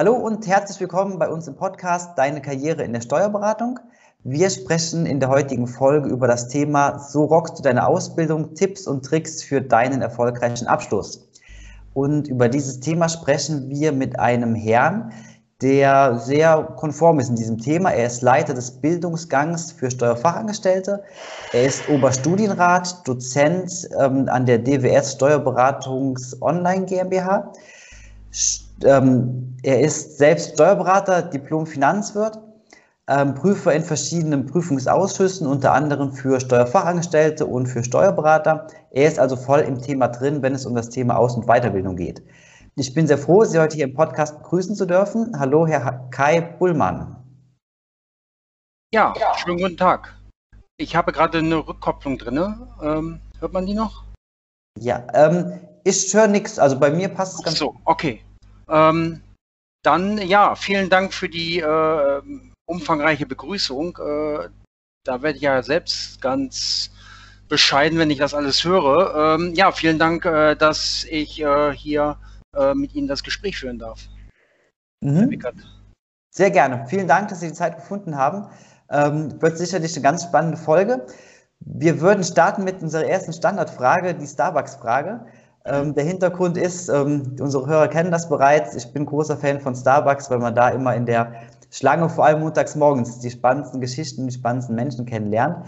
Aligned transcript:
Hallo 0.00 0.14
und 0.14 0.46
herzlich 0.46 0.80
willkommen 0.80 1.18
bei 1.18 1.28
uns 1.28 1.46
im 1.46 1.56
Podcast 1.56 2.16
Deine 2.16 2.40
Karriere 2.40 2.82
in 2.84 2.94
der 2.94 3.02
Steuerberatung. 3.02 3.78
Wir 4.24 4.48
sprechen 4.48 5.04
in 5.04 5.20
der 5.20 5.28
heutigen 5.28 5.66
Folge 5.66 6.08
über 6.08 6.26
das 6.26 6.48
Thema 6.48 6.98
So 6.98 7.24
rockst 7.24 7.58
du 7.58 7.62
deine 7.62 7.86
Ausbildung, 7.86 8.54
Tipps 8.54 8.86
und 8.86 9.04
Tricks 9.04 9.42
für 9.42 9.60
deinen 9.60 10.00
erfolgreichen 10.00 10.66
Abschluss. 10.66 11.28
Und 11.92 12.28
über 12.28 12.48
dieses 12.48 12.80
Thema 12.80 13.10
sprechen 13.10 13.68
wir 13.68 13.92
mit 13.92 14.18
einem 14.18 14.54
Herrn, 14.54 15.12
der 15.60 16.18
sehr 16.18 16.62
konform 16.76 17.20
ist 17.20 17.28
in 17.28 17.36
diesem 17.36 17.58
Thema. 17.58 17.90
Er 17.90 18.06
ist 18.06 18.22
Leiter 18.22 18.54
des 18.54 18.70
Bildungsgangs 18.70 19.70
für 19.70 19.90
Steuerfachangestellte. 19.90 21.02
Er 21.52 21.64
ist 21.64 21.86
Oberstudienrat, 21.90 23.06
Dozent 23.06 23.86
ähm, 24.00 24.30
an 24.30 24.46
der 24.46 24.60
DWS 24.60 25.12
Steuerberatungs 25.12 26.40
Online 26.40 26.86
GmbH. 26.86 27.52
Ähm, 28.82 29.49
er 29.62 29.80
ist 29.80 30.18
selbst 30.18 30.54
Steuerberater, 30.54 31.22
Diplom-Finanzwirt, 31.22 32.38
ähm, 33.08 33.34
Prüfer 33.34 33.74
in 33.74 33.82
verschiedenen 33.82 34.46
Prüfungsausschüssen, 34.46 35.46
unter 35.46 35.72
anderem 35.72 36.12
für 36.12 36.40
Steuerfachangestellte 36.40 37.44
und 37.46 37.66
für 37.66 37.82
Steuerberater. 37.82 38.68
Er 38.90 39.08
ist 39.08 39.18
also 39.18 39.36
voll 39.36 39.60
im 39.60 39.80
Thema 39.80 40.08
drin, 40.08 40.42
wenn 40.42 40.54
es 40.54 40.64
um 40.64 40.74
das 40.74 40.88
Thema 40.88 41.16
Aus- 41.16 41.36
und 41.36 41.46
Weiterbildung 41.46 41.96
geht. 41.96 42.22
Ich 42.76 42.94
bin 42.94 43.06
sehr 43.06 43.18
froh, 43.18 43.44
Sie 43.44 43.58
heute 43.58 43.76
hier 43.76 43.84
im 43.84 43.94
Podcast 43.94 44.38
begrüßen 44.38 44.76
zu 44.76 44.86
dürfen. 44.86 45.38
Hallo, 45.38 45.66
Herr 45.66 46.08
Kai 46.10 46.40
Bullmann. 46.40 47.16
Ja, 48.94 49.12
schönen 49.36 49.58
guten 49.58 49.76
Tag. 49.76 50.16
Ich 50.76 50.96
habe 50.96 51.12
gerade 51.12 51.38
eine 51.38 51.56
Rückkopplung 51.56 52.16
drin. 52.16 52.38
Ähm, 52.82 53.20
hört 53.38 53.52
man 53.52 53.66
die 53.66 53.74
noch? 53.74 54.04
Ja, 54.78 55.06
ähm, 55.12 55.60
ich 55.84 56.14
höre 56.14 56.28
nichts. 56.28 56.58
Also 56.58 56.78
bei 56.78 56.90
mir 56.90 57.08
passt 57.08 57.38
es 57.38 57.44
ganz 57.44 57.58
so. 57.58 57.74
Okay. 57.84 58.24
Ähm, 58.68 59.20
dann 59.82 60.18
ja, 60.18 60.54
vielen 60.54 60.90
Dank 60.90 61.12
für 61.12 61.28
die 61.28 61.60
äh, 61.60 62.22
umfangreiche 62.66 63.26
Begrüßung. 63.26 63.96
Äh, 63.98 64.48
da 65.04 65.22
werde 65.22 65.36
ich 65.36 65.42
ja 65.42 65.62
selbst 65.62 66.20
ganz 66.20 66.90
bescheiden, 67.48 67.98
wenn 67.98 68.10
ich 68.10 68.18
das 68.18 68.34
alles 68.34 68.64
höre. 68.64 69.36
Ähm, 69.36 69.54
ja, 69.54 69.72
vielen 69.72 69.98
Dank, 69.98 70.24
äh, 70.24 70.54
dass 70.54 71.04
ich 71.04 71.40
äh, 71.40 71.72
hier 71.72 72.18
äh, 72.56 72.74
mit 72.74 72.94
Ihnen 72.94 73.08
das 73.08 73.22
Gespräch 73.22 73.58
führen 73.58 73.78
darf. 73.78 74.08
Mhm. 75.00 75.38
Sehr 76.30 76.50
gerne. 76.50 76.86
Vielen 76.88 77.08
Dank, 77.08 77.28
dass 77.28 77.40
Sie 77.40 77.48
die 77.48 77.54
Zeit 77.54 77.76
gefunden 77.76 78.16
haben. 78.16 78.48
Ähm, 78.90 79.40
wird 79.40 79.58
sicherlich 79.58 79.94
eine 79.94 80.02
ganz 80.02 80.24
spannende 80.24 80.56
Folge. 80.56 81.06
Wir 81.60 82.00
würden 82.00 82.24
starten 82.24 82.64
mit 82.64 82.82
unserer 82.82 83.04
ersten 83.04 83.32
Standardfrage, 83.32 84.14
die 84.14 84.26
Starbucks-Frage. 84.26 85.26
Ähm, 85.70 85.94
der 85.94 86.04
Hintergrund 86.04 86.56
ist, 86.56 86.88
ähm, 86.88 87.36
unsere 87.38 87.66
Hörer 87.66 87.86
kennen 87.88 88.10
das 88.10 88.28
bereits, 88.28 88.74
ich 88.74 88.92
bin 88.92 89.06
großer 89.06 89.36
Fan 89.36 89.60
von 89.60 89.74
Starbucks, 89.74 90.28
weil 90.30 90.38
man 90.38 90.54
da 90.54 90.70
immer 90.70 90.96
in 90.96 91.06
der 91.06 91.32
Schlange, 91.70 92.08
vor 92.08 92.24
allem 92.24 92.40
montags 92.40 92.74
morgens, 92.74 93.20
die 93.20 93.30
spannendsten 93.30 93.80
Geschichten, 93.80 94.26
die 94.26 94.34
spannendsten 94.34 94.74
Menschen 94.74 95.06
kennenlernt. 95.06 95.66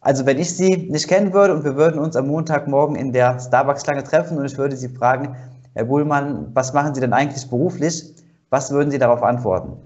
Also 0.00 0.26
wenn 0.26 0.38
ich 0.38 0.56
Sie 0.56 0.88
nicht 0.90 1.06
kennen 1.06 1.32
würde 1.32 1.54
und 1.54 1.64
wir 1.64 1.76
würden 1.76 2.00
uns 2.00 2.16
am 2.16 2.26
Montagmorgen 2.26 2.96
in 2.96 3.12
der 3.12 3.38
Starbucks-Schlange 3.38 4.02
treffen 4.02 4.38
und 4.38 4.44
ich 4.44 4.58
würde 4.58 4.76
Sie 4.76 4.88
fragen, 4.88 5.36
Herr 5.74 5.84
Buhlmann, 5.84 6.50
was 6.52 6.72
machen 6.72 6.94
Sie 6.94 7.00
denn 7.00 7.12
eigentlich 7.12 7.48
beruflich? 7.48 8.12
Was 8.50 8.72
würden 8.72 8.90
Sie 8.90 8.98
darauf 8.98 9.22
antworten? 9.22 9.76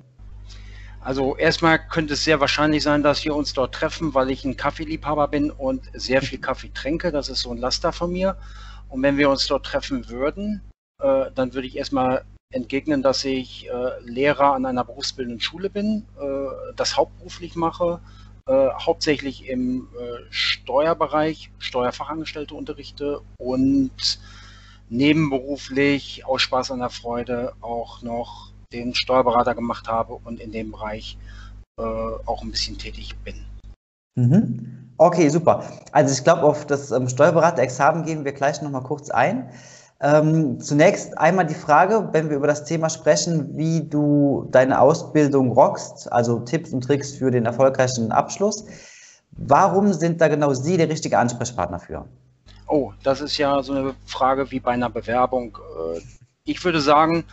Also 1.00 1.37
erstmal 1.37 1.79
könnte 1.79 2.15
es 2.15 2.25
sehr 2.25 2.41
wahrscheinlich 2.41 2.83
sein, 2.83 3.03
dass 3.03 3.25
wir 3.25 3.35
uns 3.35 3.53
dort 3.53 3.75
treffen, 3.75 4.15
weil 4.15 4.31
ich 4.31 4.45
ein 4.45 4.56
Kaffeeliebhaber 4.56 5.29
bin 5.29 5.50
und 5.50 5.83
sehr 5.93 6.23
viel 6.23 6.39
Kaffee 6.39 6.71
trinke. 6.75 7.12
Das 7.12 7.29
ist 7.29 7.43
so 7.43 7.50
ein 7.50 7.59
Laster 7.59 7.93
von 7.93 8.11
mir. 8.11 8.37
Und 8.88 9.03
wenn 9.03 9.16
wir 9.16 9.31
uns 9.31 9.47
dort 9.47 9.66
treffen 9.66 10.09
würden, 10.09 10.62
äh, 11.03 11.31
dann 11.34 11.54
würde 11.54 11.66
ich 11.66 11.76
erstmal 11.76 12.25
entgegnen, 12.50 13.03
dass 13.03 13.25
ich 13.25 13.69
äh, 13.69 14.00
Lehrer 14.03 14.54
an 14.54 14.65
einer 14.65 14.84
berufsbildenden 14.84 15.41
Schule 15.41 15.71
bin, 15.71 16.06
äh, 16.19 16.72
das 16.76 16.97
hauptberuflich 16.97 17.56
mache, 17.56 18.00
äh, 18.47 18.69
hauptsächlich 18.71 19.47
im 19.49 19.88
äh, 19.99 20.25
Steuerbereich, 20.31 21.50
Steuerfachangestellte 21.59 22.54
unterrichte 22.54 23.21
und 23.37 24.19
nebenberuflich 24.88 26.25
aus 26.25 26.41
Spaß 26.43 26.70
an 26.70 26.78
der 26.78 26.88
Freude 26.88 27.53
auch 27.60 28.00
noch 28.00 28.53
den 28.72 28.94
Steuerberater 28.94 29.55
gemacht 29.55 29.88
habe 29.88 30.15
und 30.15 30.41
in 30.41 30.53
dem 30.53 30.72
Bereich 30.72 31.19
äh, 31.78 31.82
auch 31.82 32.43
ein 32.43 32.50
bisschen 32.50 32.78
tätig 32.78 33.15
bin. 33.22 33.44
Mhm. 34.15 34.88
Okay, 34.99 35.29
super. 35.29 35.63
Also 35.93 36.13
ich 36.13 36.25
glaube, 36.25 36.43
auf 36.43 36.67
das 36.67 36.91
ähm, 36.91 37.09
Steuerberater-Examen 37.09 38.05
gehen 38.05 38.25
wir 38.25 38.33
gleich 38.33 38.61
nochmal 38.63 38.83
kurz 38.83 39.11
ein. 39.11 39.49
Ähm, 40.01 40.61
zunächst 40.61 41.17
einmal 41.19 41.47
die 41.47 41.55
Frage, 41.55 42.09
wenn 42.13 42.31
wir 42.31 42.37
über 42.37 42.49
das 42.49 42.65
Thema 42.65 42.91
sprechen, 42.91 43.57
wie 43.57 43.89
du 43.89 44.49
deine 44.51 44.81
Ausbildung 44.81 45.53
rockst, 45.53 46.13
also 46.13 46.41
Tipps 46.41 46.73
und 46.73 46.83
Tricks 46.83 47.13
für 47.13 47.31
den 47.31 47.47
erfolgreichen 47.47 48.13
Abschluss. 48.13 48.65
Warum 49.33 49.93
sind 49.93 50.21
da 50.21 50.29
genau 50.29 50.53
Sie 50.53 50.77
der 50.77 50.89
richtige 50.89 51.19
Ansprechpartner 51.19 51.79
für? 51.79 52.05
Oh, 52.67 52.93
das 53.03 53.21
ist 53.21 53.39
ja 53.39 53.63
so 53.63 53.73
eine 53.73 53.95
Frage 54.05 54.51
wie 54.51 54.61
bei 54.61 54.73
einer 54.73 54.91
Bewerbung. 54.91 55.59
Äh, 55.97 56.01
ich 56.45 56.65
würde 56.65 56.81
sagen, 56.81 57.25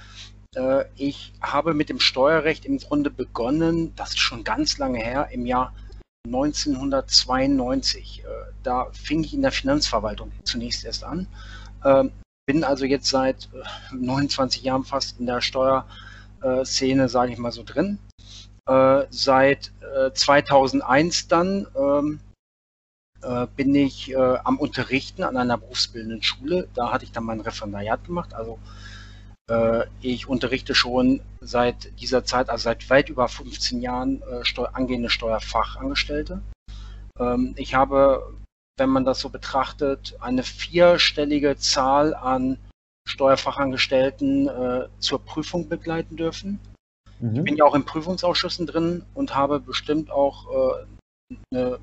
äh, 0.56 0.86
ich 0.96 1.34
habe 1.42 1.74
mit 1.74 1.90
dem 1.90 2.00
Steuerrecht 2.00 2.66
im 2.66 2.78
Grunde 2.78 3.10
begonnen, 3.10 3.94
das 3.96 4.10
ist 4.10 4.20
schon 4.20 4.44
ganz 4.44 4.78
lange 4.78 5.00
her, 5.00 5.30
im 5.32 5.46
Jahr 5.46 5.74
1992. 6.26 8.24
Äh, 8.24 8.28
da 8.64 8.88
fing 8.92 9.24
ich 9.24 9.34
in 9.34 9.42
der 9.42 9.52
Finanzverwaltung 9.52 10.32
zunächst 10.44 10.86
erst 10.86 11.04
an. 11.04 11.28
Ähm, 11.84 12.12
bin 12.46 12.64
also 12.64 12.86
jetzt 12.86 13.08
seit 13.08 13.50
29 13.92 14.62
äh, 14.62 14.66
Jahren 14.68 14.84
fast 14.84 15.20
in 15.20 15.26
der 15.26 15.42
Steuerszene, 15.42 17.10
sage 17.10 17.34
ich 17.34 17.38
mal 17.38 17.52
so, 17.52 17.64
drin. 17.64 18.00
Äh, 18.68 19.04
seit 19.10 19.72
2001 20.14 21.28
dann 21.28 21.68
ähm, 21.76 22.20
bin 23.56 23.74
ich 23.74 24.16
am 24.18 24.60
Unterrichten 24.60 25.24
an 25.24 25.38
einer 25.38 25.58
berufsbildenden 25.58 26.22
Schule. 26.22 26.68
Da 26.76 26.92
hatte 26.92 27.06
ich 27.06 27.12
dann 27.12 27.24
mein 27.24 27.40
Referendariat 27.40 28.04
gemacht. 28.04 28.34
Also 28.34 28.60
ich 30.02 30.28
unterrichte 30.28 30.74
schon 30.74 31.22
seit 31.40 32.00
dieser 32.02 32.26
Zeit, 32.26 32.50
also 32.50 32.64
seit 32.64 32.90
weit 32.90 33.10
über 33.10 33.28
15 33.28 33.80
Jahren, 33.80 34.24
Steu 34.42 34.66
angehende 34.66 35.12
Steuerfachangestellte. 35.12 36.42
Ähm, 37.20 37.54
ich 37.58 37.74
habe, 37.74 38.34
wenn 38.78 38.90
man 38.90 39.06
das 39.06 39.20
so 39.20 39.30
betrachtet, 39.30 40.16
eine 40.20 40.44
vierstellige 40.44 41.58
Zahl 41.58 42.14
an 42.14 42.58
Steuerfachangestellten 43.08 44.48
äh, 44.48 44.88
zur 45.00 45.24
Prüfung 45.24 45.70
begleiten 45.70 46.18
dürfen. 46.18 46.60
Mhm. 47.20 47.36
Ich 47.36 47.44
bin 47.44 47.56
ja 47.56 47.66
auch 47.66 47.76
in 47.76 47.86
Prüfungsausschüssen 47.86 48.66
drin 48.66 49.04
und 49.14 49.36
habe 49.36 49.60
bestimmt 49.60 50.12
auch 50.12 50.84
äh, 51.32 51.36
eine 51.54 51.80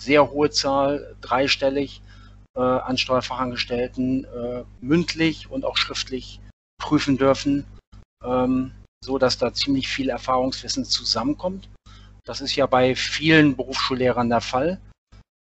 sehr 0.00 0.30
hohe 0.30 0.50
Zahl, 0.50 1.16
dreistellig, 1.22 2.02
äh, 2.54 2.60
an 2.60 2.98
Steuerfachangestellten 2.98 4.24
äh, 4.24 4.64
mündlich 4.80 5.50
und 5.50 5.64
auch 5.64 5.76
schriftlich 5.76 6.40
prüfen 6.78 7.16
dürfen, 7.16 7.64
ähm, 8.24 8.72
so 9.04 9.18
dass 9.18 9.38
da 9.38 9.52
ziemlich 9.52 9.88
viel 9.88 10.08
Erfahrungswissen 10.08 10.84
zusammenkommt. 10.84 11.68
Das 12.24 12.40
ist 12.40 12.56
ja 12.56 12.66
bei 12.66 12.94
vielen 12.94 13.56
Berufsschullehrern 13.56 14.28
der 14.28 14.40
Fall. 14.40 14.80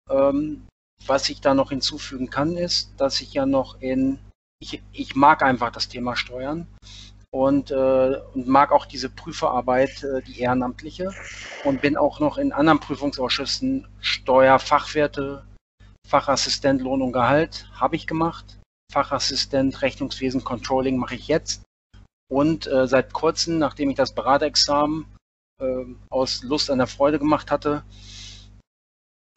Ähm, 0.09 0.67
was 1.05 1.29
ich 1.29 1.41
da 1.41 1.53
noch 1.53 1.69
hinzufügen 1.69 2.29
kann, 2.29 2.57
ist, 2.57 2.91
dass 2.97 3.21
ich 3.21 3.33
ja 3.33 3.45
noch 3.45 3.81
in, 3.81 4.19
ich, 4.59 4.81
ich 4.91 5.15
mag 5.15 5.41
einfach 5.41 5.71
das 5.71 5.87
Thema 5.87 6.15
Steuern 6.15 6.67
und, 7.31 7.71
äh, 7.71 8.21
und 8.33 8.47
mag 8.47 8.71
auch 8.71 8.85
diese 8.85 9.09
Prüferarbeit, 9.09 10.03
äh, 10.03 10.21
die 10.21 10.39
ehrenamtliche 10.39 11.13
und 11.63 11.81
bin 11.81 11.97
auch 11.97 12.19
noch 12.19 12.37
in 12.37 12.51
anderen 12.51 12.79
Prüfungsausschüssen 12.79 13.87
Steuerfachwerte, 13.99 15.45
Fachassistent 16.07 16.81
Lohn 16.81 17.01
und 17.01 17.11
Gehalt 17.11 17.69
habe 17.73 17.95
ich 17.95 18.07
gemacht, 18.07 18.56
Fachassistent 18.91 19.81
Rechnungswesen 19.81 20.43
Controlling 20.43 20.97
mache 20.97 21.15
ich 21.15 21.27
jetzt. 21.27 21.63
Und 22.29 22.67
äh, 22.67 22.87
seit 22.87 23.13
kurzem, 23.13 23.57
nachdem 23.57 23.89
ich 23.89 23.95
das 23.95 24.13
Beraterexamen 24.13 25.05
äh, 25.61 25.85
aus 26.09 26.43
Lust 26.43 26.69
an 26.69 26.77
der 26.77 26.87
Freude 26.87 27.19
gemacht 27.19 27.51
hatte 27.51 27.83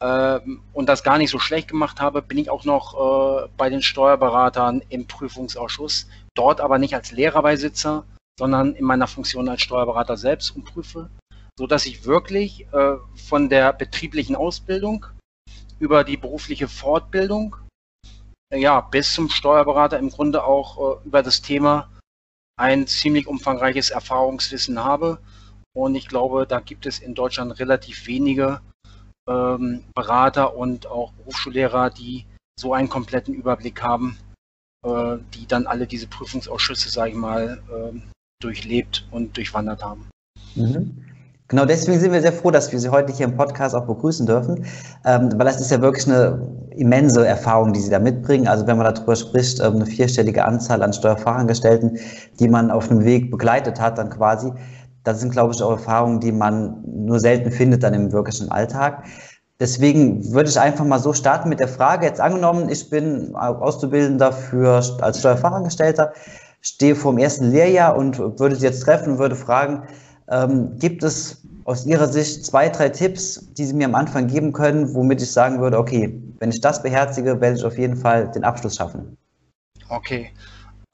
äh, 0.01 0.39
und 0.73 0.87
das 0.87 1.03
gar 1.03 1.17
nicht 1.17 1.29
so 1.31 1.39
schlecht 1.39 1.69
gemacht 1.69 2.01
habe, 2.01 2.21
bin 2.21 2.37
ich 2.37 2.49
auch 2.49 2.65
noch 2.65 3.45
äh, 3.45 3.49
bei 3.57 3.69
den 3.69 3.81
Steuerberatern 3.81 4.81
im 4.89 5.07
Prüfungsausschuss, 5.07 6.07
dort 6.35 6.59
aber 6.59 6.79
nicht 6.79 6.95
als 6.95 7.11
Lehrerbeisitzer, 7.11 8.05
sondern 8.37 8.75
in 8.75 8.85
meiner 8.85 9.07
Funktion 9.07 9.47
als 9.47 9.61
Steuerberater 9.61 10.17
selbst 10.17 10.55
und 10.55 10.65
prüfe, 10.65 11.09
so 11.57 11.67
dass 11.67 11.85
ich 11.85 12.05
wirklich 12.05 12.67
äh, 12.73 12.95
von 13.15 13.49
der 13.49 13.71
betrieblichen 13.73 14.35
Ausbildung 14.35 15.05
über 15.79 16.03
die 16.03 16.17
berufliche 16.17 16.67
Fortbildung 16.67 17.55
ja, 18.51 18.81
bis 18.81 19.13
zum 19.13 19.29
Steuerberater 19.29 19.97
im 19.99 20.09
Grunde 20.09 20.43
auch 20.43 20.99
äh, 21.01 21.05
über 21.05 21.23
das 21.23 21.41
Thema 21.41 21.89
ein 22.59 22.87
ziemlich 22.87 23.27
umfangreiches 23.27 23.89
Erfahrungswissen 23.89 24.83
habe 24.83 25.19
und 25.73 25.95
ich 25.95 26.07
glaube, 26.07 26.45
da 26.47 26.59
gibt 26.59 26.85
es 26.85 26.99
in 26.99 27.15
Deutschland 27.15 27.59
relativ 27.59 28.07
wenige 28.07 28.61
ähm, 29.27 29.83
Berater 29.95 30.55
und 30.55 30.87
auch 30.87 31.13
Berufsschullehrer, 31.13 31.89
die 31.89 32.25
so 32.59 32.73
einen 32.73 32.89
kompletten 32.89 33.33
Überblick 33.33 33.81
haben, 33.81 34.17
äh, 34.85 35.17
die 35.33 35.47
dann 35.47 35.67
alle 35.67 35.87
diese 35.87 36.07
Prüfungsausschüsse, 36.07 36.89
sage 36.89 37.11
ich 37.11 37.15
mal, 37.15 37.63
äh, 37.71 37.99
durchlebt 38.41 39.07
und 39.11 39.37
durchwandert 39.37 39.83
haben. 39.83 40.09
Mhm. 40.55 41.10
Genau 41.51 41.65
deswegen 41.65 41.99
sind 41.99 42.13
wir 42.13 42.21
sehr 42.21 42.31
froh, 42.31 42.49
dass 42.49 42.71
wir 42.71 42.79
Sie 42.79 42.87
heute 42.87 43.11
hier 43.11 43.25
im 43.25 43.35
Podcast 43.35 43.75
auch 43.75 43.85
begrüßen 43.85 44.25
dürfen, 44.25 44.63
ähm, 45.03 45.33
weil 45.35 45.45
das 45.45 45.59
ist 45.59 45.69
ja 45.69 45.81
wirklich 45.81 46.07
eine 46.07 46.47
immense 46.77 47.27
Erfahrung, 47.27 47.73
die 47.73 47.81
Sie 47.81 47.89
da 47.89 47.99
mitbringen. 47.99 48.47
Also 48.47 48.65
wenn 48.67 48.77
man 48.77 48.93
darüber 48.93 49.17
spricht, 49.17 49.59
ähm, 49.59 49.75
eine 49.75 49.85
vierstellige 49.85 50.45
Anzahl 50.45 50.81
an 50.81 50.93
Steuerfachangestellten, 50.93 51.99
die 52.39 52.47
man 52.47 52.71
auf 52.71 52.89
einem 52.89 53.03
Weg 53.03 53.31
begleitet 53.31 53.81
hat, 53.81 53.97
dann 53.97 54.09
quasi, 54.09 54.53
das 55.03 55.19
sind, 55.19 55.33
glaube 55.33 55.53
ich, 55.53 55.61
auch 55.61 55.71
Erfahrungen, 55.71 56.21
die 56.21 56.31
man 56.31 56.85
nur 56.85 57.19
selten 57.19 57.51
findet 57.51 57.83
dann 57.83 57.93
im 57.95 58.13
wirklichen 58.13 58.49
Alltag. 58.49 59.03
Deswegen 59.59 60.33
würde 60.33 60.49
ich 60.49 60.57
einfach 60.57 60.85
mal 60.85 60.99
so 60.99 61.11
starten 61.11 61.49
mit 61.49 61.59
der 61.59 61.67
Frage, 61.67 62.05
jetzt 62.05 62.21
angenommen, 62.21 62.69
ich 62.69 62.89
bin 62.89 63.35
Auszubildender 63.35 64.31
für, 64.31 64.81
als 65.01 65.19
Steuerfachangestellter, 65.19 66.13
stehe 66.61 66.95
vor 66.95 67.11
dem 67.11 67.17
ersten 67.17 67.51
Lehrjahr 67.51 67.97
und 67.97 68.19
würde 68.39 68.55
Sie 68.55 68.65
jetzt 68.65 68.83
treffen 68.83 69.13
und 69.13 69.19
würde 69.19 69.35
fragen, 69.35 69.83
ähm, 70.31 70.77
gibt 70.79 71.03
es 71.03 71.40
aus 71.65 71.85
Ihrer 71.85 72.07
Sicht 72.07 72.45
zwei, 72.45 72.69
drei 72.69 72.89
Tipps, 72.89 73.47
die 73.53 73.65
Sie 73.65 73.73
mir 73.73 73.85
am 73.85 73.95
Anfang 73.95 74.27
geben 74.27 74.51
können, 74.53 74.93
womit 74.93 75.21
ich 75.21 75.31
sagen 75.31 75.61
würde, 75.61 75.77
okay, 75.77 76.21
wenn 76.39 76.49
ich 76.49 76.61
das 76.61 76.81
beherzige, 76.81 77.39
werde 77.39 77.57
ich 77.57 77.63
auf 77.63 77.77
jeden 77.77 77.95
Fall 77.95 78.31
den 78.31 78.43
Abschluss 78.43 78.75
schaffen? 78.75 79.17
Okay. 79.89 80.31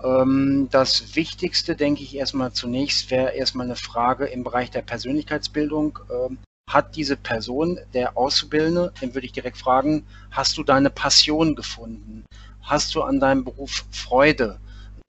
Ähm, 0.04 0.68
das 0.72 1.16
Wichtigste, 1.16 1.76
denke 1.76 2.04
ich, 2.04 2.16
erstmal 2.16 2.52
zunächst 2.52 3.10
wäre 3.10 3.32
erstmal 3.32 3.66
eine 3.66 3.76
Frage 3.76 4.26
im 4.26 4.44
Bereich 4.44 4.70
der 4.70 4.82
Persönlichkeitsbildung. 4.82 6.00
Ähm, 6.12 6.38
hat 6.70 6.96
diese 6.96 7.16
Person, 7.16 7.80
der 7.94 8.18
Auszubildende, 8.18 8.92
den 9.02 9.14
würde 9.16 9.26
ich 9.26 9.32
direkt 9.32 9.58
fragen, 9.58 10.06
hast 10.32 10.58
du 10.58 10.64
deine 10.64 10.90
Passion 10.90 11.56
gefunden? 11.56 12.26
Hast 12.62 12.94
du 12.94 13.02
an 13.02 13.22
deinem 13.22 13.46
Beruf 13.46 13.86
Freude? 13.92 14.60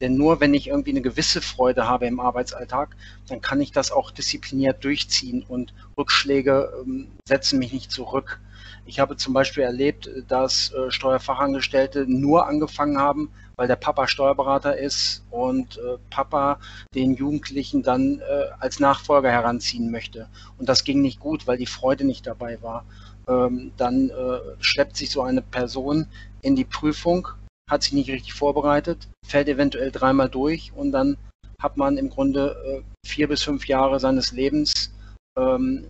Denn 0.00 0.17
nur 0.17 0.41
wenn 0.41 0.55
ich 0.55 0.69
irgendwie 0.69 0.91
eine 0.91 1.03
gewisse 1.03 1.41
Freude 1.41 1.89
habe 1.89 2.06
im 2.06 2.21
Arbeitsalltag, 2.21 2.97
dann 3.29 3.41
kann 3.41 3.61
ich 3.61 3.73
das 3.73 3.91
auch 3.91 4.12
diszipliniert 4.12 4.85
durchziehen 4.85 5.45
und 5.47 5.75
Rückschläge 5.97 6.73
ähm, 6.87 7.09
setzen 7.27 7.59
mich 7.59 7.73
nicht 7.73 7.91
zurück. 7.91 8.41
Ich 8.87 9.00
habe 9.00 9.17
zum 9.17 9.35
Beispiel 9.35 9.65
erlebt, 9.65 10.09
dass 10.29 10.73
äh, 10.73 10.93
Steuerfachangestellte 10.93 12.06
nur 12.06 12.47
angefangen 12.47 12.99
haben, 12.99 13.33
weil 13.56 13.67
der 13.67 13.77
Papa 13.77 14.06
Steuerberater 14.06 14.79
ist 14.79 15.25
und 15.31 15.79
äh, 15.79 15.99
Papa 16.11 16.61
den 16.94 17.15
Jugendlichen 17.15 17.83
dann 17.83 18.21
äh, 18.21 18.44
als 18.61 18.79
Nachfolger 18.79 19.31
heranziehen 19.31 19.91
möchte. 19.91 20.29
Und 20.59 20.69
das 20.69 20.85
ging 20.85 21.03
nicht 21.03 21.19
gut, 21.19 21.49
weil 21.49 21.59
die 21.59 21.67
Freude 21.67 22.05
nicht 22.05 22.25
dabei 22.27 22.62
war. 22.62 22.85
Ähm, 23.27 23.73
dann 23.77 24.11
äh, 24.11 24.39
schleppt 24.61 24.97
sich 24.97 25.11
so 25.11 25.23
eine 25.23 25.43
Person 25.43 26.06
in 26.41 26.55
die 26.55 26.65
Prüfung 26.65 27.29
hat 27.69 27.82
sich 27.82 27.93
nicht 27.93 28.11
richtig 28.11 28.32
vorbereitet, 28.32 29.09
fällt 29.26 29.49
eventuell 29.49 29.91
dreimal 29.91 30.29
durch 30.29 30.73
und 30.75 30.93
dann 30.93 31.17
hat 31.61 31.76
man 31.76 31.99
im 31.99 32.09
Grunde 32.09 32.82
äh, 32.85 33.06
vier 33.06 33.29
bis 33.29 33.43
fünf 33.43 33.67
Jahre 33.67 34.00
seines 34.00 34.32
Lebens 34.32 34.93
ähm, 35.37 35.87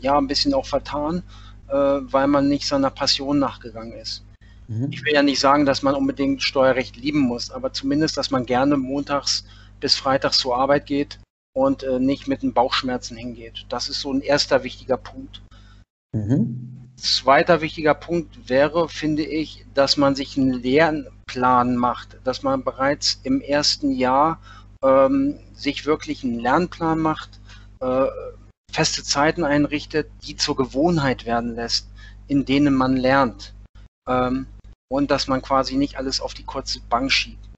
ja 0.00 0.18
ein 0.18 0.26
bisschen 0.26 0.54
auch 0.54 0.66
vertan, 0.66 1.22
äh, 1.68 1.74
weil 1.74 2.26
man 2.26 2.48
nicht 2.48 2.66
seiner 2.66 2.90
Passion 2.90 3.38
nachgegangen 3.38 3.92
ist. 3.92 4.24
Mhm. 4.68 4.88
Ich 4.90 5.04
will 5.04 5.12
ja 5.12 5.22
nicht 5.22 5.38
sagen, 5.38 5.64
dass 5.64 5.82
man 5.82 5.94
unbedingt 5.94 6.42
Steuerrecht 6.42 6.96
lieben 6.96 7.20
muss, 7.20 7.50
aber 7.50 7.72
zumindest, 7.72 8.16
dass 8.16 8.30
man 8.30 8.46
gerne 8.46 8.76
montags 8.76 9.44
bis 9.80 9.94
freitags 9.94 10.38
zur 10.38 10.56
Arbeit 10.56 10.86
geht 10.86 11.18
und 11.54 11.82
äh, 11.82 12.00
nicht 12.00 12.26
mit 12.26 12.42
den 12.42 12.54
Bauchschmerzen 12.54 13.16
hingeht. 13.16 13.66
Das 13.68 13.88
ist 13.88 14.00
so 14.00 14.12
ein 14.12 14.22
erster 14.22 14.64
wichtiger 14.64 14.96
Punkt. 14.96 15.42
Mhm 16.14 16.81
zweiter 17.02 17.60
wichtiger 17.60 17.94
Punkt 17.94 18.48
wäre, 18.48 18.88
finde 18.88 19.24
ich, 19.24 19.66
dass 19.74 19.96
man 19.96 20.14
sich 20.14 20.36
einen 20.38 20.62
Lernplan 20.62 21.76
macht, 21.76 22.16
dass 22.24 22.42
man 22.42 22.62
bereits 22.62 23.20
im 23.24 23.40
ersten 23.40 23.92
Jahr 23.92 24.40
ähm, 24.82 25.38
sich 25.54 25.84
wirklich 25.84 26.22
einen 26.22 26.38
Lernplan 26.38 27.00
macht, 27.00 27.40
äh, 27.80 28.06
feste 28.70 29.02
Zeiten 29.02 29.44
einrichtet, 29.44 30.10
die 30.22 30.36
zur 30.36 30.56
Gewohnheit 30.56 31.26
werden 31.26 31.54
lässt, 31.54 31.88
in 32.28 32.44
denen 32.44 32.74
man 32.74 32.96
lernt. 32.96 33.52
Ähm, 34.08 34.46
und 34.88 35.10
dass 35.10 35.26
man 35.26 35.42
quasi 35.42 35.76
nicht 35.76 35.96
alles 35.96 36.20
auf 36.20 36.34
die 36.34 36.44
kurze 36.44 36.80
Bank 36.80 37.10
schiebt. 37.10 37.48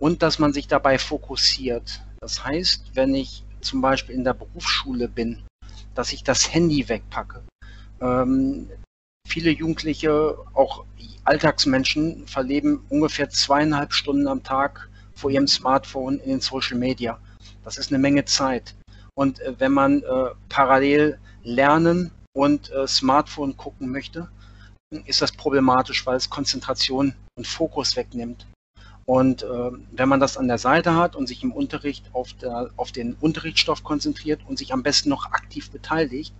Und 0.00 0.22
dass 0.22 0.38
man 0.38 0.52
sich 0.52 0.68
dabei 0.68 0.98
fokussiert. 0.98 2.02
Das 2.20 2.44
heißt, 2.44 2.94
wenn 2.94 3.14
ich 3.14 3.44
zum 3.60 3.80
Beispiel 3.80 4.14
in 4.14 4.24
der 4.24 4.34
Berufsschule 4.34 5.08
bin, 5.08 5.42
dass 5.94 6.12
ich 6.12 6.22
das 6.22 6.52
Handy 6.52 6.88
wegpacke, 6.88 7.42
ähm, 8.00 8.68
viele 9.26 9.50
Jugendliche, 9.50 10.36
auch 10.54 10.84
Alltagsmenschen, 11.24 12.26
verleben 12.26 12.84
ungefähr 12.88 13.28
zweieinhalb 13.30 13.92
Stunden 13.92 14.26
am 14.26 14.42
Tag 14.42 14.88
vor 15.14 15.30
ihrem 15.30 15.46
Smartphone 15.46 16.18
in 16.20 16.30
den 16.30 16.40
Social 16.40 16.78
Media. 16.78 17.18
Das 17.64 17.76
ist 17.76 17.90
eine 17.90 17.98
Menge 17.98 18.24
Zeit. 18.24 18.74
Und 19.14 19.40
äh, 19.40 19.54
wenn 19.58 19.72
man 19.72 20.02
äh, 20.02 20.30
parallel 20.48 21.18
lernen 21.42 22.10
und 22.32 22.70
äh, 22.70 22.86
Smartphone 22.86 23.56
gucken 23.56 23.90
möchte, 23.90 24.28
ist 25.04 25.20
das 25.20 25.32
problematisch, 25.32 26.06
weil 26.06 26.16
es 26.16 26.30
Konzentration 26.30 27.14
und 27.36 27.46
Fokus 27.46 27.96
wegnimmt. 27.96 28.46
Und 29.04 29.42
äh, 29.42 29.70
wenn 29.92 30.08
man 30.08 30.20
das 30.20 30.36
an 30.36 30.48
der 30.48 30.58
Seite 30.58 30.94
hat 30.94 31.16
und 31.16 31.26
sich 31.26 31.42
im 31.42 31.52
Unterricht 31.52 32.04
auf, 32.12 32.32
der, 32.34 32.70
auf 32.76 32.92
den 32.92 33.14
Unterrichtsstoff 33.20 33.82
konzentriert 33.82 34.40
und 34.46 34.58
sich 34.58 34.72
am 34.72 34.82
besten 34.82 35.08
noch 35.08 35.26
aktiv 35.32 35.70
beteiligt, 35.70 36.34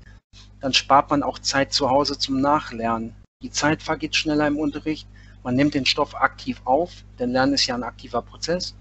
dann 0.61 0.73
spart 0.73 1.11
man 1.11 1.23
auch 1.23 1.39
Zeit 1.39 1.73
zu 1.73 1.91
Hause 1.91 2.19
zum 2.19 2.41
Nachlernen. 2.41 3.15
Die 3.43 3.51
Zeit 3.51 3.83
vergeht 3.83 4.17
schneller 4.17 4.47
im 4.47 4.59
Unterricht, 4.59 5.07
man 5.45 5.55
nimmt 5.55 5.75
den 5.75 5.87
Stoff 5.87 6.15
aktiv 6.15 6.61
auf, 6.65 7.05
denn 7.19 7.31
Lernen 7.31 7.55
ist 7.55 7.67
ja 7.67 7.75
ein 7.75 7.85
aktiver 7.85 8.23
Prozess 8.23 8.75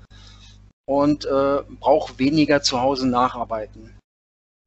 und 0.87 1.25
äh, 1.25 1.61
braucht 1.79 2.17
weniger 2.19 2.61
zu 2.61 2.81
Hause 2.81 3.07
nacharbeiten. 3.07 3.97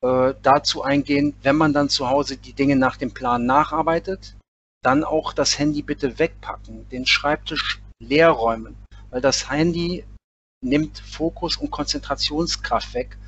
Äh, 0.03 0.35
dazu 0.43 0.83
eingehen, 0.83 1.35
wenn 1.43 1.57
man 1.57 1.73
dann 1.73 1.89
zu 1.89 2.09
Hause 2.09 2.37
die 2.37 2.53
Dinge 2.53 2.77
nach 2.77 2.97
dem 2.97 3.13
Plan 3.13 3.45
nacharbeitet, 3.45 4.37
dann 4.83 5.05
auch 5.05 5.33
das 5.33 5.59
Handy 5.59 5.83
bitte 5.83 6.19
wegpacken, 6.19 6.89
den 6.89 7.07
Schreibtisch 7.07 7.83
leer 8.03 8.31
räumen, 8.31 8.77
weil 9.11 9.21
das 9.21 9.51
Handy 9.51 10.05
nimmt 10.63 10.99
Fokus 11.01 11.57
und 11.57 11.71
Konzentrationskraft 11.71 12.95
weg 12.95 13.19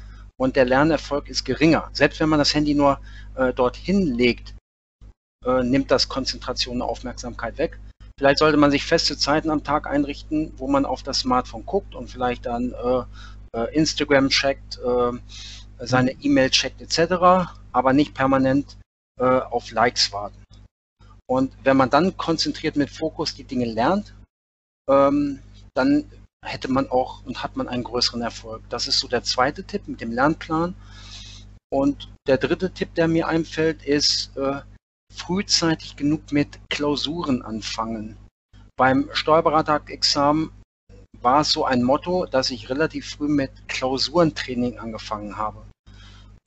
und 0.42 0.56
der 0.56 0.64
Lernerfolg 0.64 1.28
ist 1.28 1.44
geringer. 1.44 1.88
Selbst 1.92 2.18
wenn 2.18 2.28
man 2.28 2.40
das 2.40 2.52
Handy 2.52 2.74
nur 2.74 2.98
äh, 3.36 3.52
dorthin 3.52 4.12
legt, 4.12 4.54
äh, 5.46 5.62
nimmt 5.62 5.92
das 5.92 6.08
Konzentration 6.08 6.82
und 6.82 6.82
Aufmerksamkeit 6.82 7.58
weg. 7.58 7.78
Vielleicht 8.18 8.40
sollte 8.40 8.56
man 8.56 8.72
sich 8.72 8.84
feste 8.84 9.16
Zeiten 9.16 9.50
am 9.50 9.62
Tag 9.62 9.86
einrichten, 9.86 10.52
wo 10.56 10.66
man 10.66 10.84
auf 10.84 11.04
das 11.04 11.20
Smartphone 11.20 11.64
guckt 11.64 11.94
und 11.94 12.10
vielleicht 12.10 12.46
dann 12.46 12.72
äh, 12.72 13.02
äh 13.56 13.72
Instagram 13.76 14.30
checkt, 14.30 14.80
äh, 14.84 15.12
seine 15.78 16.10
E-Mail 16.10 16.50
checkt 16.50 16.82
etc., 16.82 17.52
aber 17.70 17.92
nicht 17.92 18.12
permanent 18.12 18.76
äh, 19.20 19.24
auf 19.24 19.70
Likes 19.70 20.12
warten. 20.12 20.42
Und 21.26 21.52
wenn 21.62 21.76
man 21.76 21.88
dann 21.88 22.16
konzentriert 22.16 22.74
mit 22.74 22.90
Fokus 22.90 23.36
die 23.36 23.44
Dinge 23.44 23.66
lernt, 23.66 24.12
ähm, 24.90 25.38
dann 25.74 26.04
hätte 26.44 26.70
man 26.70 26.90
auch 26.90 27.24
und 27.24 27.42
hat 27.42 27.56
man 27.56 27.68
einen 27.68 27.84
größeren 27.84 28.22
Erfolg. 28.22 28.62
Das 28.68 28.86
ist 28.86 28.98
so 28.98 29.08
der 29.08 29.22
zweite 29.22 29.64
Tipp 29.64 29.88
mit 29.88 30.00
dem 30.00 30.12
Lernplan. 30.12 30.74
Und 31.70 32.08
der 32.26 32.36
dritte 32.36 32.72
Tipp, 32.72 32.94
der 32.94 33.08
mir 33.08 33.28
einfällt, 33.28 33.82
ist 33.82 34.36
äh, 34.36 34.60
frühzeitig 35.12 35.96
genug 35.96 36.32
mit 36.32 36.58
Klausuren 36.68 37.42
anfangen. 37.42 38.16
Beim 38.76 39.08
Steuerberaterexamen 39.12 40.50
war 41.20 41.40
es 41.40 41.50
so 41.50 41.64
ein 41.64 41.82
Motto, 41.82 42.26
dass 42.26 42.50
ich 42.50 42.68
relativ 42.68 43.10
früh 43.10 43.28
mit 43.28 43.50
Klausurentraining 43.68 44.78
angefangen 44.78 45.36
habe. 45.36 45.64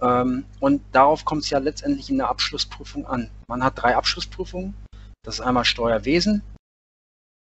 Ähm, 0.02 0.46
und 0.60 0.82
darauf 0.92 1.26
kommt 1.26 1.44
es 1.44 1.50
ja 1.50 1.60
letztendlich 1.60 2.10
in 2.10 2.18
der 2.18 2.30
Abschlussprüfung 2.30 3.06
an. 3.08 3.30
Man 3.48 3.64
hat 3.64 3.82
drei 3.82 3.96
Abschlussprüfungen. 3.96 4.76
Das 5.24 5.36
ist 5.36 5.42
einmal 5.42 5.66
Steuerwesen, 5.66 6.44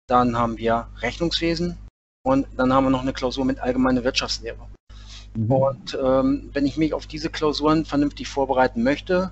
dann 0.07 0.37
haben 0.37 0.57
wir 0.57 0.87
Rechnungswesen 1.01 1.77
und 2.25 2.47
dann 2.57 2.73
haben 2.73 2.85
wir 2.85 2.89
noch 2.89 3.03
eine 3.03 3.13
Klausur 3.13 3.45
mit 3.45 3.59
allgemeine 3.59 4.03
Wirtschaftslehre. 4.03 4.67
Mhm. 5.35 5.51
Und 5.51 5.97
ähm, 6.03 6.49
wenn 6.53 6.65
ich 6.65 6.75
mich 6.75 6.93
auf 6.93 7.05
diese 7.05 7.29
Klausuren 7.29 7.85
vernünftig 7.85 8.27
vorbereiten 8.27 8.81
möchte, 8.81 9.31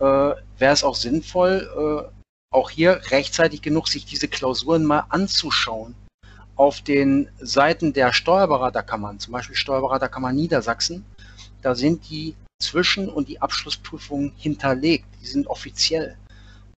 äh, 0.00 0.04
wäre 0.04 0.72
es 0.72 0.82
auch 0.82 0.94
sinnvoll, 0.94 1.68
äh, 1.76 2.10
auch 2.52 2.70
hier 2.70 2.98
rechtzeitig 3.10 3.60
genug 3.60 3.88
sich 3.88 4.06
diese 4.06 4.26
Klausuren 4.26 4.84
mal 4.86 5.04
anzuschauen. 5.10 5.94
Auf 6.56 6.80
den 6.80 7.28
Seiten 7.38 7.92
der 7.92 8.12
Steuerberaterkammern, 8.14 9.18
zum 9.18 9.32
Beispiel 9.32 9.56
Steuerberaterkammer 9.56 10.32
Niedersachsen, 10.32 11.04
da 11.60 11.74
sind 11.74 12.08
die 12.08 12.34
Zwischen- 12.62 13.10
und 13.10 13.28
die 13.28 13.40
Abschlussprüfungen 13.40 14.32
hinterlegt. 14.36 15.04
Die 15.20 15.26
sind 15.26 15.46
offiziell. 15.46 16.16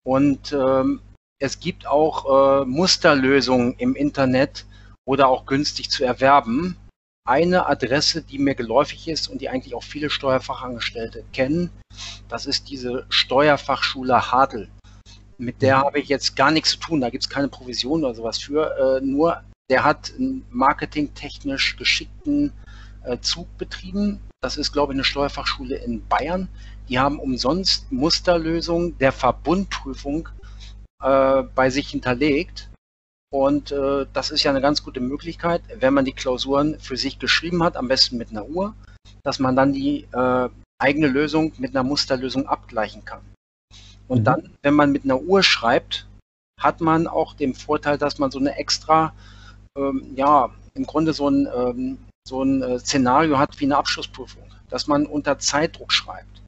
Und 0.05 0.53
ähm, 0.53 1.01
es 1.39 1.61
gibt 1.61 1.87
auch 1.87 2.63
äh, 2.63 2.65
Musterlösungen 2.65 3.75
im 3.79 3.95
Internet, 3.95 4.65
oder 5.05 5.29
auch 5.29 5.47
günstig 5.47 5.91
zu 5.91 6.05
erwerben. 6.05 6.77
Eine 7.25 7.67
Adresse, 7.67 8.23
die 8.23 8.39
mir 8.39 8.55
geläufig 8.55 9.09
ist 9.09 9.29
und 9.29 9.41
die 9.41 9.49
eigentlich 9.49 9.75
auch 9.75 9.85
viele 9.85 10.11
Steuerfachangestellte 10.11 11.25
kennen, 11.33 11.71
das 12.29 12.47
ist 12.47 12.69
diese 12.71 13.07
Steuerfachschule 13.11 14.33
Hadel. 14.33 14.69
Mit 15.39 15.63
der 15.63 15.79
mhm. 15.79 15.83
habe 15.83 16.01
ich 16.01 16.09
jetzt 16.09 16.35
gar 16.35 16.51
nichts 16.51 16.71
zu 16.71 16.79
tun, 16.79 17.01
da 17.01 17.11
gibt 17.11 17.25
es 17.25 17.31
keine 17.31 17.49
Provision 17.49 18.05
oder 18.05 18.15
sowas 18.15 18.39
für. 18.39 19.01
Äh, 19.01 19.05
nur 19.05 19.43
der 19.71 19.85
hat 19.85 20.13
einen 20.19 20.45
marketingtechnisch 20.51 21.77
geschickten 21.77 22.53
äh, 23.05 23.19
Zug 23.21 23.47
betrieben. 23.59 24.21
Das 24.43 24.57
ist, 24.57 24.73
glaube 24.73 24.93
ich, 24.93 24.97
eine 24.97 25.05
Steuerfachschule 25.05 25.77
in 25.77 26.07
Bayern. 26.09 26.49
Die 26.89 26.99
haben 26.99 27.19
umsonst 27.19 27.91
Musterlösungen 27.93 28.99
der 28.99 29.13
Verbundprüfung 29.13 30.29
äh, 31.03 31.43
bei 31.55 31.71
sich 31.71 31.89
hinterlegt. 31.89 32.71
Und 33.33 33.73
äh, 33.73 34.07
das 34.13 34.31
ist 34.31 34.43
ja 34.43 34.51
eine 34.51 34.61
ganz 34.61 34.85
gute 34.85 35.01
Möglichkeit, 35.01 35.63
wenn 35.81 35.95
man 35.95 36.05
die 36.05 36.13
Klausuren 36.13 36.79
für 36.79 36.99
sich 36.99 37.19
geschrieben 37.19 37.63
hat, 37.63 37.79
am 37.79 37.89
besten 37.89 38.19
mit 38.19 38.31
einer 38.31 38.47
Uhr, 38.47 38.75
dass 39.25 39.39
man 39.39 39.57
dann 39.57 39.73
die 39.73 40.07
äh, 40.13 40.49
eigene 40.79 41.07
Lösung 41.07 41.53
mit 41.57 41.75
einer 41.75 41.83
Musterlösung 41.83 42.47
abgleichen 42.47 43.07
kann. 43.07 43.23
Und 44.07 44.21
mhm. 44.21 44.25
dann, 44.25 44.51
wenn 44.61 44.75
man 44.75 44.93
mit 44.93 45.05
einer 45.05 45.19
Uhr 45.19 45.43
schreibt, 45.43 46.07
hat 46.61 46.83
man 46.83 47.07
auch 47.07 47.33
den 47.33 47.55
Vorteil, 47.55 47.97
dass 47.97 48.19
man 48.19 48.31
so 48.31 48.39
eine 48.39 48.55
extra, 48.57 49.15
ähm, 49.79 50.13
ja, 50.15 50.51
im 50.75 50.85
Grunde 50.85 51.15
so 51.15 51.31
ein, 51.31 51.49
ähm, 51.57 51.99
so 52.29 52.43
ein 52.43 52.63
äh, 52.63 52.79
Szenario 52.81 53.39
hat 53.39 53.59
wie 53.61 53.65
eine 53.65 53.79
Abschlussprüfung, 53.79 54.45
dass 54.69 54.87
man 54.87 55.07
unter 55.07 55.39
Zeitdruck 55.39 55.91
schreibt. 55.91 56.43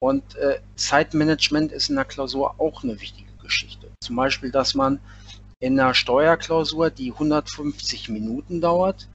Und 0.00 0.34
äh, 0.34 0.58
Zeitmanagement 0.74 1.70
ist 1.70 1.88
in 1.88 1.94
der 1.94 2.04
Klausur 2.04 2.56
auch 2.58 2.82
eine 2.82 3.00
wichtige 3.00 3.30
Geschichte. 3.40 3.92
Zum 4.02 4.16
Beispiel, 4.16 4.50
dass 4.50 4.74
man 4.74 4.98
in 5.66 5.80
einer 5.80 5.94
Steuerklausur, 5.94 6.90
die 6.90 7.10
150 7.10 8.08
Minuten 8.08 8.60
dauert 8.60 9.08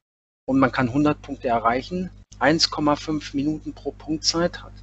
und 0.46 0.60
man 0.60 0.72
kann 0.72 0.90
100 0.90 1.22
Punkte 1.22 1.48
erreichen, 1.48 2.10
1,5 2.42 3.36
Minuten 3.36 3.74
pro 3.74 3.92
Punkt 3.92 4.26
Zeit 4.26 4.62
hat. 4.62 4.74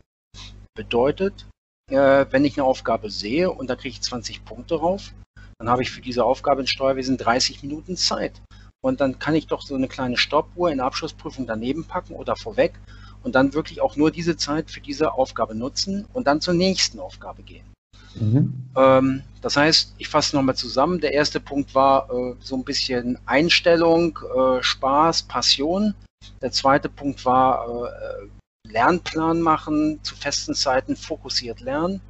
Bedeutet, 0.75 1.47
äh, 1.91 2.25
wenn 2.31 2.47
ich 2.47 2.57
eine 2.57 2.65
Aufgabe 2.65 3.11
sehe 3.11 3.51
und 3.51 3.69
da 3.69 3.77
kriege 3.77 3.91
ich 3.91 4.01
20 4.01 4.47
Punkte 4.47 4.77
drauf, 4.77 5.13
dann 5.59 5.69
habe 5.69 5.83
ich 5.83 5.91
für 5.91 6.01
diese 6.01 6.25
Aufgabe 6.25 6.63
in 6.63 6.67
Steuerwesen 6.67 7.19
30 7.19 7.63
Minuten 7.63 7.97
Zeit. 7.97 8.41
Und 8.81 9.01
dann 9.01 9.19
kann 9.19 9.35
ich 9.35 9.47
doch 9.47 9.61
so 9.61 9.75
eine 9.75 9.89
kleine 9.89 10.17
Stoppuhr 10.17 10.71
in 10.71 10.79
der 10.79 10.87
Abschlussprüfung 10.87 11.47
daneben 11.47 11.85
packen 11.85 12.15
oder 12.15 12.37
vorweg 12.37 12.79
und 13.25 13.35
dann 13.35 13.53
wirklich 13.53 13.83
auch 13.83 13.97
nur 13.97 14.11
diese 14.11 14.37
Zeit 14.37 14.71
für 14.71 14.81
diese 14.81 15.13
Aufgabe 15.13 15.55
nutzen 15.55 16.07
und 16.15 16.27
dann 16.27 16.41
zur 16.41 16.55
nächsten 16.55 16.99
Aufgabe 16.99 17.43
gehen. 17.43 17.67
Mhm. 18.15 18.71
Ähm, 18.77 19.23
das 19.41 19.57
heißt, 19.57 19.95
ich 19.99 20.09
fasse 20.09 20.37
nochmal 20.37 20.57
zusammen. 20.57 21.01
Der 21.01 21.13
erste 21.13 21.41
Punkt 21.41 21.75
war 21.75 22.11
äh, 22.11 22.35
so 22.41 22.57
ein 22.57 22.65
bisschen 22.65 23.19
Einstellung, 23.27 24.19
äh, 24.37 24.63
Spaß, 24.63 25.25
Passion. 25.25 25.95
Der 26.43 26.51
zweite 26.51 26.89
Punkt 26.89 27.25
war 27.25 27.67
äh, 27.69 28.69
Lernplan 28.69 29.41
machen, 29.41 30.01
zu 30.03 30.15
festen 30.17 30.55
Zeiten 30.55 30.97
fokussiert 30.97 31.61
lernen. 31.61 32.01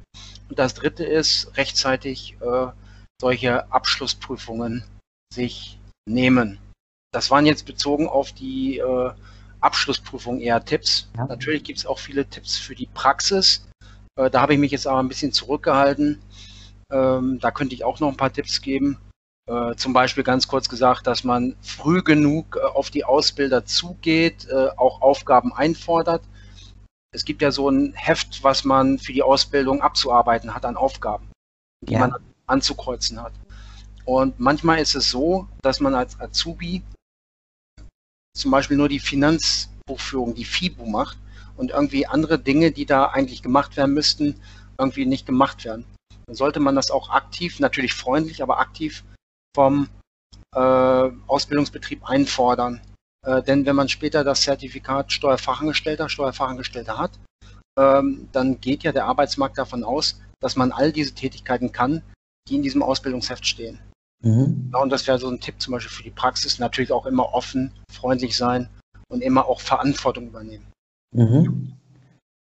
Und 0.49 0.57
das 0.57 0.73
dritte 0.73 1.05
ist 1.05 1.55
rechtzeitig 1.57 2.35
solche 3.21 3.71
Abschlussprüfungen 3.71 4.83
sich 5.31 5.79
nehmen. 6.09 6.57
Das 7.13 7.29
waren 7.29 7.45
jetzt 7.45 7.67
bezogen 7.67 8.09
auf 8.09 8.31
die 8.33 8.81
Abschlussprüfung 9.61 10.39
eher 10.39 10.65
Tipps. 10.65 11.07
Ja. 11.15 11.27
Natürlich 11.27 11.63
gibt 11.63 11.77
es 11.79 11.85
auch 11.85 11.99
viele 11.99 12.25
Tipps 12.25 12.57
für 12.57 12.73
die 12.73 12.87
Praxis. 12.87 13.68
Äh, 14.19 14.29
da 14.29 14.41
habe 14.41 14.53
ich 14.53 14.59
mich 14.59 14.71
jetzt 14.71 14.85
aber 14.85 14.99
ein 14.99 15.07
bisschen 15.07 15.31
zurückgehalten. 15.31 16.21
Ähm, 16.91 17.39
da 17.39 17.51
könnte 17.51 17.73
ich 17.73 17.83
auch 17.83 17.99
noch 17.99 18.09
ein 18.09 18.17
paar 18.17 18.33
Tipps 18.33 18.61
geben. 18.61 18.97
Äh, 19.47 19.75
zum 19.75 19.93
Beispiel 19.93 20.23
ganz 20.23 20.47
kurz 20.47 20.67
gesagt, 20.67 21.07
dass 21.07 21.23
man 21.23 21.55
früh 21.61 22.03
genug 22.03 22.57
äh, 22.57 22.65
auf 22.65 22.89
die 22.89 23.05
Ausbilder 23.05 23.65
zugeht, 23.65 24.47
auch 24.77 25.01
Aufgaben 25.01 25.53
einfordert. 25.53 26.23
Es 27.11 27.25
gibt 27.25 27.41
ja 27.41 27.51
so 27.51 27.69
ein 27.69 27.93
Heft, 27.95 28.43
was 28.43 28.63
man 28.63 28.99
für 28.99 29.13
die 29.13 29.23
Ausbildung 29.23 29.81
abzuarbeiten 29.81 30.53
hat 30.53 30.65
an 30.65 30.77
Aufgaben, 30.77 31.29
die 31.87 31.93
ja. 31.93 31.99
man 31.99 32.15
anzukreuzen 32.45 33.21
hat. 33.21 33.33
Und 34.05 34.39
manchmal 34.39 34.79
ist 34.79 34.95
es 34.95 35.09
so, 35.09 35.47
dass 35.61 35.79
man 35.79 35.95
als 35.95 36.19
Azubi 36.19 36.83
zum 38.35 38.51
Beispiel 38.51 38.77
nur 38.77 38.89
die 38.89 38.99
Finanzbuchführung, 38.99 40.35
die 40.35 40.45
FIBU 40.45 40.85
macht 40.85 41.17
und 41.59 41.71
irgendwie 41.71 42.07
andere 42.07 42.39
Dinge, 42.39 42.71
die 42.71 42.85
da 42.85 43.07
eigentlich 43.07 43.43
gemacht 43.43 43.75
werden 43.75 43.93
müssten, 43.93 44.39
irgendwie 44.79 45.05
nicht 45.05 45.25
gemacht 45.25 45.65
werden. 45.65 45.85
Dann 46.25 46.35
sollte 46.35 46.59
man 46.59 46.75
das 46.75 46.89
auch 46.89 47.09
aktiv, 47.09 47.59
natürlich 47.59 47.93
freundlich, 47.93 48.41
aber 48.41 48.59
aktiv 48.59 49.03
vom 49.53 49.89
äh, 50.55 50.59
Ausbildungsbetrieb 51.27 52.07
einfordern. 52.09 52.79
Äh, 53.25 53.43
denn 53.43 53.65
wenn 53.65 53.75
man 53.75 53.89
später 53.89 54.23
das 54.23 54.41
Zertifikat 54.41 55.11
Steuerfachangestellter, 55.11 56.07
Steuerfachangestellter 56.07 56.97
hat, 56.97 57.19
ähm, 57.77 58.29
dann 58.31 58.61
geht 58.61 58.83
ja 58.83 58.93
der 58.93 59.05
Arbeitsmarkt 59.05 59.57
davon 59.57 59.83
aus, 59.83 60.21
dass 60.39 60.55
man 60.55 60.71
all 60.71 60.93
diese 60.93 61.13
Tätigkeiten 61.13 61.73
kann, 61.73 62.01
die 62.47 62.55
in 62.55 62.63
diesem 62.63 62.81
Ausbildungsheft 62.81 63.45
stehen. 63.45 63.79
Mhm. 64.23 64.69
Ja, 64.73 64.79
und 64.79 64.91
das 64.91 65.07
wäre 65.07 65.19
so 65.19 65.27
ein 65.27 65.41
Tipp 65.41 65.61
zum 65.61 65.73
Beispiel 65.73 65.91
für 65.91 66.03
die 66.03 66.09
Praxis. 66.09 66.57
Natürlich 66.57 66.93
auch 66.93 67.05
immer 67.05 67.33
offen, 67.33 67.73
freundlich 67.91 68.37
sein 68.37 68.69
und 69.09 69.21
immer 69.21 69.47
auch 69.47 69.59
Verantwortung 69.59 70.27
übernehmen. 70.27 70.65
Mhm. 71.11 71.73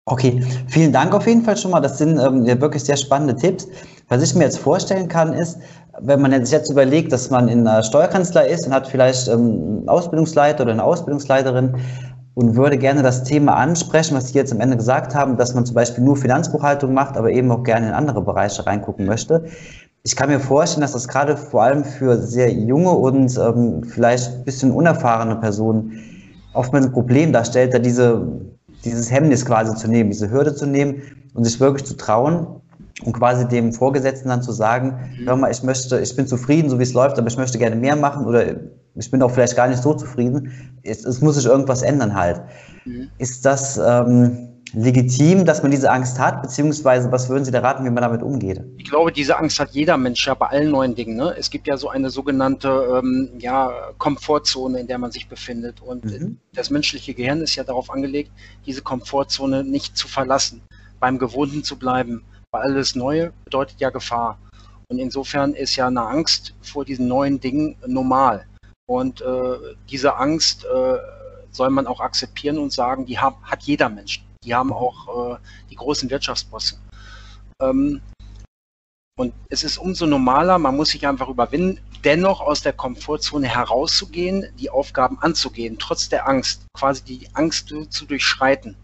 Okay, 0.04 0.42
vielen 0.66 0.92
Dank 0.92 1.14
auf 1.14 1.26
jeden 1.26 1.42
Fall 1.42 1.56
schon 1.56 1.70
mal. 1.70 1.80
Das 1.80 1.98
sind 1.98 2.18
ähm, 2.18 2.44
wirklich 2.60 2.82
sehr 2.82 2.96
spannende 2.96 3.36
Tipps. 3.36 3.68
Was 4.08 4.22
ich 4.22 4.34
mir 4.34 4.44
jetzt 4.44 4.58
vorstellen 4.58 5.08
kann, 5.08 5.32
ist, 5.32 5.58
wenn 6.00 6.20
man 6.20 6.32
sich 6.44 6.52
jetzt 6.52 6.70
überlegt, 6.70 7.12
dass 7.12 7.30
man 7.30 7.48
in 7.48 7.66
einer 7.66 7.84
Steuerkanzlei 7.84 8.48
ist 8.48 8.66
und 8.66 8.74
hat 8.74 8.88
vielleicht 8.88 9.28
ähm, 9.28 9.38
einen 9.38 9.88
Ausbildungsleiter 9.88 10.64
oder 10.64 10.72
eine 10.72 10.82
Ausbildungsleiterin 10.82 11.76
und 12.34 12.56
würde 12.56 12.78
gerne 12.78 13.02
das 13.02 13.22
Thema 13.24 13.54
ansprechen, 13.54 14.16
was 14.16 14.28
Sie 14.28 14.34
jetzt 14.34 14.52
am 14.52 14.60
Ende 14.60 14.76
gesagt 14.76 15.14
haben, 15.14 15.36
dass 15.36 15.54
man 15.54 15.66
zum 15.66 15.74
Beispiel 15.74 16.02
nur 16.02 16.16
Finanzbuchhaltung 16.16 16.92
macht, 16.92 17.16
aber 17.16 17.30
eben 17.30 17.50
auch 17.52 17.62
gerne 17.62 17.88
in 17.88 17.92
andere 17.92 18.22
Bereiche 18.22 18.66
reingucken 18.66 19.06
möchte. 19.06 19.44
Ich 20.02 20.16
kann 20.16 20.30
mir 20.30 20.40
vorstellen, 20.40 20.80
dass 20.82 20.92
das 20.92 21.06
gerade 21.06 21.36
vor 21.36 21.62
allem 21.62 21.84
für 21.84 22.16
sehr 22.16 22.52
junge 22.52 22.90
und 22.90 23.38
ähm, 23.38 23.84
vielleicht 23.84 24.32
ein 24.32 24.44
bisschen 24.44 24.72
unerfahrene 24.72 25.36
Personen 25.36 25.92
oftmals 26.54 26.86
ein 26.86 26.92
Problem 26.92 27.32
darstellt, 27.32 27.72
da 27.74 27.78
diese, 27.78 28.26
dieses 28.84 29.10
Hemmnis 29.10 29.44
quasi 29.44 29.74
zu 29.76 29.88
nehmen, 29.88 30.10
diese 30.10 30.30
Hürde 30.30 30.54
zu 30.54 30.66
nehmen 30.66 31.02
und 31.34 31.44
sich 31.44 31.60
wirklich 31.60 31.84
zu 31.84 31.96
trauen 31.96 32.46
und 33.04 33.12
quasi 33.12 33.46
dem 33.48 33.72
Vorgesetzten 33.72 34.28
dann 34.28 34.42
zu 34.42 34.52
sagen, 34.52 34.98
mhm. 35.18 35.26
hör 35.26 35.36
mal, 35.36 35.50
ich 35.50 35.62
möchte, 35.62 35.98
ich 36.00 36.14
bin 36.14 36.26
zufrieden, 36.26 36.68
so 36.68 36.78
wie 36.78 36.84
es 36.84 36.92
läuft, 36.92 37.18
aber 37.18 37.28
ich 37.28 37.36
möchte 37.36 37.58
gerne 37.58 37.76
mehr 37.76 37.96
machen 37.96 38.26
oder 38.26 38.44
ich 38.94 39.10
bin 39.10 39.22
auch 39.22 39.30
vielleicht 39.30 39.56
gar 39.56 39.68
nicht 39.68 39.82
so 39.82 39.94
zufrieden. 39.94 40.52
Es, 40.82 41.04
es 41.04 41.20
muss 41.20 41.36
sich 41.36 41.46
irgendwas 41.46 41.82
ändern 41.82 42.14
halt. 42.14 42.42
Mhm. 42.84 43.08
Ist 43.18 43.44
das 43.46 43.78
ähm, 43.78 44.51
legitim, 44.74 45.44
dass 45.44 45.62
man 45.62 45.70
diese 45.70 45.90
Angst 45.90 46.18
hat, 46.18 46.42
beziehungsweise 46.42 47.10
was 47.12 47.28
würden 47.28 47.44
Sie 47.44 47.50
da 47.50 47.60
raten, 47.60 47.84
wie 47.84 47.90
man 47.90 48.02
damit 48.02 48.22
umgeht? 48.22 48.62
Ich 48.78 48.88
glaube, 48.88 49.12
diese 49.12 49.38
Angst 49.38 49.60
hat 49.60 49.70
jeder 49.72 49.96
Mensch 49.96 50.26
ja 50.26 50.34
bei 50.34 50.46
allen 50.46 50.70
neuen 50.70 50.94
Dingen. 50.94 51.16
Ne? 51.16 51.34
Es 51.38 51.50
gibt 51.50 51.66
ja 51.66 51.76
so 51.76 51.88
eine 51.88 52.10
sogenannte 52.10 53.00
ähm, 53.02 53.30
ja, 53.38 53.70
Komfortzone, 53.98 54.80
in 54.80 54.86
der 54.86 54.98
man 54.98 55.12
sich 55.12 55.28
befindet. 55.28 55.80
Und 55.80 56.04
mhm. 56.04 56.38
das 56.54 56.70
menschliche 56.70 57.14
Gehirn 57.14 57.40
ist 57.40 57.54
ja 57.54 57.64
darauf 57.64 57.90
angelegt, 57.90 58.30
diese 58.66 58.82
Komfortzone 58.82 59.64
nicht 59.64 59.96
zu 59.96 60.08
verlassen, 60.08 60.62
beim 61.00 61.18
Gewohnten 61.18 61.64
zu 61.64 61.78
bleiben. 61.78 62.24
Weil 62.50 62.62
alles 62.62 62.94
Neue 62.94 63.32
bedeutet 63.44 63.80
ja 63.80 63.90
Gefahr. 63.90 64.38
Und 64.88 64.98
insofern 64.98 65.54
ist 65.54 65.76
ja 65.76 65.86
eine 65.86 66.02
Angst 66.02 66.54
vor 66.60 66.84
diesen 66.84 67.08
neuen 67.08 67.40
Dingen 67.40 67.76
normal. 67.86 68.44
Und 68.86 69.22
äh, 69.22 69.24
diese 69.90 70.16
Angst 70.16 70.64
äh, 70.64 70.98
soll 71.50 71.70
man 71.70 71.86
auch 71.86 72.00
akzeptieren 72.00 72.58
und 72.58 72.72
sagen, 72.72 73.06
die 73.06 73.18
hat, 73.18 73.34
hat 73.42 73.62
jeder 73.62 73.88
Mensch. 73.88 74.22
Die 74.44 74.54
haben 74.54 74.72
auch 74.72 75.34
äh, 75.34 75.38
die 75.70 75.76
großen 75.76 76.10
Wirtschaftsbosse. 76.10 76.78
Ähm, 77.60 78.00
und 79.18 79.34
es 79.50 79.62
ist 79.62 79.78
umso 79.78 80.06
normaler, 80.06 80.58
man 80.58 80.76
muss 80.76 80.90
sich 80.90 81.06
einfach 81.06 81.28
überwinden, 81.28 81.80
dennoch 82.02 82.40
aus 82.40 82.62
der 82.62 82.72
Komfortzone 82.72 83.46
herauszugehen, 83.46 84.46
die 84.58 84.70
Aufgaben 84.70 85.18
anzugehen, 85.20 85.78
trotz 85.78 86.08
der 86.08 86.28
Angst, 86.28 86.62
quasi 86.72 87.02
die 87.04 87.28
Angst 87.34 87.68
zu 87.68 88.06
durchschreiten. 88.06 88.76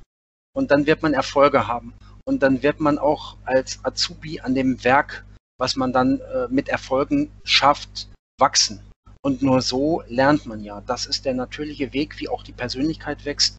Und 0.55 0.71
dann 0.71 0.87
wird 0.87 1.03
man 1.03 1.15
Erfolge 1.15 1.67
haben. 1.67 1.95
Und 2.25 2.43
dann 2.43 2.63
wird 2.63 2.79
man 2.79 2.99
auch 2.99 3.37
als 3.45 3.83
Azubi 3.85 4.41
an 4.41 4.55
dem 4.55 4.85
Werk, 4.85 5.25
was 5.59 5.77
man 5.77 5.93
dann 5.93 6.21
äh, 6.21 6.47
mit 6.51 6.69
Erfolgen 6.69 7.33
schafft, 7.43 8.09
wachsen. 8.39 8.81
Und 9.23 9.43
nur 9.43 9.63
so 9.63 10.03
lernt 10.09 10.47
man 10.47 10.63
ja. 10.63 10.83
Das 10.83 11.07
ist 11.07 11.25
der 11.25 11.35
natürliche 11.35 11.93
Weg, 11.93 12.21
wie 12.21 12.29
auch 12.29 12.43
die 12.43 12.53
Persönlichkeit 12.53 13.25
wächst, 13.25 13.57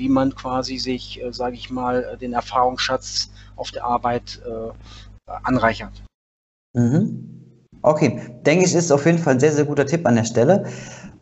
wie 0.00 0.08
man 0.08 0.34
quasi 0.34 0.78
sich, 0.78 1.22
äh, 1.22 1.32
sage 1.32 1.54
ich 1.54 1.70
mal, 1.70 2.02
äh, 2.02 2.16
den 2.16 2.32
Erfahrungsschatz 2.32 3.30
auf 3.56 3.70
der 3.70 3.84
Arbeit 3.84 4.40
äh, 4.46 5.30
anreichert. 5.44 6.02
Mhm. 6.72 7.28
Okay, 7.82 8.20
denke 8.44 8.64
ich, 8.64 8.74
ist 8.74 8.90
auf 8.90 9.06
jeden 9.06 9.18
Fall 9.18 9.34
ein 9.34 9.40
sehr, 9.40 9.52
sehr 9.52 9.66
guter 9.66 9.86
Tipp 9.86 10.06
an 10.06 10.16
der 10.16 10.24
Stelle 10.24 10.64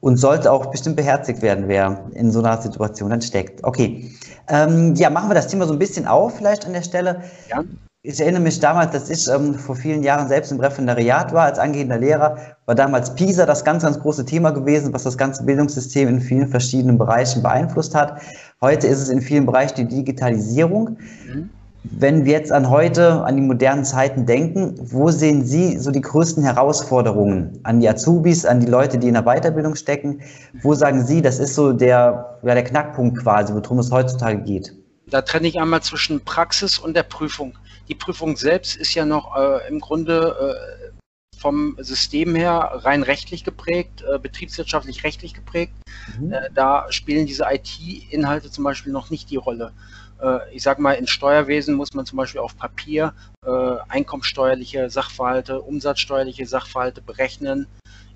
und 0.00 0.16
sollte 0.16 0.50
auch 0.50 0.66
bestimmt 0.66 0.96
beherzigt 0.96 1.42
werden, 1.42 1.66
wer 1.66 2.08
in 2.14 2.30
so 2.30 2.38
einer 2.38 2.60
Situation 2.62 3.10
dann 3.10 3.20
steckt. 3.20 3.64
Okay, 3.64 4.12
ähm, 4.48 4.94
ja, 4.94 5.10
machen 5.10 5.28
wir 5.28 5.34
das 5.34 5.48
Thema 5.48 5.66
so 5.66 5.72
ein 5.72 5.78
bisschen 5.78 6.06
auf, 6.06 6.36
vielleicht 6.36 6.64
an 6.64 6.72
der 6.72 6.82
Stelle. 6.82 7.22
Ja. 7.50 7.64
Ich 8.10 8.18
erinnere 8.20 8.40
mich 8.40 8.58
damals, 8.58 8.92
dass 8.92 9.10
ich 9.10 9.28
ähm, 9.28 9.52
vor 9.52 9.76
vielen 9.76 10.02
Jahren 10.02 10.28
selbst 10.28 10.50
im 10.50 10.58
Referendariat 10.58 11.34
war 11.34 11.42
als 11.42 11.58
angehender 11.58 11.98
Lehrer, 11.98 12.38
war 12.64 12.74
damals 12.74 13.14
PISA 13.14 13.44
das 13.44 13.66
ganz, 13.66 13.82
ganz 13.82 14.00
große 14.00 14.24
Thema 14.24 14.50
gewesen, 14.50 14.94
was 14.94 15.02
das 15.02 15.18
ganze 15.18 15.44
Bildungssystem 15.44 16.08
in 16.08 16.18
vielen 16.22 16.48
verschiedenen 16.48 16.96
Bereichen 16.96 17.42
beeinflusst 17.42 17.94
hat. 17.94 18.22
Heute 18.62 18.86
ist 18.86 19.02
es 19.02 19.10
in 19.10 19.20
vielen 19.20 19.44
Bereichen 19.44 19.74
die 19.76 19.96
Digitalisierung. 19.96 20.96
Mhm. 21.30 21.50
Wenn 21.84 22.24
wir 22.24 22.32
jetzt 22.32 22.50
an 22.50 22.70
heute, 22.70 23.24
an 23.24 23.36
die 23.36 23.42
modernen 23.42 23.84
Zeiten 23.84 24.24
denken, 24.24 24.76
wo 24.80 25.10
sehen 25.10 25.44
Sie 25.44 25.76
so 25.76 25.90
die 25.90 26.00
größten 26.00 26.42
Herausforderungen 26.42 27.60
an 27.64 27.80
die 27.80 27.90
Azubis, 27.90 28.46
an 28.46 28.60
die 28.60 28.68
Leute, 28.68 28.96
die 28.96 29.08
in 29.08 29.14
der 29.14 29.24
Weiterbildung 29.24 29.74
stecken? 29.74 30.22
Wo 30.62 30.72
sagen 30.72 31.04
Sie, 31.04 31.20
das 31.20 31.38
ist 31.38 31.54
so 31.54 31.74
der, 31.74 32.38
ja, 32.42 32.54
der 32.54 32.64
Knackpunkt 32.64 33.18
quasi, 33.18 33.52
worum 33.52 33.80
es 33.80 33.90
heutzutage 33.90 34.38
geht? 34.38 34.74
Da 35.10 35.20
trenne 35.20 35.48
ich 35.48 35.60
einmal 35.60 35.82
zwischen 35.82 36.24
Praxis 36.24 36.78
und 36.78 36.96
der 36.96 37.02
Prüfung. 37.02 37.52
Die 37.88 37.94
Prüfung 37.94 38.36
selbst 38.36 38.76
ist 38.76 38.94
ja 38.94 39.04
noch 39.04 39.36
äh, 39.36 39.68
im 39.68 39.80
Grunde 39.80 40.92
äh, 40.92 41.38
vom 41.38 41.76
System 41.78 42.34
her 42.34 42.80
rein 42.84 43.02
rechtlich 43.02 43.44
geprägt, 43.44 44.02
äh, 44.02 44.18
betriebswirtschaftlich 44.18 45.04
rechtlich 45.04 45.34
geprägt. 45.34 45.72
Mhm. 46.18 46.32
Äh, 46.32 46.50
da 46.54 46.86
spielen 46.90 47.26
diese 47.26 47.46
IT-Inhalte 47.50 48.50
zum 48.50 48.64
Beispiel 48.64 48.92
noch 48.92 49.10
nicht 49.10 49.30
die 49.30 49.36
Rolle. 49.36 49.72
Äh, 50.20 50.54
ich 50.54 50.62
sage 50.62 50.82
mal, 50.82 50.94
in 50.94 51.06
Steuerwesen 51.06 51.74
muss 51.74 51.94
man 51.94 52.04
zum 52.04 52.16
Beispiel 52.16 52.40
auf 52.40 52.56
Papier 52.56 53.14
äh, 53.46 53.76
einkommenssteuerliche 53.88 54.90
Sachverhalte, 54.90 55.62
umsatzsteuerliche 55.62 56.46
Sachverhalte 56.46 57.00
berechnen, 57.00 57.66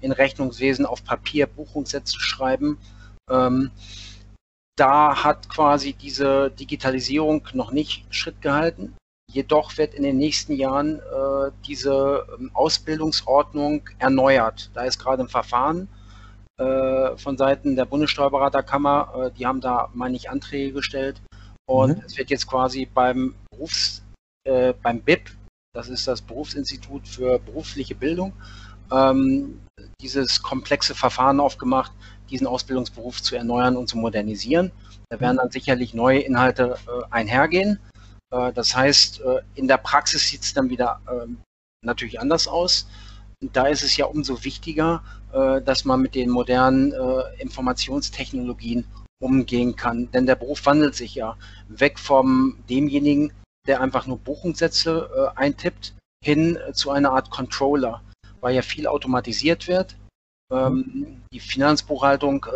in 0.00 0.12
Rechnungswesen 0.12 0.84
auf 0.84 1.04
Papier 1.04 1.46
Buchungssätze 1.46 2.18
schreiben. 2.18 2.78
Ähm, 3.30 3.70
da 4.76 5.22
hat 5.22 5.48
quasi 5.48 5.92
diese 5.92 6.50
Digitalisierung 6.50 7.46
noch 7.52 7.70
nicht 7.70 8.04
Schritt 8.10 8.42
gehalten. 8.42 8.96
Jedoch 9.32 9.78
wird 9.78 9.94
in 9.94 10.02
den 10.02 10.18
nächsten 10.18 10.52
Jahren 10.52 10.98
äh, 10.98 11.50
diese 11.66 12.26
ähm, 12.38 12.50
Ausbildungsordnung 12.52 13.88
erneuert. 13.98 14.70
Da 14.74 14.84
ist 14.84 14.98
gerade 14.98 15.22
ein 15.22 15.28
Verfahren 15.28 15.88
äh, 16.58 17.16
von 17.16 17.38
Seiten 17.38 17.74
der 17.74 17.86
Bundessteuerberaterkammer. 17.86 19.12
Äh, 19.16 19.30
die 19.38 19.46
haben 19.46 19.62
da, 19.62 19.88
meine 19.94 20.16
ich, 20.16 20.28
Anträge 20.28 20.72
gestellt. 20.72 21.22
Und 21.66 21.98
mhm. 21.98 22.04
es 22.04 22.18
wird 22.18 22.28
jetzt 22.28 22.46
quasi 22.46 22.86
beim 22.86 23.34
Berufs, 23.50 24.02
äh, 24.44 24.74
beim 24.82 25.00
BIP, 25.00 25.30
das 25.74 25.88
ist 25.88 26.06
das 26.06 26.20
Berufsinstitut 26.20 27.08
für 27.08 27.38
berufliche 27.38 27.94
Bildung, 27.94 28.34
ähm, 28.92 29.60
dieses 30.02 30.42
komplexe 30.42 30.94
Verfahren 30.94 31.40
aufgemacht, 31.40 31.92
diesen 32.28 32.46
Ausbildungsberuf 32.46 33.22
zu 33.22 33.36
erneuern 33.36 33.76
und 33.76 33.88
zu 33.88 33.96
modernisieren. 33.96 34.70
Da 35.08 35.20
werden 35.20 35.38
dann 35.38 35.50
sicherlich 35.50 35.94
neue 35.94 36.20
Inhalte 36.20 36.76
äh, 36.86 37.04
einhergehen. 37.10 37.78
Äh, 38.32 38.52
das 38.52 38.74
heißt, 38.74 39.20
äh, 39.20 39.42
in 39.54 39.68
der 39.68 39.76
Praxis 39.76 40.26
sieht 40.26 40.42
es 40.42 40.54
dann 40.54 40.70
wieder 40.70 41.00
ähm, 41.08 41.38
natürlich 41.84 42.18
anders 42.18 42.48
aus. 42.48 42.88
da 43.52 43.66
ist 43.66 43.82
es 43.82 43.96
ja 43.96 44.06
umso 44.06 44.44
wichtiger, 44.44 45.02
äh, 45.32 45.60
dass 45.62 45.84
man 45.84 46.00
mit 46.00 46.14
den 46.14 46.30
modernen 46.30 46.94
Informationstechnologien 47.38 48.84
umgehen 49.20 49.76
kann. 49.76 50.10
Denn 50.12 50.26
der 50.26 50.36
Beruf 50.36 50.64
wandelt 50.66 50.94
sich 50.94 51.14
ja 51.16 51.36
weg 51.68 51.98
vom 51.98 52.56
demjenigen, 52.70 53.32
der 53.66 53.80
einfach 53.80 54.06
nur 54.06 54.18
Buchungssätze 54.18 55.32
eintippt, 55.36 55.94
hin 56.24 56.58
zu 56.72 56.90
einer 56.90 57.12
Art 57.12 57.30
Controller, 57.30 58.00
weil 58.40 58.54
ja 58.54 58.62
viel 58.62 58.86
automatisiert 58.86 59.66
wird. 59.66 59.96
Ähm, 60.52 61.20
die 61.32 61.40
Finanzbuchhaltung 61.40 62.46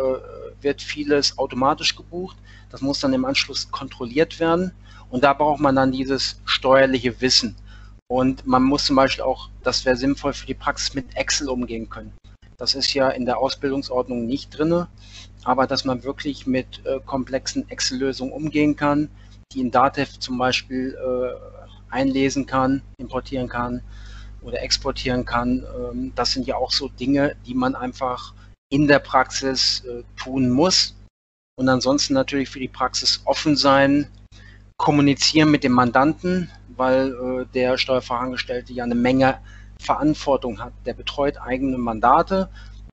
wird 0.61 0.81
vieles 0.81 1.37
automatisch 1.37 1.95
gebucht. 1.95 2.37
Das 2.69 2.81
muss 2.81 3.01
dann 3.01 3.13
im 3.13 3.25
Anschluss 3.25 3.69
kontrolliert 3.71 4.39
werden. 4.39 4.71
Und 5.09 5.23
da 5.23 5.33
braucht 5.33 5.59
man 5.59 5.75
dann 5.75 5.91
dieses 5.91 6.39
steuerliche 6.45 7.21
Wissen. 7.21 7.55
Und 8.09 8.45
man 8.47 8.63
muss 8.63 8.85
zum 8.85 8.95
Beispiel 8.95 9.23
auch, 9.23 9.49
das 9.63 9.85
wäre 9.85 9.97
sinnvoll 9.97 10.33
für 10.33 10.45
die 10.45 10.53
Praxis, 10.53 10.93
mit 10.93 11.15
Excel 11.15 11.49
umgehen 11.49 11.89
können. 11.89 12.13
Das 12.57 12.73
ist 12.73 12.93
ja 12.93 13.09
in 13.09 13.25
der 13.25 13.37
Ausbildungsordnung 13.37 14.25
nicht 14.25 14.57
drin, 14.57 14.87
aber 15.43 15.67
dass 15.67 15.85
man 15.85 16.03
wirklich 16.03 16.47
mit 16.47 16.85
äh, 16.85 16.99
komplexen 17.05 17.69
Excel-Lösungen 17.69 18.31
umgehen 18.31 18.75
kann, 18.75 19.09
die 19.53 19.59
in 19.59 19.71
Datev 19.71 20.17
zum 20.19 20.37
Beispiel 20.37 20.95
äh, 20.95 21.93
einlesen 21.93 22.45
kann, 22.45 22.81
importieren 22.97 23.47
kann 23.47 23.81
oder 24.41 24.61
exportieren 24.61 25.25
kann. 25.25 25.65
Ähm, 25.77 26.13
das 26.15 26.31
sind 26.31 26.47
ja 26.47 26.55
auch 26.55 26.71
so 26.71 26.87
Dinge, 26.87 27.35
die 27.45 27.53
man 27.53 27.75
einfach 27.75 28.33
in 28.69 28.87
der 28.87 28.99
Praxis 28.99 29.83
äh, 29.85 30.03
tun 30.15 30.49
muss. 30.49 30.95
Und 31.59 31.69
ansonsten 31.69 32.13
natürlich 32.13 32.49
für 32.49 32.59
die 32.59 32.67
Praxis 32.67 33.21
offen 33.25 33.55
sein, 33.55 34.07
kommunizieren 34.77 35.51
mit 35.51 35.63
dem 35.63 35.73
Mandanten, 35.73 36.49
weil 36.75 37.13
äh, 37.13 37.45
der 37.53 37.77
Steuerfachangestellte 37.77 38.73
ja 38.73 38.83
eine 38.83 38.95
Menge 38.95 39.39
Verantwortung 39.79 40.59
hat. 40.59 40.73
Der 40.85 40.93
betreut 40.93 41.37
eigene 41.39 41.77
Mandate, 41.77 42.49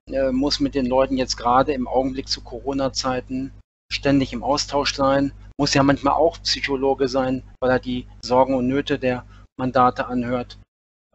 äh, 0.09 0.31
muss 0.31 0.59
mit 0.59 0.75
den 0.75 0.87
Leuten 0.87 1.17
jetzt 1.17 1.37
gerade 1.37 1.73
im 1.73 1.87
Augenblick 1.87 2.27
zu 2.27 2.41
Corona-Zeiten 2.41 3.51
ständig 3.91 4.33
im 4.33 4.43
Austausch 4.43 4.95
sein, 4.95 5.31
muss 5.57 5.73
ja 5.73 5.83
manchmal 5.83 6.13
auch 6.13 6.41
Psychologe 6.41 7.07
sein, 7.07 7.43
weil 7.59 7.71
er 7.71 7.79
die 7.79 8.07
Sorgen 8.21 8.55
und 8.55 8.67
Nöte 8.67 8.99
der 8.99 9.25
Mandate 9.57 10.07
anhört. 10.07 10.57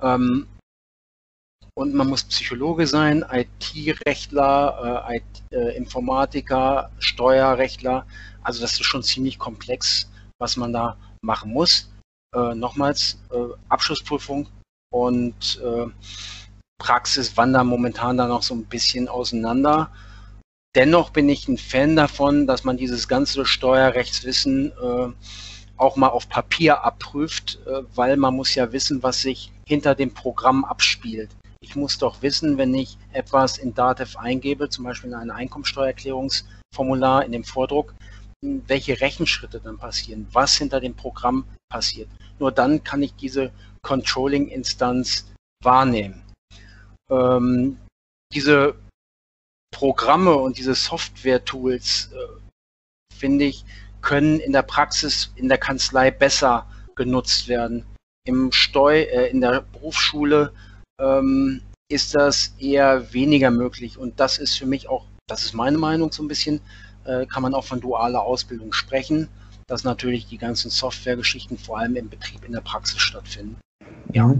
Ähm, 0.00 0.46
und 1.74 1.94
man 1.94 2.08
muss 2.08 2.24
Psychologe 2.24 2.86
sein, 2.86 3.24
IT-Rechtler, 3.30 5.06
äh, 5.08 5.16
IT, 5.16 5.42
äh, 5.52 5.76
Informatiker, 5.76 6.90
Steuerrechtler. 6.98 8.06
Also 8.42 8.60
das 8.60 8.72
ist 8.72 8.84
schon 8.84 9.02
ziemlich 9.02 9.38
komplex 9.38 10.10
was 10.40 10.56
man 10.56 10.72
da 10.72 10.96
machen 11.22 11.52
muss. 11.52 11.90
Äh, 12.34 12.54
nochmals, 12.54 13.18
äh, 13.30 13.36
Abschlussprüfung 13.68 14.48
und 14.92 15.60
äh, 15.62 15.86
Praxis 16.78 17.36
wandern 17.36 17.66
momentan 17.66 18.16
da 18.16 18.26
noch 18.26 18.42
so 18.42 18.54
ein 18.54 18.64
bisschen 18.64 19.08
auseinander. 19.08 19.90
Dennoch 20.74 21.10
bin 21.10 21.28
ich 21.28 21.46
ein 21.48 21.58
Fan 21.58 21.94
davon, 21.96 22.46
dass 22.46 22.64
man 22.64 22.76
dieses 22.76 23.06
ganze 23.08 23.44
Steuerrechtswissen 23.44 24.72
äh, 24.72 25.12
auch 25.76 25.96
mal 25.96 26.08
auf 26.08 26.28
Papier 26.28 26.84
abprüft, 26.84 27.58
äh, 27.66 27.82
weil 27.94 28.16
man 28.16 28.34
muss 28.36 28.54
ja 28.54 28.72
wissen, 28.72 29.02
was 29.02 29.20
sich 29.20 29.52
hinter 29.66 29.94
dem 29.94 30.14
Programm 30.14 30.64
abspielt. 30.64 31.30
Ich 31.60 31.76
muss 31.76 31.98
doch 31.98 32.22
wissen, 32.22 32.56
wenn 32.56 32.72
ich 32.74 32.96
etwas 33.12 33.58
in 33.58 33.74
Datev 33.74 34.16
eingebe, 34.18 34.70
zum 34.70 34.84
Beispiel 34.84 35.10
in 35.10 35.16
ein 35.16 35.30
Einkommensteuererklärungsformular 35.30 37.24
in 37.24 37.32
dem 37.32 37.44
Vordruck, 37.44 37.94
welche 38.42 39.00
Rechenschritte 39.00 39.60
dann 39.60 39.78
passieren, 39.78 40.26
was 40.32 40.56
hinter 40.56 40.80
dem 40.80 40.94
Programm 40.94 41.44
passiert. 41.68 42.08
Nur 42.38 42.52
dann 42.52 42.82
kann 42.82 43.02
ich 43.02 43.14
diese 43.14 43.52
Controlling-Instanz 43.82 45.26
wahrnehmen. 45.62 46.22
Ähm, 47.10 47.78
diese 48.32 48.74
Programme 49.72 50.34
und 50.34 50.58
diese 50.58 50.74
Software-Tools, 50.74 52.10
äh, 52.12 53.14
finde 53.14 53.44
ich, 53.44 53.64
können 54.00 54.40
in 54.40 54.52
der 54.52 54.62
Praxis, 54.62 55.30
in 55.36 55.48
der 55.48 55.58
Kanzlei 55.58 56.10
besser 56.10 56.66
genutzt 56.94 57.48
werden. 57.48 57.84
Im 58.26 58.52
Steu, 58.52 59.02
äh, 59.02 59.30
in 59.30 59.40
der 59.40 59.62
Berufsschule 59.62 60.52
ähm, 60.98 61.62
ist 61.90 62.14
das 62.14 62.54
eher 62.58 63.12
weniger 63.12 63.50
möglich. 63.50 63.98
Und 63.98 64.18
das 64.18 64.38
ist 64.38 64.56
für 64.56 64.66
mich 64.66 64.88
auch, 64.88 65.06
das 65.26 65.44
ist 65.44 65.52
meine 65.52 65.78
Meinung 65.78 66.10
so 66.12 66.22
ein 66.22 66.28
bisschen, 66.28 66.60
äh, 67.10 67.26
kann 67.26 67.42
man 67.42 67.54
auch 67.54 67.64
von 67.64 67.80
dualer 67.80 68.22
Ausbildung 68.22 68.72
sprechen, 68.72 69.28
dass 69.66 69.84
natürlich 69.84 70.26
die 70.28 70.38
ganzen 70.38 70.70
Softwaregeschichten 70.70 71.58
vor 71.58 71.78
allem 71.78 71.96
im 71.96 72.08
Betrieb, 72.08 72.44
in 72.44 72.52
der 72.52 72.60
Praxis 72.60 73.00
stattfinden. 73.00 73.56
Ja. 74.12 74.34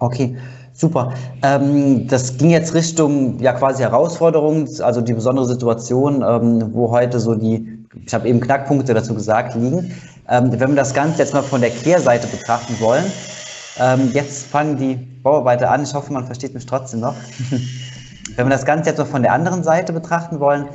Okay, 0.00 0.36
super. 0.72 1.12
Ähm, 1.42 2.06
das 2.06 2.36
ging 2.36 2.50
jetzt 2.50 2.74
Richtung 2.74 3.40
ja 3.40 3.52
quasi 3.52 3.82
Herausforderungen, 3.82 4.68
also 4.80 5.00
die 5.00 5.12
besondere 5.12 5.46
Situation, 5.46 6.22
ähm, 6.22 6.72
wo 6.72 6.90
heute 6.90 7.18
so 7.18 7.34
die, 7.34 7.84
ich 8.06 8.14
habe 8.14 8.28
eben 8.28 8.40
Knackpunkte 8.40 8.94
dazu 8.94 9.14
gesagt, 9.14 9.56
liegen. 9.56 9.92
Ähm, 10.28 10.52
wenn 10.52 10.70
wir 10.70 10.76
das 10.76 10.94
Ganze 10.94 11.18
jetzt 11.18 11.34
mal 11.34 11.42
von 11.42 11.60
der 11.60 11.70
Kehrseite 11.70 12.28
betrachten 12.28 12.78
wollen, 12.80 13.04
ähm, 13.80 14.10
jetzt 14.12 14.46
fangen 14.46 14.76
die 14.76 14.94
Bauarbeiter 14.94 15.70
an. 15.70 15.82
Ich 15.82 15.94
hoffe, 15.94 16.12
man 16.12 16.26
versteht 16.26 16.54
mich 16.54 16.66
trotzdem 16.66 17.00
noch. 17.00 17.14
wenn 18.36 18.46
wir 18.46 18.50
das 18.50 18.64
Ganze 18.64 18.90
jetzt 18.90 18.98
mal 18.98 19.04
von 19.04 19.22
der 19.22 19.32
anderen 19.32 19.64
Seite 19.64 19.92
betrachten 19.92 20.38
wollen, 20.38 20.68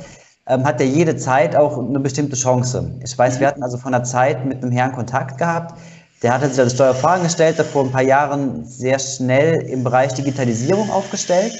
ähm, 0.46 0.64
hat 0.64 0.80
er 0.80 0.86
jede 0.86 1.16
Zeit 1.16 1.56
auch 1.56 1.78
eine 1.78 2.00
bestimmte 2.00 2.36
Chance. 2.36 2.92
Ich 3.02 3.16
weiß, 3.16 3.40
wir 3.40 3.46
hatten 3.46 3.62
also 3.62 3.78
von 3.78 3.92
der 3.92 4.04
Zeit 4.04 4.44
mit 4.44 4.62
einem 4.62 4.72
Herrn 4.72 4.92
Kontakt 4.92 5.38
gehabt. 5.38 5.78
Der 6.22 6.34
hatte 6.34 6.48
sich 6.48 6.60
als 6.60 6.74
Steuerfachangestellter 6.74 7.64
vor 7.64 7.84
ein 7.84 7.92
paar 7.92 8.02
Jahren 8.02 8.64
sehr 8.64 8.98
schnell 8.98 9.62
im 9.62 9.84
Bereich 9.84 10.14
Digitalisierung 10.14 10.90
aufgestellt 10.90 11.52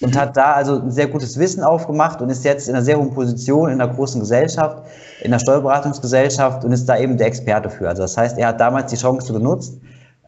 und 0.00 0.16
hat 0.16 0.36
da 0.36 0.52
also 0.52 0.80
ein 0.80 0.90
sehr 0.90 1.06
gutes 1.06 1.38
Wissen 1.38 1.62
aufgemacht 1.62 2.20
und 2.20 2.30
ist 2.30 2.44
jetzt 2.44 2.68
in 2.68 2.74
einer 2.74 2.84
sehr 2.84 2.98
hohen 2.98 3.12
Position 3.12 3.70
in 3.70 3.80
einer 3.80 3.92
großen 3.92 4.20
Gesellschaft, 4.20 4.82
in 5.22 5.30
der 5.30 5.38
Steuerberatungsgesellschaft 5.38 6.64
und 6.64 6.72
ist 6.72 6.86
da 6.86 6.98
eben 6.98 7.16
der 7.16 7.28
Experte 7.28 7.70
für. 7.70 7.88
Also 7.88 8.02
das 8.02 8.16
heißt, 8.16 8.38
er 8.38 8.48
hat 8.48 8.60
damals 8.60 8.90
die 8.90 8.96
Chance 8.96 9.32
genutzt, 9.32 9.78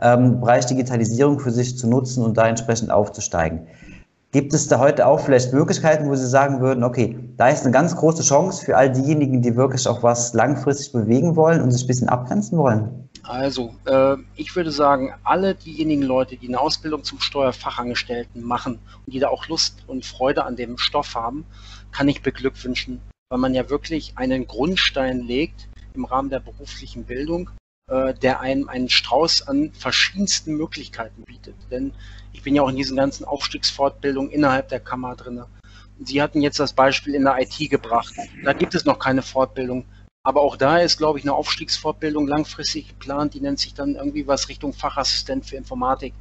ähm, 0.00 0.40
Bereich 0.40 0.66
Digitalisierung 0.66 1.38
für 1.38 1.50
sich 1.50 1.76
zu 1.76 1.88
nutzen 1.88 2.24
und 2.24 2.36
da 2.36 2.48
entsprechend 2.48 2.90
aufzusteigen. 2.90 3.66
Gibt 4.34 4.52
es 4.52 4.66
da 4.66 4.80
heute 4.80 5.06
auch 5.06 5.20
vielleicht 5.20 5.52
Möglichkeiten, 5.52 6.10
wo 6.10 6.16
Sie 6.16 6.26
sagen 6.26 6.60
würden, 6.60 6.82
okay, 6.82 7.16
da 7.36 7.50
ist 7.50 7.62
eine 7.62 7.70
ganz 7.70 7.94
große 7.94 8.24
Chance 8.24 8.64
für 8.64 8.76
all 8.76 8.90
diejenigen, 8.90 9.42
die 9.42 9.54
wirklich 9.54 9.86
auch 9.86 10.02
was 10.02 10.34
langfristig 10.34 10.90
bewegen 10.90 11.36
wollen 11.36 11.62
und 11.62 11.70
sich 11.70 11.84
ein 11.84 11.86
bisschen 11.86 12.08
abgrenzen 12.08 12.58
wollen? 12.58 13.08
Also, 13.22 13.76
äh, 13.84 14.16
ich 14.34 14.56
würde 14.56 14.72
sagen, 14.72 15.14
alle 15.22 15.54
diejenigen 15.54 16.02
Leute, 16.02 16.36
die 16.36 16.48
eine 16.48 16.58
Ausbildung 16.58 17.04
zum 17.04 17.20
Steuerfachangestellten 17.20 18.42
machen 18.42 18.80
und 19.06 19.14
die 19.14 19.20
da 19.20 19.28
auch 19.28 19.46
Lust 19.46 19.84
und 19.86 20.04
Freude 20.04 20.44
an 20.44 20.56
dem 20.56 20.78
Stoff 20.78 21.14
haben, 21.14 21.46
kann 21.92 22.08
ich 22.08 22.20
beglückwünschen, 22.20 23.00
weil 23.28 23.38
man 23.38 23.54
ja 23.54 23.70
wirklich 23.70 24.14
einen 24.16 24.48
Grundstein 24.48 25.20
legt 25.20 25.68
im 25.94 26.06
Rahmen 26.06 26.30
der 26.30 26.40
beruflichen 26.40 27.04
Bildung 27.04 27.50
äh, 27.86 28.14
der 28.14 28.40
einem 28.40 28.68
einen 28.68 28.88
Strauß 28.88 29.46
an 29.48 29.72
verschiedensten 29.72 30.56
Möglichkeiten 30.56 31.22
bietet. 31.24 31.54
Denn 31.70 31.92
ich 32.32 32.42
bin 32.42 32.54
ja 32.54 32.62
auch 32.62 32.70
in 32.70 32.76
diesen 32.76 32.96
ganzen 32.96 33.24
Aufstiegsfortbildungen 33.24 34.30
innerhalb 34.30 34.68
der 34.68 34.80
Kammer 34.80 35.16
drin. 35.16 35.44
Sie 36.02 36.22
hatten 36.22 36.40
jetzt 36.40 36.58
das 36.58 36.72
Beispiel 36.72 37.14
in 37.14 37.24
der 37.24 37.38
IT 37.40 37.70
gebracht. 37.70 38.14
Da 38.42 38.52
gibt 38.52 38.74
es 38.74 38.84
noch 38.84 38.98
keine 38.98 39.22
Fortbildung. 39.22 39.84
Aber 40.26 40.40
auch 40.40 40.56
da 40.56 40.78
ist, 40.78 40.96
glaube 40.96 41.18
ich, 41.18 41.24
eine 41.24 41.34
Aufstiegsfortbildung 41.34 42.26
langfristig 42.26 42.88
geplant. 42.88 43.34
Die 43.34 43.40
nennt 43.40 43.58
sich 43.58 43.74
dann 43.74 43.96
irgendwie 43.96 44.26
was 44.26 44.48
Richtung 44.48 44.72
Fachassistent 44.72 45.44
für 45.44 45.56
Informatik. 45.56 46.14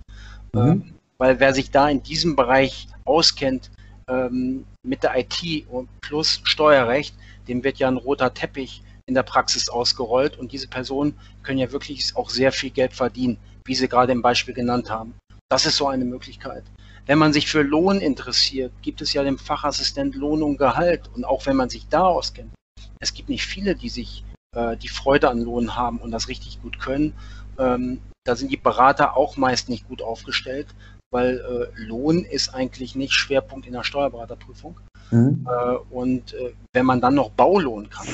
Mhm. 0.53 0.59
Ähm, 0.61 0.93
weil 1.17 1.39
wer 1.39 1.53
sich 1.53 1.71
da 1.71 1.87
in 1.87 2.03
diesem 2.03 2.35
Bereich 2.35 2.87
auskennt, 3.05 3.71
ähm, 4.09 4.65
mit 4.85 5.03
der 5.03 5.17
IT 5.17 5.65
plus 6.01 6.41
Steuerrecht, 6.43 7.15
dem 7.47 7.63
wird 7.63 7.77
ja 7.77 7.87
ein 7.87 7.95
roter 7.95 8.33
Teppich 8.33 8.83
in 9.05 9.15
der 9.15 9.23
Praxis 9.23 9.69
ausgerollt 9.69 10.37
und 10.37 10.51
diese 10.51 10.67
Personen 10.67 11.17
können 11.43 11.59
ja 11.59 11.71
wirklich 11.71 12.15
auch 12.15 12.29
sehr 12.29 12.51
viel 12.51 12.69
Geld 12.69 12.93
verdienen, 12.93 13.37
wie 13.65 13.75
Sie 13.75 13.87
gerade 13.87 14.11
im 14.11 14.21
Beispiel 14.21 14.53
genannt 14.53 14.89
haben. 14.89 15.13
Das 15.49 15.65
ist 15.65 15.77
so 15.77 15.87
eine 15.87 16.05
Möglichkeit. 16.05 16.63
Wenn 17.05 17.17
man 17.17 17.33
sich 17.33 17.49
für 17.49 17.63
Lohn 17.63 17.99
interessiert, 17.99 18.71
gibt 18.81 19.01
es 19.01 19.11
ja 19.13 19.23
den 19.23 19.37
Fachassistent 19.37 20.15
Lohn 20.15 20.41
und 20.41 20.57
Gehalt. 20.57 21.09
Und 21.13 21.25
auch 21.25 21.45
wenn 21.45 21.57
man 21.57 21.69
sich 21.69 21.87
da 21.89 22.03
auskennt, 22.03 22.53
es 22.99 23.13
gibt 23.13 23.27
nicht 23.27 23.45
viele, 23.45 23.75
die 23.75 23.89
sich 23.89 24.23
äh, 24.55 24.77
die 24.77 24.87
Freude 24.87 25.29
an 25.29 25.41
Lohn 25.41 25.75
haben 25.75 25.97
und 25.97 26.11
das 26.11 26.29
richtig 26.29 26.61
gut 26.61 26.79
können. 26.79 27.13
Ähm, 27.59 28.01
da 28.25 28.37
sind 28.37 28.51
die 28.51 28.57
Berater 28.57 29.17
auch 29.17 29.35
meist 29.35 29.67
nicht 29.67 29.87
gut 29.89 30.01
aufgestellt, 30.01 30.67
weil 31.13 31.37
äh, 31.37 31.81
Lohn 31.81 32.25
ist 32.25 32.53
eigentlich 32.53 32.95
nicht 32.95 33.13
Schwerpunkt 33.13 33.67
in 33.67 33.73
der 33.73 33.83
Steuerberaterprüfung. 33.83 34.79
Mhm. 35.11 35.47
Äh, 35.47 35.75
und 35.93 36.33
äh, 36.33 36.53
wenn 36.73 36.85
man 36.85 36.99
dann 36.99 37.15
noch 37.15 37.29
Baulohn 37.29 37.89
kann, 37.89 38.07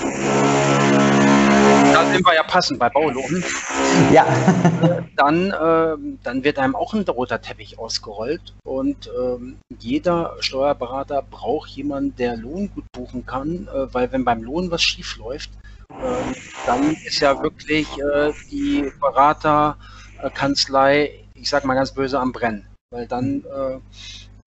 da 1.93 2.12
sind 2.12 2.25
wir 2.25 2.35
ja 2.35 2.43
passend 2.43 2.79
bei 2.79 2.89
Baulohn. 2.89 3.43
Ja. 4.12 4.25
dann, 5.15 5.51
äh, 5.51 5.95
dann 6.23 6.43
wird 6.43 6.59
einem 6.59 6.75
auch 6.75 6.93
ein 6.93 7.03
roter 7.03 7.41
Teppich 7.41 7.79
ausgerollt 7.79 8.53
und 8.63 9.09
ähm, 9.17 9.57
jeder 9.79 10.35
Steuerberater 10.39 11.23
braucht 11.29 11.69
jemanden, 11.69 12.15
der 12.17 12.35
Lohn 12.38 12.71
gut 12.73 12.85
buchen 12.91 13.25
kann, 13.25 13.69
äh, 13.73 13.93
weil 13.93 14.12
wenn 14.12 14.25
beim 14.25 14.43
Lohn 14.43 14.71
was 14.71 14.81
schief 14.81 15.17
läuft, 15.17 15.51
ähm, 15.91 16.35
dann 16.65 16.95
ist 17.05 17.19
ja 17.19 17.41
wirklich 17.41 17.88
äh, 17.97 18.31
die 18.51 18.91
Beraterkanzlei, 18.99 21.12
ich 21.33 21.49
sag 21.49 21.65
mal 21.65 21.75
ganz 21.75 21.93
böse, 21.93 22.19
am 22.19 22.31
Brennen 22.31 22.68
weil 22.91 23.08
dann 23.08 23.43
äh, 23.45 23.80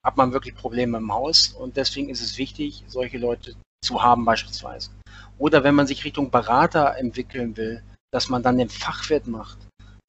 hat 0.04 0.16
man 0.16 0.32
wirklich 0.32 0.54
Probleme 0.54 0.98
im 0.98 1.12
Haus 1.12 1.48
und 1.48 1.76
deswegen 1.76 2.08
ist 2.08 2.22
es 2.22 2.38
wichtig, 2.38 2.84
solche 2.88 3.18
Leute 3.18 3.54
zu 3.84 4.02
haben 4.02 4.24
beispielsweise. 4.24 4.90
Oder 5.38 5.64
wenn 5.64 5.74
man 5.74 5.86
sich 5.86 6.04
Richtung 6.04 6.30
Berater 6.30 6.96
entwickeln 6.96 7.56
will, 7.56 7.82
dass 8.12 8.28
man 8.28 8.42
dann 8.42 8.58
den 8.58 8.68
Fachwert 8.68 9.26
macht, 9.26 9.58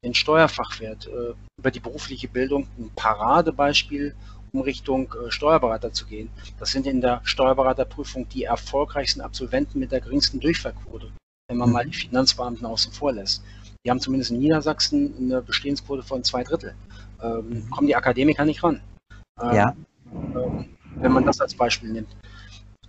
den 0.04 0.14
Steuerfachwert 0.14 1.08
äh, 1.08 1.34
über 1.58 1.72
die 1.72 1.80
berufliche 1.80 2.28
Bildung, 2.28 2.68
ein 2.78 2.92
Paradebeispiel, 2.96 4.16
um 4.52 4.62
Richtung 4.62 5.14
äh, 5.14 5.32
Steuerberater 5.32 5.94
zu 5.94 6.06
gehen. 6.06 6.30
Das 6.60 6.72
sind 6.72 6.86
in 6.86 7.02
der 7.02 7.22
Steuerberaterprüfung 7.24 8.28
die 8.30 8.44
erfolgreichsten 8.44 9.22
Absolventen 9.22 9.80
mit 9.80 9.92
der 9.92 10.02
geringsten 10.02 10.40
Durchfallquote, 10.40 11.12
wenn 11.48 11.58
man 11.58 11.72
mal 11.72 11.86
die 11.86 11.94
Finanzbeamten 11.94 12.66
außen 12.66 12.92
vor 12.92 13.14
lässt. 13.14 13.44
Die 13.86 13.90
haben 13.90 14.00
zumindest 14.00 14.32
in 14.32 14.40
Niedersachsen 14.40 15.14
eine 15.18 15.42
Bestehensquote 15.42 16.04
von 16.04 16.24
zwei 16.24 16.44
Drittel 16.44 16.76
ähm, 17.24 17.50
mhm. 17.50 17.70
kommen 17.70 17.88
die 17.88 17.96
Akademiker 17.96 18.46
nicht 18.46 18.64
ran. 18.64 18.82
Ähm, 19.42 19.56
ja. 19.56 19.76
Ähm, 20.14 20.70
wenn 20.96 21.12
man 21.12 21.26
das 21.26 21.42
als 21.42 21.56
Beispiel 21.56 21.90
nimmt. 21.90 22.10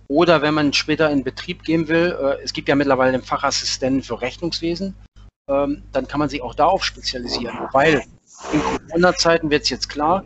Oder 0.07 0.41
wenn 0.41 0.53
man 0.53 0.73
später 0.73 1.09
in 1.09 1.23
Betrieb 1.23 1.63
gehen 1.63 1.87
will, 1.87 2.15
äh, 2.19 2.43
es 2.43 2.53
gibt 2.53 2.69
ja 2.69 2.75
mittlerweile 2.75 3.13
den 3.13 3.23
Fachassistenten 3.23 4.03
für 4.03 4.21
Rechnungswesen, 4.21 4.95
ähm, 5.49 5.83
dann 5.91 6.07
kann 6.07 6.19
man 6.19 6.29
sich 6.29 6.41
auch 6.41 6.55
darauf 6.55 6.83
spezialisieren, 6.83 7.57
weil 7.71 8.03
in 8.51 8.61
Corona-Zeiten 8.61 9.49
wird 9.49 9.63
es 9.63 9.69
jetzt 9.69 9.87
klar, 9.87 10.25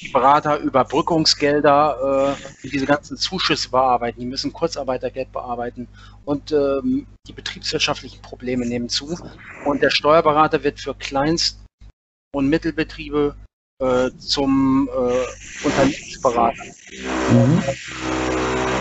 die 0.00 0.08
Berater 0.10 0.58
Überbrückungsgelder, 0.58 2.36
äh, 2.62 2.68
diese 2.68 2.86
ganzen 2.86 3.16
Zuschüsse 3.16 3.70
bearbeiten, 3.70 4.20
die 4.20 4.26
müssen 4.26 4.52
Kurzarbeitergeld 4.52 5.32
bearbeiten 5.32 5.88
und 6.24 6.52
ähm, 6.52 7.06
die 7.26 7.32
betriebswirtschaftlichen 7.32 8.22
Probleme 8.22 8.64
nehmen 8.64 8.88
zu. 8.88 9.18
Und 9.64 9.82
der 9.82 9.90
Steuerberater 9.90 10.62
wird 10.62 10.80
für 10.80 10.94
Kleinst- 10.94 11.58
und 12.36 12.48
Mittelbetriebe 12.48 13.34
äh, 13.78 14.10
zum 14.18 14.90
äh, 14.92 15.66
Unternehmensberater. 15.66 16.64
Mhm. 17.30 17.62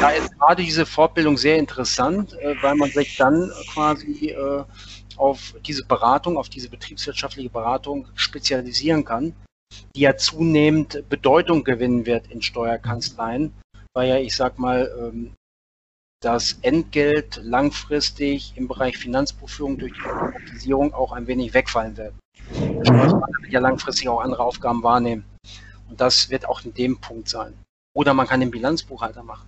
Da 0.01 0.09
ist 0.09 0.37
gerade 0.37 0.61
diese 0.61 0.85
Fortbildung 0.85 1.37
sehr 1.37 1.57
interessant, 1.57 2.33
äh, 2.33 2.55
weil 2.61 2.75
man 2.75 2.91
sich 2.91 3.15
dann 3.15 3.49
quasi 3.73 4.31
äh, 4.31 4.63
auf 5.15 5.55
diese 5.65 5.85
Beratung, 5.85 6.37
auf 6.37 6.49
diese 6.49 6.69
betriebswirtschaftliche 6.69 7.49
Beratung 7.49 8.09
spezialisieren 8.15 9.05
kann, 9.05 9.33
die 9.95 10.01
ja 10.01 10.17
zunehmend 10.17 11.07
Bedeutung 11.07 11.63
gewinnen 11.63 12.05
wird 12.05 12.27
in 12.27 12.41
Steuerkanzleien, 12.41 13.53
weil 13.93 14.09
ja, 14.09 14.17
ich 14.17 14.35
sag 14.35 14.59
mal, 14.59 14.91
ähm, 14.99 15.31
das 16.25 16.57
Entgelt 16.63 17.39
langfristig 17.43 18.53
im 18.55 18.67
Bereich 18.67 18.97
Finanzbuchführung 18.97 19.77
durch 19.77 19.93
die 19.93 20.01
Automatisierung 20.09 20.91
auch 20.95 21.11
ein 21.11 21.27
wenig 21.27 21.53
wegfallen 21.53 21.95
wird. 21.97 22.15
Der 22.49 22.83
Steuerberater 22.83 23.41
wird 23.41 23.53
ja 23.53 23.59
langfristig 23.59 24.09
auch 24.09 24.21
andere 24.21 24.43
Aufgaben 24.43 24.81
wahrnehmen. 24.81 25.23
Und 25.87 26.01
das 26.01 26.31
wird 26.31 26.49
auch 26.49 26.65
in 26.65 26.73
dem 26.73 26.97
Punkt 26.97 27.29
sein. 27.29 27.53
Oder 27.93 28.15
man 28.15 28.25
kann 28.25 28.39
den 28.39 28.49
Bilanzbuchhalter 28.49 29.21
machen. 29.21 29.47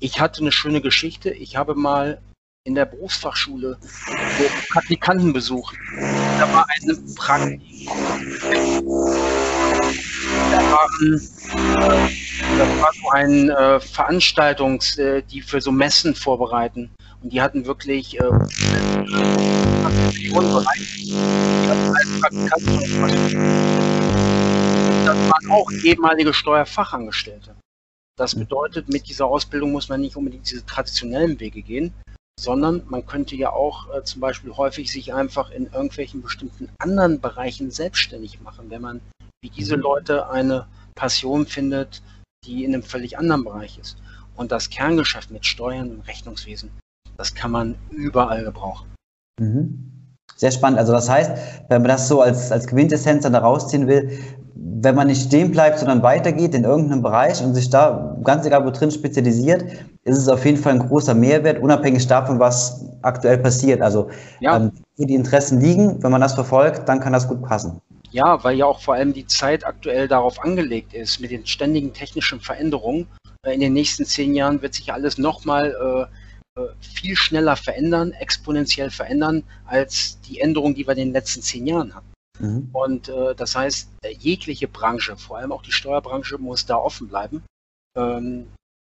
Ich 0.00 0.18
hatte 0.18 0.40
eine 0.40 0.50
schöne 0.50 0.80
Geschichte. 0.80 1.30
Ich 1.30 1.56
habe 1.56 1.76
mal 1.76 2.20
in 2.64 2.74
der 2.74 2.86
Berufsfachschule 2.86 3.78
Praktikanten 4.72 5.32
besucht. 5.32 5.76
Da 6.36 6.52
war 6.52 6.66
eine 6.68 6.96
Praktikum. 7.14 7.98
Da 10.50 10.58
waren, 10.58 12.25
das 12.58 12.68
war 12.80 12.92
so 12.92 13.10
ein 13.10 13.50
äh, 13.50 13.80
Veranstaltungs, 13.80 14.98
äh, 14.98 15.22
die 15.22 15.40
für 15.40 15.60
so 15.60 15.72
Messen 15.72 16.14
vorbereiten. 16.14 16.90
Und 17.22 17.32
die 17.32 17.40
hatten 17.40 17.66
wirklich 17.66 18.18
äh, 18.20 18.30
das 25.04 25.16
waren 25.30 25.50
auch 25.50 25.70
ehemalige 25.84 26.34
Steuerfachangestellte. 26.34 27.54
Das 28.18 28.34
bedeutet, 28.34 28.88
mit 28.88 29.08
dieser 29.08 29.26
Ausbildung 29.26 29.72
muss 29.72 29.88
man 29.88 30.00
nicht 30.00 30.16
unbedingt 30.16 30.50
diese 30.50 30.64
traditionellen 30.64 31.38
Wege 31.38 31.62
gehen, 31.62 31.92
sondern 32.38 32.82
man 32.88 33.04
könnte 33.06 33.36
ja 33.36 33.50
auch 33.50 33.94
äh, 33.94 34.02
zum 34.04 34.20
Beispiel 34.20 34.52
häufig 34.52 34.90
sich 34.90 35.12
einfach 35.12 35.50
in 35.50 35.66
irgendwelchen 35.66 36.22
bestimmten 36.22 36.68
anderen 36.78 37.20
Bereichen 37.20 37.70
selbstständig 37.70 38.40
machen, 38.40 38.70
wenn 38.70 38.82
man 38.82 39.00
wie 39.42 39.50
diese 39.50 39.76
Leute 39.76 40.28
eine 40.30 40.66
Passion 40.94 41.46
findet, 41.46 42.02
die 42.44 42.64
in 42.64 42.74
einem 42.74 42.82
völlig 42.82 43.18
anderen 43.18 43.44
Bereich 43.44 43.78
ist. 43.78 43.96
Und 44.36 44.52
das 44.52 44.70
Kerngeschäft 44.70 45.30
mit 45.30 45.46
Steuern 45.46 45.90
und 45.90 46.00
Rechnungswesen, 46.06 46.70
das 47.16 47.34
kann 47.34 47.50
man 47.50 47.76
überall 47.90 48.44
gebrauchen. 48.44 48.86
Mhm. 49.40 49.92
Sehr 50.36 50.50
spannend. 50.50 50.78
Also 50.78 50.92
das 50.92 51.08
heißt, 51.08 51.30
wenn 51.68 51.82
man 51.82 51.88
das 51.88 52.08
so 52.08 52.20
als, 52.20 52.52
als 52.52 52.66
Quintessenz 52.66 53.22
dann 53.22 53.32
da 53.32 53.38
rausziehen 53.38 53.86
will, 53.86 54.10
wenn 54.54 54.94
man 54.94 55.06
nicht 55.06 55.22
stehen 55.22 55.50
bleibt, 55.50 55.78
sondern 55.78 56.02
weitergeht 56.02 56.54
in 56.54 56.64
irgendeinem 56.64 57.02
Bereich 57.02 57.42
und 57.42 57.54
sich 57.54 57.70
da 57.70 58.16
ganz 58.22 58.44
egal 58.44 58.64
wo 58.64 58.70
drin 58.70 58.90
spezialisiert, 58.90 59.64
ist 60.04 60.18
es 60.18 60.28
auf 60.28 60.44
jeden 60.44 60.58
Fall 60.58 60.74
ein 60.74 60.88
großer 60.88 61.14
Mehrwert, 61.14 61.62
unabhängig 61.62 62.06
davon, 62.06 62.38
was 62.38 62.84
aktuell 63.02 63.38
passiert. 63.38 63.80
Also 63.80 64.08
ja. 64.40 64.56
ähm, 64.56 64.72
wo 64.96 65.04
die 65.04 65.14
Interessen 65.14 65.60
liegen, 65.60 66.02
wenn 66.02 66.10
man 66.10 66.20
das 66.20 66.34
verfolgt, 66.34 66.88
dann 66.88 67.00
kann 67.00 67.12
das 67.12 67.28
gut 67.28 67.42
passen. 67.42 67.80
Ja, 68.10 68.42
weil 68.44 68.56
ja 68.56 68.66
auch 68.66 68.80
vor 68.80 68.94
allem 68.94 69.12
die 69.12 69.26
Zeit 69.26 69.64
aktuell 69.64 70.08
darauf 70.08 70.42
angelegt 70.42 70.94
ist, 70.94 71.20
mit 71.20 71.30
den 71.30 71.46
ständigen 71.46 71.92
technischen 71.92 72.40
Veränderungen. 72.40 73.08
Äh, 73.42 73.54
in 73.54 73.60
den 73.60 73.72
nächsten 73.72 74.04
zehn 74.04 74.34
Jahren 74.34 74.62
wird 74.62 74.74
sich 74.74 74.92
alles 74.92 75.18
nochmal 75.18 76.08
äh, 76.54 76.60
äh, 76.60 76.68
viel 76.80 77.16
schneller 77.16 77.56
verändern, 77.56 78.12
exponentiell 78.12 78.90
verändern, 78.90 79.44
als 79.66 80.20
die 80.22 80.40
Änderungen, 80.40 80.74
die 80.74 80.86
wir 80.86 80.92
in 80.92 81.08
den 81.08 81.12
letzten 81.12 81.42
zehn 81.42 81.66
Jahren 81.66 81.94
hatten. 81.94 82.12
Mhm. 82.38 82.70
Und 82.72 83.08
äh, 83.08 83.34
das 83.34 83.54
heißt, 83.54 83.90
äh, 84.02 84.14
jegliche 84.14 84.68
Branche, 84.68 85.16
vor 85.16 85.38
allem 85.38 85.52
auch 85.52 85.62
die 85.62 85.72
Steuerbranche, 85.72 86.38
muss 86.38 86.66
da 86.66 86.76
offen 86.76 87.08
bleiben. 87.08 87.42
Ähm, 87.96 88.48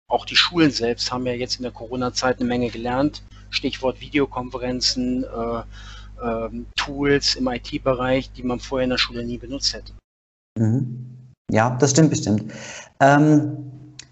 auch 0.08 0.24
die 0.24 0.36
Schulen 0.36 0.70
selbst 0.70 1.12
haben 1.12 1.26
ja 1.26 1.32
jetzt 1.32 1.56
in 1.56 1.64
der 1.64 1.72
Corona-Zeit 1.72 2.38
eine 2.38 2.48
Menge 2.48 2.70
gelernt. 2.70 3.22
Stichwort 3.50 4.00
Videokonferenzen, 4.00 5.24
äh, 5.24 5.62
äh, 6.22 6.48
Tools 6.76 7.34
im 7.34 7.48
IT-Bereich, 7.48 8.32
die 8.32 8.42
man 8.42 8.60
vorher 8.60 8.84
in 8.84 8.90
der 8.90 8.98
Schule 8.98 9.24
nie 9.24 9.38
benutzt 9.38 9.74
hätte. 9.74 9.92
Mhm. 10.58 11.34
Ja, 11.50 11.76
das 11.80 11.92
stimmt 11.92 12.10
bestimmt. 12.10 12.52
Ähm, 13.00 13.56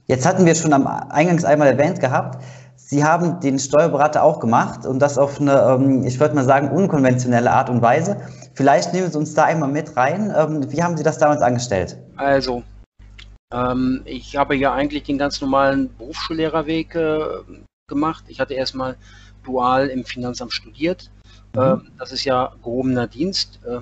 jetzt 0.07 0.27
hatten 0.27 0.47
wir 0.47 0.55
schon 0.55 0.73
am 0.73 0.87
Eingangs 0.87 1.45
einmal 1.45 1.69
erwähnt 1.69 2.01
gehabt, 2.01 2.42
Sie 2.88 3.03
haben 3.03 3.40
den 3.40 3.59
Steuerberater 3.59 4.23
auch 4.23 4.38
gemacht 4.38 4.87
und 4.87 5.01
das 5.01 5.19
auf 5.19 5.40
eine, 5.40 5.61
ähm, 5.61 6.05
ich 6.05 6.21
würde 6.21 6.37
mal 6.37 6.45
sagen, 6.45 6.71
unkonventionelle 6.71 7.51
Art 7.51 7.69
und 7.69 7.83
Weise. 7.83 8.21
Vielleicht 8.55 8.92
nehmen 8.92 9.11
Sie 9.11 9.19
uns 9.19 9.35
da 9.35 9.45
einmal 9.45 9.69
mit 9.69 9.97
rein. 9.97 10.33
Ähm, 10.37 10.71
wie 10.71 10.83
haben 10.85 10.97
Sie 10.97 11.03
das 11.03 11.19
damals 11.19 11.42
angestellt? 11.42 11.99
Also, 12.14 12.62
ähm, 13.53 14.03
ich 14.05 14.37
habe 14.37 14.55
ja 14.55 14.73
eigentlich 14.73 15.03
den 15.03 15.19
ganz 15.19 15.40
normalen 15.40 15.90
Berufsschullehrerweg 15.97 16.95
äh, 16.95 17.19
gemacht. 17.88 18.25
Ich 18.29 18.38
hatte 18.38 18.55
erstmal 18.55 18.97
dual 19.42 19.88
im 19.88 20.05
Finanzamt 20.05 20.53
studiert 20.53 21.11
Mhm. 21.57 21.62
Äh, 21.62 21.90
das 21.99 22.12
ist 22.12 22.25
ja 22.25 22.53
gehobener 22.62 23.07
Dienst. 23.07 23.61
Äh, 23.66 23.81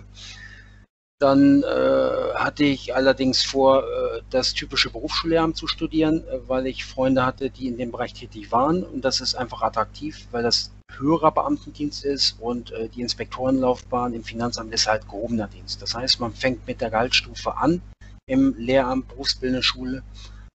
dann 1.21 1.63
äh, 1.63 2.35
hatte 2.35 2.65
ich 2.65 2.95
allerdings 2.95 3.43
vor, 3.43 3.83
äh, 3.83 4.23
das 4.31 4.53
typische 4.53 4.91
Berufsschullehramt 4.91 5.57
zu 5.57 5.67
studieren, 5.67 6.25
weil 6.47 6.67
ich 6.67 6.85
Freunde 6.85 7.25
hatte, 7.25 7.51
die 7.51 7.69
in 7.69 7.77
dem 7.79 7.93
Bereich 7.93 8.15
tätig 8.15 8.53
waren. 8.53 8.83
Und 8.83 9.05
das 9.05 9.21
ist 9.21 9.35
einfach 9.35 9.63
attraktiv, 9.63 10.27
weil 10.33 10.43
das 10.43 10.73
höherer 10.97 11.33
Beamtendienst 11.33 12.05
ist 12.05 12.37
und 12.41 12.73
die 12.95 13.01
Inspektorenlaufbahn 13.01 14.15
im 14.15 14.23
Finanzamt 14.23 14.73
ist 14.73 14.87
halt 14.87 15.09
gehobener 15.09 15.49
Dienst. 15.49 15.83
Das 15.83 15.93
heißt, 15.93 16.21
man 16.21 16.33
fängt 16.33 16.65
mit 16.69 16.81
der 16.81 16.91
Gehaltsstufe 16.91 17.57
an 17.57 17.83
im 18.27 18.55
Lehramt, 18.57 19.09
berufsbildende 19.09 19.65
Schule, 19.65 20.05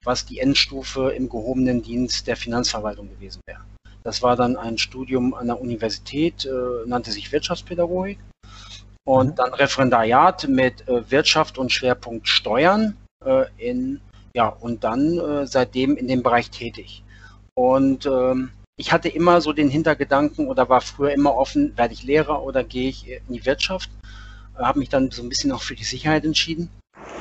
was 0.05 0.25
die 0.25 0.39
Endstufe 0.39 1.09
im 1.11 1.27
gehobenen 1.27 1.81
Dienst 1.81 2.27
der 2.27 2.37
Finanzverwaltung 2.37 3.09
gewesen 3.09 3.41
wäre. 3.47 3.59
Das 4.03 4.21
war 4.21 4.35
dann 4.35 4.55
ein 4.55 4.77
Studium 4.77 5.33
an 5.33 5.47
der 5.47 5.59
Universität, 5.59 6.45
äh, 6.45 6.87
nannte 6.87 7.11
sich 7.11 7.31
Wirtschaftspädagogik 7.31 8.19
und 9.03 9.29
mhm. 9.29 9.35
dann 9.35 9.53
Referendariat 9.53 10.47
mit 10.47 10.87
äh, 10.87 11.09
Wirtschaft 11.11 11.57
und 11.57 11.71
Schwerpunkt 11.71 12.27
Steuern 12.27 12.95
äh, 13.25 13.45
in, 13.57 14.01
ja, 14.33 14.47
und 14.47 14.83
dann 14.83 15.17
äh, 15.17 15.47
seitdem 15.47 15.97
in 15.97 16.07
dem 16.07 16.23
Bereich 16.23 16.49
tätig. 16.49 17.03
Und 17.55 18.05
ähm, 18.05 18.51
ich 18.77 18.93
hatte 18.93 19.09
immer 19.09 19.41
so 19.41 19.51
den 19.51 19.69
Hintergedanken 19.69 20.47
oder 20.47 20.69
war 20.69 20.81
früher 20.81 21.11
immer 21.11 21.35
offen, 21.35 21.77
werde 21.77 21.93
ich 21.93 22.03
Lehrer 22.03 22.43
oder 22.43 22.63
gehe 22.63 22.87
ich 22.87 23.09
in 23.09 23.33
die 23.33 23.45
Wirtschaft? 23.45 23.89
Äh, 24.57 24.63
Habe 24.63 24.79
mich 24.79 24.89
dann 24.89 25.11
so 25.11 25.21
ein 25.21 25.29
bisschen 25.29 25.51
auch 25.51 25.63
für 25.63 25.75
die 25.75 25.83
Sicherheit 25.83 26.23
entschieden, 26.23 26.69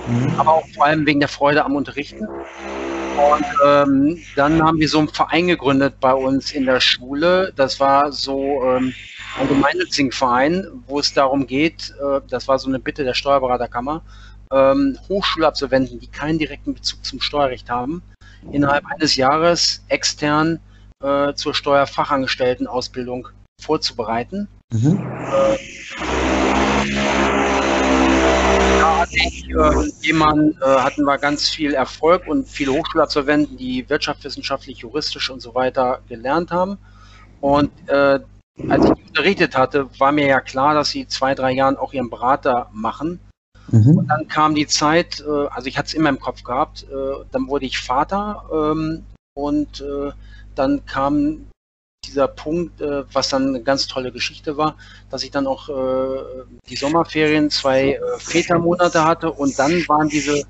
mhm. 0.07 0.35
aber 0.39 0.55
auch 0.55 0.69
vor 0.69 0.85
allem 0.85 1.07
wegen 1.07 1.21
der 1.21 1.29
Freude 1.29 1.65
am 1.65 1.75
Unterrichten. 1.75 2.29
Und 3.19 3.45
ähm, 3.67 4.19
dann 4.37 4.63
haben 4.63 4.79
wir 4.79 4.89
so 4.89 5.01
einen 5.01 5.09
Verein 5.09 5.49
gegründet 5.49 5.97
bei 5.99 6.15
uns 6.15 6.53
in 6.53 6.67
der 6.67 6.79
Schule. 6.79 7.53
Das 7.57 7.81
war 7.81 8.13
so 8.13 8.63
ähm, 8.63 8.95
ein 9.41 9.49
gemeinnützigen 9.49 10.13
Verein, 10.13 10.65
wo 10.87 11.01
es 11.01 11.13
darum 11.13 11.47
geht, 11.47 11.93
äh, 12.01 12.21
das 12.29 12.47
war 12.47 12.61
so 12.61 12.69
eine 12.69 12.79
Bitte 12.79 13.03
der 13.03 13.15
Steuerberaterkammer, 13.15 14.03
ähm, 14.53 14.97
Hochschulabsolventen, 15.09 15.99
die 15.99 16.07
keinen 16.07 16.39
direkten 16.39 16.75
Bezug 16.75 17.05
zum 17.05 17.21
Steuerrecht 17.21 17.69
haben, 17.69 18.03
innerhalb 18.53 18.85
eines 18.87 19.17
Jahres 19.17 19.83
extern 19.89 20.61
äh, 21.03 21.35
zur 21.35 21.55
Steuerfachangestelltenausbildung 21.55 23.29
vorzubereiten. 23.61 24.47
Mhm. 24.73 25.05
Äh, 25.33 26.28
ich 29.11 29.49
äh, 29.49 29.91
jemanden, 30.03 30.57
äh, 30.63 30.65
hatten 30.65 31.05
wir 31.05 31.19
ganz 31.19 31.49
viel 31.49 31.75
Erfolg 31.75 32.27
und 32.27 32.49
viele 32.49 32.73
Hochschulabsolventen, 32.73 33.57
die 33.57 33.89
wirtschaftswissenschaftlich, 33.89 34.79
juristisch 34.79 35.31
und 35.31 35.41
so 35.41 35.55
weiter 35.55 36.01
gelernt 36.09 36.51
haben. 36.51 36.79
Und 37.41 37.71
äh, 37.89 38.21
als 38.69 38.85
ich 38.85 39.07
unterrichtet 39.07 39.57
hatte, 39.57 39.89
war 39.99 40.13
mir 40.13 40.27
ja 40.27 40.41
klar, 40.41 40.75
dass 40.75 40.91
sie 40.91 41.07
zwei, 41.07 41.35
drei 41.35 41.53
Jahren 41.53 41.77
auch 41.77 41.93
ihren 41.93 42.11
Berater 42.11 42.69
machen. 42.73 43.21
Mhm. 43.71 43.99
Und 43.99 44.09
dann 44.09 44.29
kam 44.29 44.55
die 44.55 44.67
Zeit, 44.67 45.21
äh, 45.21 45.47
also 45.49 45.69
ich 45.69 45.79
hatte 45.79 45.89
es 45.89 45.95
immer 45.95 46.09
im 46.09 46.21
Kopf 46.21 46.43
gehabt, 46.43 46.85
äh, 46.85 47.25
dann 47.31 47.49
wurde 47.49 47.67
ich 47.67 47.79
Vater 47.79 48.45
ähm, 48.53 49.05
und 49.35 49.81
äh, 49.81 50.13
dann 50.55 50.85
kam 50.87 51.48
dieser 52.05 52.29
Punkt, 52.29 52.81
äh, 52.81 53.05
was 53.13 53.29
dann 53.29 53.49
eine 53.49 53.63
ganz 53.63 53.87
tolle 53.87 54.13
Geschichte 54.13 54.57
war, 54.57 54.77
dass 55.11 55.23
ich 55.23 55.31
dann 55.31 55.47
auch 55.47 55.69
äh, 55.69 56.45
die 56.69 56.77
Sommerferien 56.77 57.51
zwei 57.51 57.95
äh, 57.95 58.01
Vätermonate 58.19 59.05
hatte 59.05 59.31
und 59.31 59.59
dann 59.59 59.73
waren 59.89 60.09
diese, 60.09 60.45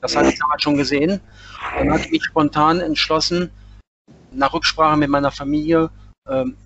das 0.00 0.16
hatte 0.16 0.30
ich 0.30 0.38
damals 0.38 0.62
schon 0.62 0.76
gesehen, 0.76 1.20
dann 1.78 1.92
hatte 1.92 2.06
ich 2.06 2.10
mich 2.12 2.24
spontan 2.24 2.80
entschlossen, 2.80 3.50
nach 4.32 4.52
Rücksprache 4.52 4.96
mit 4.96 5.10
meiner 5.10 5.30
Familie, 5.30 5.90
ähm, 6.28 6.56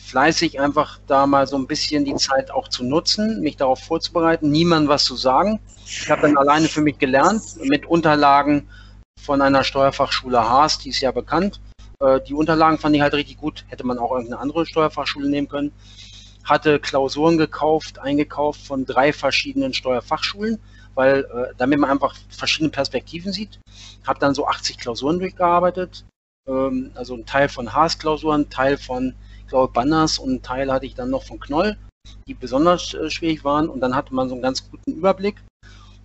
fleißig 0.00 0.60
einfach 0.60 0.98
da 1.06 1.26
mal 1.26 1.46
so 1.46 1.56
ein 1.56 1.66
bisschen 1.66 2.04
die 2.04 2.16
Zeit 2.16 2.50
auch 2.50 2.68
zu 2.68 2.84
nutzen, 2.84 3.40
mich 3.40 3.56
darauf 3.56 3.80
vorzubereiten, 3.80 4.50
niemandem 4.50 4.88
was 4.88 5.04
zu 5.04 5.16
sagen. 5.16 5.60
Ich 5.86 6.10
habe 6.10 6.22
dann 6.22 6.36
alleine 6.36 6.68
für 6.68 6.82
mich 6.82 6.98
gelernt 6.98 7.42
mit 7.62 7.86
Unterlagen 7.86 8.68
von 9.20 9.40
einer 9.40 9.64
Steuerfachschule 9.64 10.38
Haas, 10.38 10.78
die 10.78 10.90
ist 10.90 11.00
ja 11.00 11.12
bekannt. 11.12 11.60
Äh, 12.04 12.20
die 12.20 12.34
Unterlagen 12.34 12.78
fand 12.78 12.94
ich 12.94 13.02
halt 13.02 13.14
richtig 13.14 13.38
gut. 13.38 13.64
Hätte 13.68 13.86
man 13.86 13.98
auch 13.98 14.12
irgendeine 14.12 14.40
andere 14.40 14.66
Steuerfachschule 14.66 15.28
nehmen 15.28 15.48
können. 15.48 15.72
Hatte 16.44 16.78
Klausuren 16.78 17.38
gekauft, 17.38 17.98
eingekauft 17.98 18.60
von 18.60 18.84
drei 18.84 19.12
verschiedenen 19.12 19.72
Steuerfachschulen, 19.72 20.58
weil 20.94 21.20
äh, 21.20 21.54
damit 21.56 21.78
man 21.78 21.90
einfach 21.90 22.14
verschiedene 22.28 22.70
Perspektiven 22.70 23.32
sieht. 23.32 23.58
Habe 24.06 24.20
dann 24.20 24.34
so 24.34 24.46
80 24.46 24.78
Klausuren 24.78 25.18
durchgearbeitet. 25.18 26.04
Ähm, 26.46 26.90
also 26.94 27.14
ein 27.14 27.24
Teil 27.24 27.48
von 27.48 27.72
Haas-Klausuren, 27.72 28.42
ein 28.42 28.50
Teil 28.50 28.76
von, 28.76 29.14
ich 29.40 29.46
glaube, 29.46 29.72
Banners 29.72 30.18
und 30.18 30.34
ein 30.34 30.42
Teil 30.42 30.70
hatte 30.70 30.84
ich 30.84 30.94
dann 30.94 31.10
noch 31.10 31.22
von 31.22 31.40
Knoll, 31.40 31.78
die 32.28 32.34
besonders 32.34 32.92
äh, 32.92 33.08
schwierig 33.08 33.44
waren. 33.44 33.70
Und 33.70 33.80
dann 33.80 33.96
hatte 33.96 34.14
man 34.14 34.28
so 34.28 34.34
einen 34.34 34.42
ganz 34.42 34.70
guten 34.70 34.92
Überblick. 34.92 35.42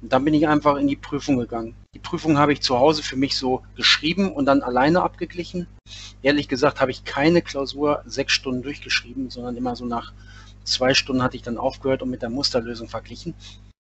Und 0.02 0.14
dann 0.14 0.24
bin 0.24 0.34
ich 0.34 0.48
einfach 0.48 0.78
in 0.78 0.88
die 0.88 0.96
Prüfung 0.96 1.38
gegangen. 1.38 1.76
Die 1.94 2.00
Prüfung 2.00 2.38
habe 2.38 2.54
ich 2.54 2.62
zu 2.62 2.80
Hause 2.80 3.04
für 3.04 3.18
mich 3.18 3.36
so 3.36 3.64
geschrieben 3.76 4.32
und 4.32 4.46
dann 4.46 4.62
alleine 4.62 5.02
abgeglichen. 5.02 5.68
Ehrlich 6.22 6.48
gesagt 6.48 6.80
habe 6.80 6.92
ich 6.92 7.04
keine 7.04 7.42
Klausur 7.42 8.04
sechs 8.06 8.34
Stunden 8.34 8.62
durchgeschrieben, 8.62 9.30
sondern 9.30 9.58
immer 9.58 9.76
so 9.76 9.86
nach 9.86 10.14
zwei 10.64 10.94
Stunden 10.94 11.24
hatte 11.24 11.36
ich 11.36 11.44
dann 11.44 11.58
aufgehört 11.58 12.02
und 12.02 12.10
mit 12.10 12.22
der 12.22 12.30
Musterlösung 12.30 12.88
verglichen. 12.88 13.34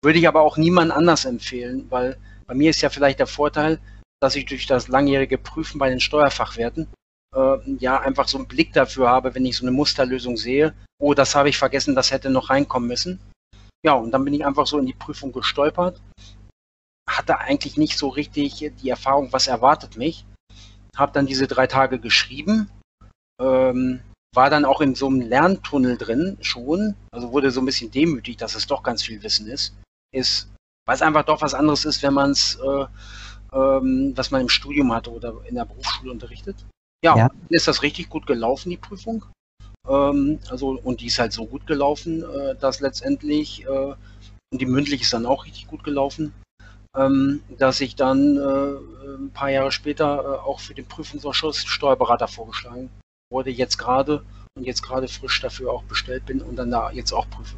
Würde 0.04 0.20
ich 0.20 0.28
aber 0.28 0.42
auch 0.42 0.58
niemand 0.58 0.92
anders 0.92 1.26
empfehlen, 1.26 1.86
weil 1.90 2.18
bei 2.48 2.56
mir 2.56 2.72
ist 2.72 2.82
ja 2.82 2.90
vielleicht 2.90 3.20
der 3.20 3.28
Vorteil, 3.28 3.80
dass 4.20 4.36
ich 4.36 4.46
durch 4.46 4.68
das 4.68 4.88
langjährige 4.88 5.38
Prüfen 5.38 5.80
bei 5.80 5.90
den 5.90 6.00
Steuerfachwerten 6.00 6.88
äh, 7.36 7.58
ja 7.80 8.00
einfach 8.00 8.28
so 8.28 8.38
einen 8.38 8.48
Blick 8.48 8.74
dafür 8.74 9.10
habe, 9.10 9.34
wenn 9.36 9.46
ich 9.46 9.58
so 9.58 9.64
eine 9.64 9.72
Musterlösung 9.72 10.38
sehe, 10.38 10.74
oh, 11.00 11.14
das 11.14 11.36
habe 11.36 11.50
ich 11.50 11.58
vergessen, 11.58 11.96
das 11.96 12.12
hätte 12.12 12.30
noch 12.30 12.50
reinkommen 12.50 12.88
müssen. 12.88 13.20
Ja, 13.84 13.94
und 13.94 14.12
dann 14.12 14.24
bin 14.24 14.34
ich 14.34 14.46
einfach 14.46 14.68
so 14.68 14.78
in 14.78 14.86
die 14.86 14.94
Prüfung 14.94 15.32
gestolpert. 15.32 16.02
Hatte 17.10 17.40
eigentlich 17.40 17.78
nicht 17.78 17.98
so 17.98 18.10
richtig 18.10 18.72
die 18.82 18.90
Erfahrung, 18.90 19.34
was 19.34 19.48
erwartet 19.48 19.98
mich. 19.98 20.26
Habe 20.96 21.12
dann 21.12 21.26
diese 21.26 21.48
drei 21.48 21.68
Tage 21.68 22.00
geschrieben. 22.00 22.70
Ähm, 23.42 24.02
war 24.34 24.50
dann 24.50 24.66
auch 24.66 24.82
in 24.82 24.96
so 24.96 25.08
einem 25.08 25.22
Lerntunnel 25.22 25.98
drin 25.98 26.38
schon. 26.42 26.96
Also 27.12 27.32
wurde 27.32 27.52
so 27.52 27.62
ein 27.62 27.66
bisschen 27.66 27.92
demütig, 27.92 28.38
dass 28.38 28.56
es 28.56 28.68
doch 28.68 28.84
ganz 28.84 29.04
viel 29.04 29.22
Wissen 29.24 29.48
ist. 29.48 29.76
Ist, 30.14 30.50
weil 30.86 30.96
es 30.96 31.02
einfach 31.02 31.24
doch 31.24 31.42
was 31.42 31.54
anderes 31.54 31.86
ist, 31.86 32.04
wenn 32.04 32.14
man 32.14 32.32
es, 32.32 32.56
äh, 32.56 32.86
ähm, 33.54 34.14
was 34.16 34.32
man 34.32 34.42
im 34.42 34.50
Studium 34.50 34.94
hatte 34.94 35.12
oder 35.12 35.34
in 35.46 35.56
der 35.56 35.66
Berufsschule 35.66 36.12
unterrichtet. 36.12 36.66
Ja, 37.04 37.18
ja. 37.18 37.32
ist 37.50 37.68
das 37.68 37.82
richtig 37.82 38.10
gut 38.10 38.28
gelaufen, 38.28 38.70
die 38.70 38.78
Prüfung. 38.78 39.26
Ähm, 39.88 40.40
also, 40.50 40.80
und 40.84 41.02
die 41.02 41.08
ist 41.08 41.20
halt 41.20 41.34
so 41.34 41.46
gut 41.46 41.68
gelaufen, 41.68 42.24
äh, 42.24 42.56
dass 42.56 42.80
letztendlich, 42.80 43.66
äh, 43.66 43.96
und 44.52 44.62
die 44.62 44.66
mündlich 44.66 45.02
ist 45.02 45.14
dann 45.14 45.26
auch 45.26 45.46
richtig 45.46 45.68
gut 45.68 45.84
gelaufen, 45.84 46.34
ähm, 46.96 47.42
dass 47.58 47.82
ich 47.82 47.96
dann 47.96 48.38
äh, 48.38 49.16
ein 49.18 49.32
paar 49.32 49.50
Jahre 49.50 49.72
später 49.72 50.24
äh, 50.24 50.48
auch 50.48 50.60
für 50.60 50.74
den 50.74 50.86
Prüfungsausschuss 50.86 51.64
Steuerberater 51.66 52.28
vorgeschlagen 52.28 52.90
wurde, 53.32 53.50
jetzt 53.50 53.78
gerade 53.78 54.24
und 54.58 54.66
jetzt 54.66 54.82
gerade 54.84 55.08
frisch 55.08 55.40
dafür 55.40 55.72
auch 55.72 55.84
bestellt 55.84 56.26
bin 56.26 56.42
und 56.42 56.58
dann 56.58 56.72
da 56.72 56.92
jetzt 56.92 57.14
auch 57.14 57.30
prüfe. 57.30 57.56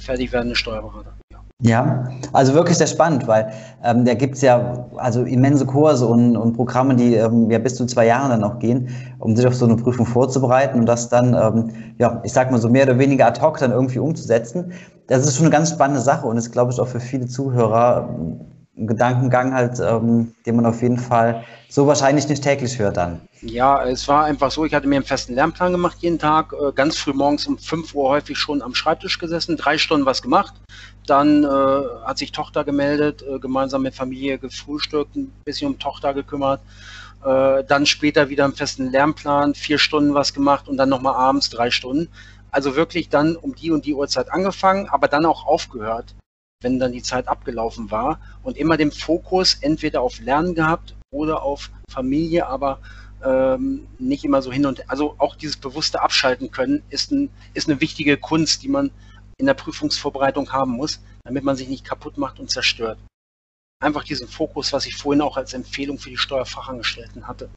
Fertig 0.00 0.32
werdende 0.32 0.56
Steuerberater. 0.56 1.14
Ja, 1.62 2.10
also 2.34 2.52
wirklich 2.52 2.76
sehr 2.76 2.86
spannend, 2.86 3.26
weil 3.26 3.50
ähm, 3.82 4.04
da 4.04 4.12
gibt's 4.12 4.42
ja 4.42 4.86
also 4.96 5.22
immense 5.22 5.64
Kurse 5.64 6.06
und, 6.06 6.36
und 6.36 6.52
Programme, 6.52 6.94
die 6.96 7.14
ähm, 7.14 7.50
ja 7.50 7.58
bis 7.58 7.76
zu 7.76 7.86
zwei 7.86 8.04
Jahre 8.04 8.28
dann 8.28 8.44
auch 8.44 8.58
gehen, 8.58 8.90
um 9.20 9.34
sich 9.34 9.46
auf 9.46 9.54
so 9.54 9.64
eine 9.64 9.76
Prüfung 9.76 10.04
vorzubereiten 10.04 10.78
und 10.80 10.86
das 10.86 11.08
dann, 11.08 11.32
ähm, 11.32 11.94
ja, 11.96 12.20
ich 12.24 12.34
sag 12.34 12.50
mal 12.50 12.60
so 12.60 12.68
mehr 12.68 12.84
oder 12.84 12.98
weniger 12.98 13.26
ad 13.26 13.40
hoc 13.40 13.56
dann 13.58 13.70
irgendwie 13.70 13.98
umzusetzen. 13.98 14.72
Das 15.06 15.26
ist 15.26 15.36
schon 15.36 15.46
eine 15.46 15.52
ganz 15.52 15.70
spannende 15.70 16.02
Sache 16.02 16.26
und 16.26 16.36
ist, 16.36 16.52
glaube 16.52 16.72
ich, 16.72 16.78
auch 16.78 16.88
für 16.88 17.00
viele 17.00 17.26
Zuhörer 17.26 18.10
ein 18.76 18.86
Gedankengang 18.86 19.54
halt, 19.54 19.80
ähm, 19.80 20.34
den 20.44 20.56
man 20.56 20.66
auf 20.66 20.82
jeden 20.82 20.98
Fall 20.98 21.42
so 21.70 21.86
wahrscheinlich 21.86 22.28
nicht 22.28 22.42
täglich 22.42 22.78
hört 22.78 22.98
dann. 22.98 23.22
Ja, 23.40 23.82
es 23.84 24.06
war 24.08 24.24
einfach 24.24 24.50
so, 24.50 24.64
ich 24.66 24.74
hatte 24.74 24.86
mir 24.86 24.96
einen 24.96 25.04
festen 25.04 25.34
Lernplan 25.34 25.72
gemacht 25.72 25.98
jeden 26.00 26.18
Tag, 26.18 26.52
äh, 26.52 26.72
ganz 26.72 26.98
früh 26.98 27.14
morgens 27.14 27.46
um 27.46 27.56
5 27.56 27.94
Uhr 27.94 28.10
häufig 28.10 28.36
schon 28.36 28.60
am 28.60 28.74
Schreibtisch 28.74 29.18
gesessen, 29.18 29.56
drei 29.56 29.78
Stunden 29.78 30.04
was 30.04 30.20
gemacht. 30.20 30.54
Dann 31.06 31.44
äh, 31.44 31.46
hat 31.46 32.18
sich 32.18 32.32
Tochter 32.32 32.64
gemeldet, 32.64 33.22
äh, 33.22 33.38
gemeinsam 33.38 33.82
mit 33.82 33.94
Familie 33.94 34.38
gefrühstückt, 34.38 35.16
ein 35.16 35.32
bisschen 35.44 35.72
um 35.72 35.78
Tochter 35.78 36.14
gekümmert. 36.14 36.60
Äh, 37.24 37.64
dann 37.64 37.86
später 37.86 38.28
wieder 38.28 38.44
einen 38.44 38.54
festen 38.54 38.90
Lernplan, 38.90 39.54
vier 39.54 39.78
Stunden 39.78 40.14
was 40.14 40.34
gemacht 40.34 40.68
und 40.68 40.76
dann 40.76 40.88
nochmal 40.88 41.14
abends 41.14 41.50
drei 41.50 41.70
Stunden. 41.70 42.08
Also 42.50 42.76
wirklich 42.76 43.08
dann 43.08 43.36
um 43.36 43.54
die 43.54 43.70
und 43.70 43.86
die 43.86 43.94
Uhrzeit 43.94 44.32
angefangen, 44.32 44.88
aber 44.88 45.08
dann 45.08 45.26
auch 45.26 45.46
aufgehört 45.46 46.14
wenn 46.62 46.78
dann 46.78 46.92
die 46.92 47.02
Zeit 47.02 47.28
abgelaufen 47.28 47.90
war 47.90 48.18
und 48.42 48.56
immer 48.56 48.76
den 48.76 48.90
Fokus 48.90 49.54
entweder 49.60 50.00
auf 50.00 50.20
Lernen 50.20 50.54
gehabt 50.54 50.94
oder 51.10 51.42
auf 51.42 51.70
Familie, 51.90 52.46
aber 52.46 52.80
ähm, 53.24 53.86
nicht 53.98 54.24
immer 54.24 54.42
so 54.42 54.52
hin 54.52 54.66
und 54.66 54.88
also 54.90 55.14
auch 55.18 55.36
dieses 55.36 55.56
bewusste 55.56 56.02
Abschalten 56.02 56.50
können 56.50 56.82
ist, 56.90 57.12
ein, 57.12 57.30
ist 57.54 57.68
eine 57.68 57.80
wichtige 57.80 58.16
Kunst, 58.16 58.62
die 58.62 58.68
man 58.68 58.90
in 59.38 59.46
der 59.46 59.54
Prüfungsvorbereitung 59.54 60.52
haben 60.52 60.72
muss, 60.72 61.00
damit 61.24 61.44
man 61.44 61.56
sich 61.56 61.68
nicht 61.68 61.84
kaputt 61.84 62.18
macht 62.18 62.40
und 62.40 62.50
zerstört. 62.50 62.98
Einfach 63.82 64.04
diesen 64.04 64.28
Fokus, 64.28 64.72
was 64.72 64.86
ich 64.86 64.96
vorhin 64.96 65.20
auch 65.20 65.36
als 65.36 65.52
Empfehlung 65.52 65.98
für 65.98 66.10
die 66.10 66.16
Steuerfachangestellten 66.16 67.26
hatte. 67.26 67.50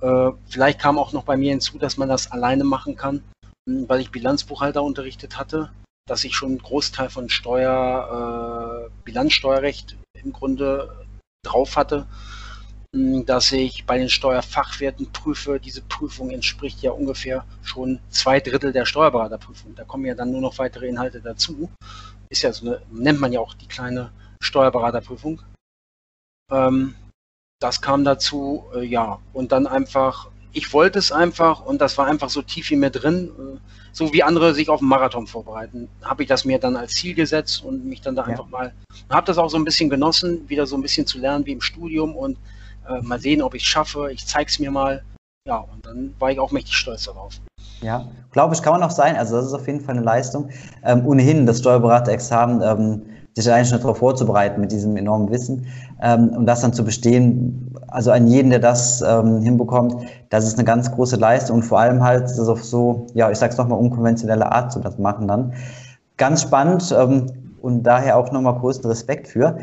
Äh, 0.00 0.30
vielleicht 0.48 0.80
kam 0.80 0.98
auch 0.98 1.12
noch 1.12 1.24
bei 1.24 1.36
mir 1.36 1.50
hinzu, 1.50 1.78
dass 1.78 1.96
man 1.96 2.08
das 2.08 2.32
alleine 2.32 2.64
machen 2.64 2.96
kann 2.96 3.22
weil 3.66 4.00
ich 4.00 4.10
Bilanzbuchhalter 4.10 4.82
unterrichtet 4.82 5.36
hatte, 5.36 5.70
dass 6.06 6.24
ich 6.24 6.34
schon 6.34 6.50
einen 6.50 6.62
Großteil 6.62 7.08
von 7.08 7.28
Steuer, 7.28 8.88
äh, 8.88 8.90
Bilanzsteuerrecht 9.04 9.96
im 10.14 10.32
Grunde 10.32 11.06
drauf 11.44 11.76
hatte, 11.76 12.00
hm, 12.00 12.06
dass 12.92 13.52
ich 13.52 13.86
bei 13.86 13.98
den 13.98 14.08
Steuerfachwerten 14.08 15.12
prüfe. 15.12 15.60
Diese 15.60 15.82
Prüfung 15.82 16.30
entspricht 16.30 16.82
ja 16.82 16.90
ungefähr 16.90 17.44
schon 17.62 18.00
zwei 18.10 18.40
Drittel 18.40 18.72
der 18.72 18.84
Steuerberaterprüfung. 18.84 19.74
Da 19.76 19.84
kommen 19.84 20.06
ja 20.06 20.14
dann 20.14 20.32
nur 20.32 20.40
noch 20.40 20.58
weitere 20.58 20.88
Inhalte 20.88 21.20
dazu. 21.20 21.70
Ist 22.28 22.42
ja 22.42 22.52
so 22.52 22.66
eine, 22.66 22.82
nennt 22.90 23.20
man 23.20 23.32
ja 23.32 23.40
auch 23.40 23.54
die 23.54 23.68
kleine 23.68 24.10
Steuerberaterprüfung. 24.42 25.40
Ähm, 26.50 26.96
das 27.60 27.80
kam 27.80 28.04
dazu, 28.04 28.64
äh, 28.74 28.84
ja, 28.84 29.20
und 29.32 29.52
dann 29.52 29.66
einfach, 29.66 30.28
ich 30.52 30.72
wollte 30.72 30.98
es 30.98 31.12
einfach 31.12 31.64
und 31.64 31.80
das 31.80 31.96
war 31.96 32.06
einfach 32.06 32.30
so 32.30 32.42
tief 32.42 32.70
in 32.72 32.80
mir 32.80 32.90
drin, 32.90 33.30
äh, 33.38 33.58
so 33.92 34.12
wie 34.12 34.22
andere 34.22 34.54
sich 34.54 34.68
auf 34.68 34.80
einen 34.80 34.88
Marathon 34.88 35.26
vorbereiten, 35.26 35.88
habe 36.02 36.22
ich 36.22 36.28
das 36.28 36.44
mir 36.44 36.58
dann 36.58 36.76
als 36.76 36.92
Ziel 36.92 37.14
gesetzt 37.14 37.62
und 37.62 37.84
mich 37.84 38.00
dann 38.00 38.16
da 38.16 38.22
ja. 38.22 38.28
einfach 38.28 38.46
mal, 38.46 38.72
habe 39.10 39.26
das 39.26 39.38
auch 39.38 39.50
so 39.50 39.58
ein 39.58 39.64
bisschen 39.64 39.90
genossen, 39.90 40.48
wieder 40.48 40.66
so 40.66 40.76
ein 40.76 40.82
bisschen 40.82 41.06
zu 41.06 41.18
lernen 41.18 41.46
wie 41.46 41.52
im 41.52 41.60
Studium 41.60 42.16
und 42.16 42.38
äh, 42.90 43.00
mal 43.02 43.18
sehen, 43.18 43.42
ob 43.42 43.54
ich 43.54 43.62
es 43.62 43.68
schaffe, 43.68 44.10
ich 44.12 44.26
zeige 44.26 44.48
es 44.48 44.58
mir 44.58 44.70
mal, 44.70 45.02
ja, 45.46 45.58
und 45.58 45.84
dann 45.86 46.14
war 46.18 46.30
ich 46.30 46.38
auch 46.38 46.50
mächtig 46.50 46.74
stolz 46.74 47.04
darauf. 47.04 47.40
Ja, 47.82 48.08
glaube 48.32 48.54
ich, 48.54 48.62
kann 48.62 48.74
man 48.74 48.82
auch 48.82 48.90
sein. 48.90 49.16
Also 49.16 49.36
das 49.36 49.46
ist 49.46 49.54
auf 49.54 49.66
jeden 49.66 49.80
Fall 49.80 49.96
eine 49.96 50.04
Leistung. 50.04 50.50
Ähm, 50.84 51.06
ohnehin 51.06 51.46
das 51.46 51.60
Steuerberaterexamen 51.60 52.60
ähm, 52.62 53.02
sich 53.34 53.50
eigentlich 53.50 53.68
schon 53.68 53.80
darauf 53.80 53.98
vorzubereiten 53.98 54.60
mit 54.60 54.72
diesem 54.72 54.96
enormen 54.96 55.30
Wissen 55.30 55.66
ähm, 56.02 56.30
und 56.30 56.46
das 56.46 56.60
dann 56.60 56.72
zu 56.72 56.84
bestehen, 56.84 57.74
also 57.88 58.10
an 58.10 58.26
jeden, 58.26 58.50
der 58.50 58.58
das 58.58 59.02
ähm, 59.02 59.40
hinbekommt, 59.40 60.04
das 60.30 60.46
ist 60.46 60.58
eine 60.58 60.64
ganz 60.64 60.90
große 60.90 61.16
Leistung 61.16 61.56
und 61.56 61.62
vor 61.62 61.78
allem 61.78 62.02
halt 62.02 62.24
das 62.24 62.48
auf 62.48 62.64
so, 62.64 63.06
ja, 63.14 63.30
ich 63.30 63.38
sag's 63.38 63.56
nochmal, 63.56 63.78
unkonventionelle 63.78 64.50
Art 64.50 64.72
zu 64.72 64.80
das 64.80 64.98
machen 64.98 65.28
dann. 65.28 65.54
Ganz 66.16 66.42
spannend 66.42 66.94
ähm, 66.96 67.26
und 67.62 67.84
daher 67.84 68.18
auch 68.18 68.30
nochmal 68.32 68.58
größten 68.58 68.90
Respekt 68.90 69.28
für. 69.28 69.58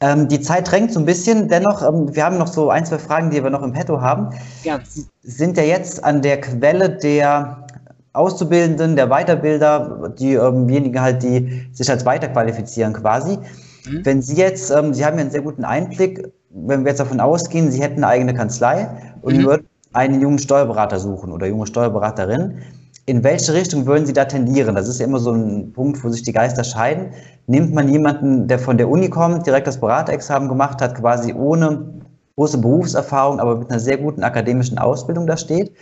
Ähm, 0.00 0.28
die 0.28 0.40
Zeit 0.40 0.70
drängt 0.70 0.92
so 0.92 1.00
ein 1.00 1.06
bisschen, 1.06 1.48
dennoch, 1.48 1.82
ähm, 1.82 2.14
wir 2.14 2.24
haben 2.24 2.36
noch 2.36 2.48
so 2.48 2.68
ein, 2.70 2.84
zwei 2.84 2.98
Fragen, 2.98 3.30
die 3.30 3.42
wir 3.42 3.50
noch 3.50 3.62
im 3.62 3.72
Petto 3.72 4.00
haben. 4.00 4.30
Ja. 4.62 4.78
Sind 5.22 5.56
ja 5.56 5.62
jetzt 5.62 6.04
an 6.04 6.20
der 6.20 6.40
Quelle 6.40 6.90
der 6.90 7.66
Auszubildenden, 8.12 8.96
der 8.96 9.10
Weiterbilder, 9.10 10.12
diejenigen 10.18 10.96
ähm 10.96 11.02
halt, 11.02 11.22
die 11.22 11.68
sich 11.72 11.90
als 11.90 12.04
weiterqualifizieren 12.04 12.92
quasi. 12.92 13.38
Mhm. 13.86 14.04
Wenn 14.04 14.22
Sie 14.22 14.36
jetzt, 14.36 14.70
ähm, 14.70 14.92
Sie 14.92 15.04
haben 15.04 15.16
ja 15.16 15.22
einen 15.22 15.30
sehr 15.30 15.42
guten 15.42 15.64
Einblick, 15.64 16.30
wenn 16.50 16.84
wir 16.84 16.90
jetzt 16.90 17.00
davon 17.00 17.20
ausgehen, 17.20 17.70
Sie 17.70 17.82
hätten 17.82 17.96
eine 17.96 18.08
eigene 18.08 18.34
Kanzlei 18.34 18.88
und 19.22 19.38
mhm. 19.38 19.44
würden 19.44 19.66
einen 19.92 20.20
jungen 20.20 20.38
Steuerberater 20.38 20.98
suchen 20.98 21.32
oder 21.32 21.46
junge 21.46 21.66
Steuerberaterin, 21.66 22.58
in 23.06 23.22
welche 23.22 23.54
Richtung 23.54 23.86
würden 23.86 24.04
Sie 24.04 24.12
da 24.12 24.24
tendieren? 24.24 24.74
Das 24.74 24.88
ist 24.88 24.98
ja 24.98 25.06
immer 25.06 25.20
so 25.20 25.32
ein 25.32 25.72
Punkt, 25.72 26.02
wo 26.02 26.08
sich 26.10 26.22
die 26.22 26.32
Geister 26.32 26.64
scheiden. 26.64 27.12
Nimmt 27.46 27.74
man 27.74 27.88
jemanden, 27.88 28.48
der 28.48 28.58
von 28.58 28.76
der 28.76 28.88
Uni 28.88 29.08
kommt, 29.08 29.46
direkt 29.46 29.66
das 29.66 29.78
Beraterexamen 29.78 30.48
gemacht 30.48 30.80
hat, 30.80 30.96
quasi 30.96 31.32
ohne 31.32 31.94
große 32.36 32.58
Berufserfahrung, 32.58 33.40
aber 33.40 33.56
mit 33.56 33.70
einer 33.70 33.80
sehr 33.80 33.96
guten 33.98 34.22
akademischen 34.22 34.78
Ausbildung 34.78 35.26
da 35.26 35.36
steht? 35.36 35.72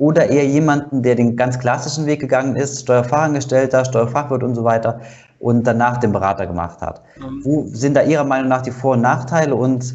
oder 0.00 0.30
eher 0.30 0.46
jemanden, 0.46 1.02
der 1.02 1.14
den 1.14 1.36
ganz 1.36 1.58
klassischen 1.58 2.06
Weg 2.06 2.20
gegangen 2.20 2.56
ist, 2.56 2.80
Steuerfachangestellter, 2.80 3.84
Steuerfachwirt 3.84 4.42
und 4.42 4.54
so 4.54 4.64
weiter 4.64 5.02
und 5.38 5.66
danach 5.66 5.98
den 5.98 6.10
Berater 6.10 6.46
gemacht 6.46 6.80
hat. 6.80 7.02
Mhm. 7.18 7.44
Wo 7.44 7.66
sind 7.66 7.94
da 7.94 8.02
Ihrer 8.02 8.24
Meinung 8.24 8.48
nach 8.48 8.62
die 8.62 8.70
Vor- 8.70 8.94
und 8.94 9.02
Nachteile 9.02 9.54
und 9.54 9.94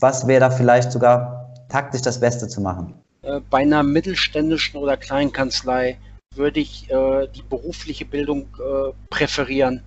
was 0.00 0.26
wäre 0.26 0.40
da 0.40 0.50
vielleicht 0.50 0.90
sogar 0.90 1.54
taktisch 1.68 2.02
das 2.02 2.18
Beste 2.18 2.48
zu 2.48 2.60
machen? 2.60 2.94
Äh, 3.22 3.40
bei 3.48 3.58
einer 3.58 3.84
mittelständischen 3.84 4.80
oder 4.80 4.96
kleinen 4.96 5.32
Kanzlei 5.32 5.98
würde 6.34 6.58
ich 6.58 6.90
äh, 6.90 7.28
die 7.28 7.42
berufliche 7.42 8.06
Bildung 8.06 8.48
äh, 8.58 8.92
präferieren. 9.08 9.82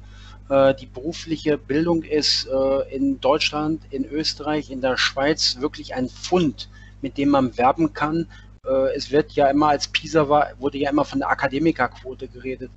Äh, 0.51 0.75
die 0.75 0.85
berufliche 0.85 1.57
Bildung 1.57 2.03
ist 2.03 2.45
äh, 2.45 2.93
in 2.93 3.21
Deutschland, 3.21 3.81
in 3.89 4.03
Österreich, 4.03 4.69
in 4.69 4.81
der 4.81 4.97
Schweiz 4.97 5.61
wirklich 5.61 5.95
ein 5.95 6.09
Fund, 6.09 6.67
mit 7.01 7.17
dem 7.17 7.29
man 7.29 7.57
werben 7.57 7.93
kann, 7.93 8.27
äh, 8.67 8.93
es 8.93 9.11
wird 9.11 9.31
ja 9.31 9.47
immer 9.47 9.69
als 9.69 9.87
PISA 9.87 10.27
war, 10.27 10.49
wurde 10.59 10.77
ja 10.77 10.89
immer 10.89 11.05
von 11.05 11.19
der 11.19 11.29
Akademikerquote 11.29 12.27
geredet. 12.27 12.69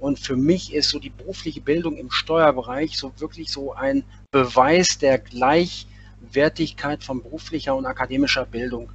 Und 0.00 0.18
für 0.18 0.34
mich 0.34 0.74
ist 0.74 0.88
so 0.88 0.98
die 0.98 1.10
berufliche 1.10 1.60
Bildung 1.60 1.96
im 1.96 2.10
Steuerbereich 2.10 2.98
so 2.98 3.12
wirklich 3.18 3.52
so 3.52 3.74
ein 3.74 4.02
Beweis 4.32 4.98
der 4.98 5.18
Gleichwertigkeit 5.18 7.04
von 7.04 7.22
beruflicher 7.22 7.76
und 7.76 7.86
akademischer 7.86 8.44
Bildung. 8.44 8.90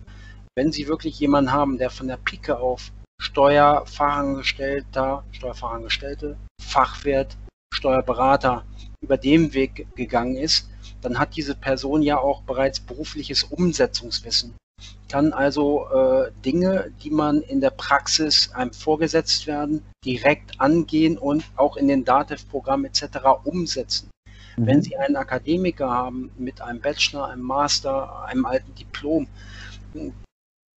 Wenn 0.58 0.74
Sie 0.74 0.90
wirklich 0.90 1.18
jemanden 1.22 1.54
haben, 1.54 1.78
der 1.78 1.90
von 1.90 2.08
der 2.08 2.18
Pike 2.18 2.58
auf 2.58 2.92
Steuerfachangestellter, 3.22 5.24
Steuerfachangestellte, 5.32 6.36
Fachwirt, 6.62 7.38
Steuerberater 7.76 8.66
über 9.02 9.18
den 9.18 9.54
Weg 9.54 9.88
gegangen 9.96 10.36
ist, 10.36 10.70
dann 11.02 11.20
hat 11.20 11.36
diese 11.36 11.56
Person 11.56 12.02
ja 12.02 12.18
auch 12.18 12.42
bereits 12.42 12.80
berufliches 12.80 13.44
Umsetzungswissen 13.44 14.56
kann 15.10 15.34
also 15.34 15.88
äh, 15.90 16.32
Dinge, 16.44 16.92
die 17.04 17.10
man 17.10 17.42
in 17.42 17.62
der 17.62 17.70
Praxis 17.70 18.52
einem 18.54 18.74
vorgesetzt 18.74 19.48
werden, 19.48 19.82
direkt 20.04 20.60
angehen 20.60 21.18
und 21.18 21.46
auch 21.56 21.78
in 21.78 21.88
den 21.88 22.04
Datev-Programmen 22.04 22.86
etc. 22.86 23.20
umsetzen. 23.44 24.10
Mhm. 24.58 24.66
Wenn 24.66 24.82
Sie 24.82 24.98
einen 24.98 25.16
Akademiker 25.16 25.90
haben 25.90 26.32
mit 26.38 26.62
einem 26.62 26.82
Bachelor, 26.82 27.28
einem 27.28 27.44
Master, 27.44 28.26
einem 28.26 28.46
alten 28.46 28.74
Diplom, 28.76 29.28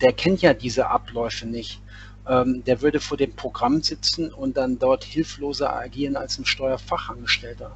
der 0.02 0.14
kennt 0.14 0.42
ja 0.42 0.54
diese 0.54 0.88
Abläufe 0.88 1.48
nicht. 1.48 1.82
Ähm, 2.30 2.64
der 2.66 2.82
würde 2.82 3.00
vor 3.00 3.18
dem 3.18 3.34
Programm 3.34 3.82
sitzen 3.82 4.34
und 4.34 4.58
dann 4.58 4.80
dort 4.80 5.04
hilfloser 5.04 5.74
agieren 5.74 6.16
als 6.16 6.38
ein 6.38 6.46
Steuerfachangestellter. 6.46 7.72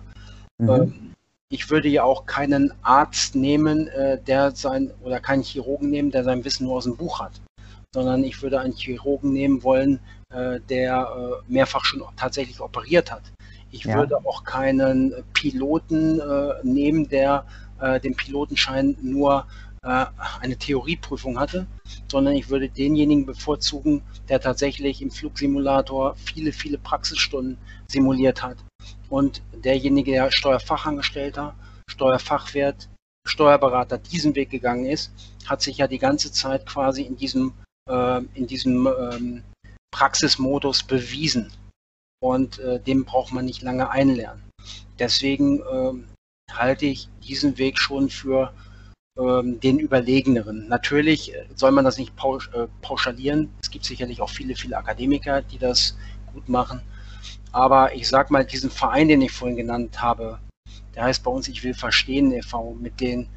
Mhm. 0.58 0.70
Ähm, 0.70 1.14
ich 1.50 1.70
würde 1.70 1.90
ja 1.90 2.04
auch 2.04 2.26
keinen 2.26 2.74
Arzt 2.82 3.36
nehmen, 3.36 3.88
äh, 3.88 4.18
der 4.22 4.52
sein, 4.52 4.92
oder 5.04 5.20
keinen 5.20 5.44
Chirurgen 5.44 5.90
nehmen, 5.90 6.12
der 6.12 6.24
sein 6.24 6.44
Wissen 6.46 6.66
nur 6.66 6.78
aus 6.78 6.86
dem 6.86 6.96
Buch 6.96 7.20
hat, 7.20 7.34
sondern 7.94 8.24
ich 8.24 8.42
würde 8.42 8.60
einen 8.60 8.74
Chirurgen 8.74 9.34
nehmen 9.34 9.62
wollen, 9.64 10.00
äh, 10.30 10.60
der 10.70 11.42
äh, 11.48 11.52
mehrfach 11.52 11.84
schon 11.84 12.04
tatsächlich 12.16 12.62
operiert 12.62 13.12
hat. 13.12 13.24
Ich 13.72 13.84
ja. 13.84 13.96
würde 13.96 14.18
auch 14.26 14.44
keinen 14.44 15.14
Piloten 15.34 16.20
äh, 16.20 16.54
nehmen, 16.64 17.10
der 17.10 17.46
äh, 17.82 18.00
den 18.00 18.16
Pilotenschein 18.16 18.98
nur 19.02 19.46
eine 19.84 20.58
Theorieprüfung 20.58 21.40
hatte, 21.40 21.66
sondern 22.08 22.36
ich 22.36 22.50
würde 22.50 22.70
denjenigen 22.70 23.26
bevorzugen, 23.26 24.04
der 24.30 24.40
tatsächlich 24.40 25.02
im 25.02 25.10
Flugsimulator 25.10 26.16
viele, 26.18 26.52
viele 26.52 26.78
Praxisstunden 26.78 27.58
simuliert 27.88 28.44
hat 28.44 28.58
und 29.12 29.42
derjenige, 29.54 30.12
der 30.12 30.32
Steuerfachangestellter, 30.32 31.56
Steuerfachwirt, 31.88 32.90
Steuerberater 33.28 33.98
diesen 33.98 34.36
Weg 34.36 34.50
gegangen 34.50 34.86
ist, 34.86 35.12
hat 35.46 35.62
sich 35.62 35.78
ja 35.78 35.88
die 35.88 36.00
ganze 36.00 36.32
Zeit 36.32 36.66
quasi 36.66 37.04
in 37.04 37.18
diesem, 37.18 37.54
äh, 37.90 38.22
in 38.34 38.48
diesem 38.48 38.88
ähm, 38.88 39.44
Praxismodus 39.92 40.84
bewiesen. 40.84 41.52
Und 42.24 42.60
äh, 42.60 42.80
dem 42.80 43.04
braucht 43.04 43.34
man 43.34 43.46
nicht 43.46 43.62
lange 43.62 43.90
einlernen. 43.90 44.44
Deswegen 44.98 45.60
äh, 45.60 46.54
halte 46.54 46.86
ich 46.86 47.10
diesen 47.22 47.58
Weg 47.58 47.80
schon 47.80 48.10
für 48.10 48.54
den 49.18 49.80
überlegeneren. 49.80 50.68
Natürlich 50.68 51.36
äh, 51.36 51.46
soll 51.56 51.72
man 51.72 51.84
das 51.84 51.98
nicht 51.98 52.16
pausch, 52.16 52.50
äh, 52.54 52.68
pauschalieren. 52.82 53.50
Es 53.62 53.70
gibt 53.70 53.86
sicherlich 53.86 54.22
auch 54.22 54.30
viele, 54.30 54.56
viele 54.56 54.78
Akademiker, 54.78 55.42
die 55.42 55.58
das 55.58 55.98
gut 56.34 56.48
machen. 56.48 56.82
Aber 57.52 57.94
ich 57.94 58.08
sag 58.08 58.32
mal, 58.32 58.46
diesen 58.46 58.70
Verein, 58.70 59.10
den 59.10 59.22
ich 59.22 59.32
vorhin 59.32 59.58
genannt 59.58 60.02
habe, 60.02 60.40
der 60.96 61.04
heißt 61.04 61.24
bei 61.24 61.32
uns 61.32 61.48
Ich 61.48 61.64
will 61.64 61.74
verstehen 61.74 62.32
e.V., 62.32 62.74
mit 62.80 63.02
denen, 63.02 63.28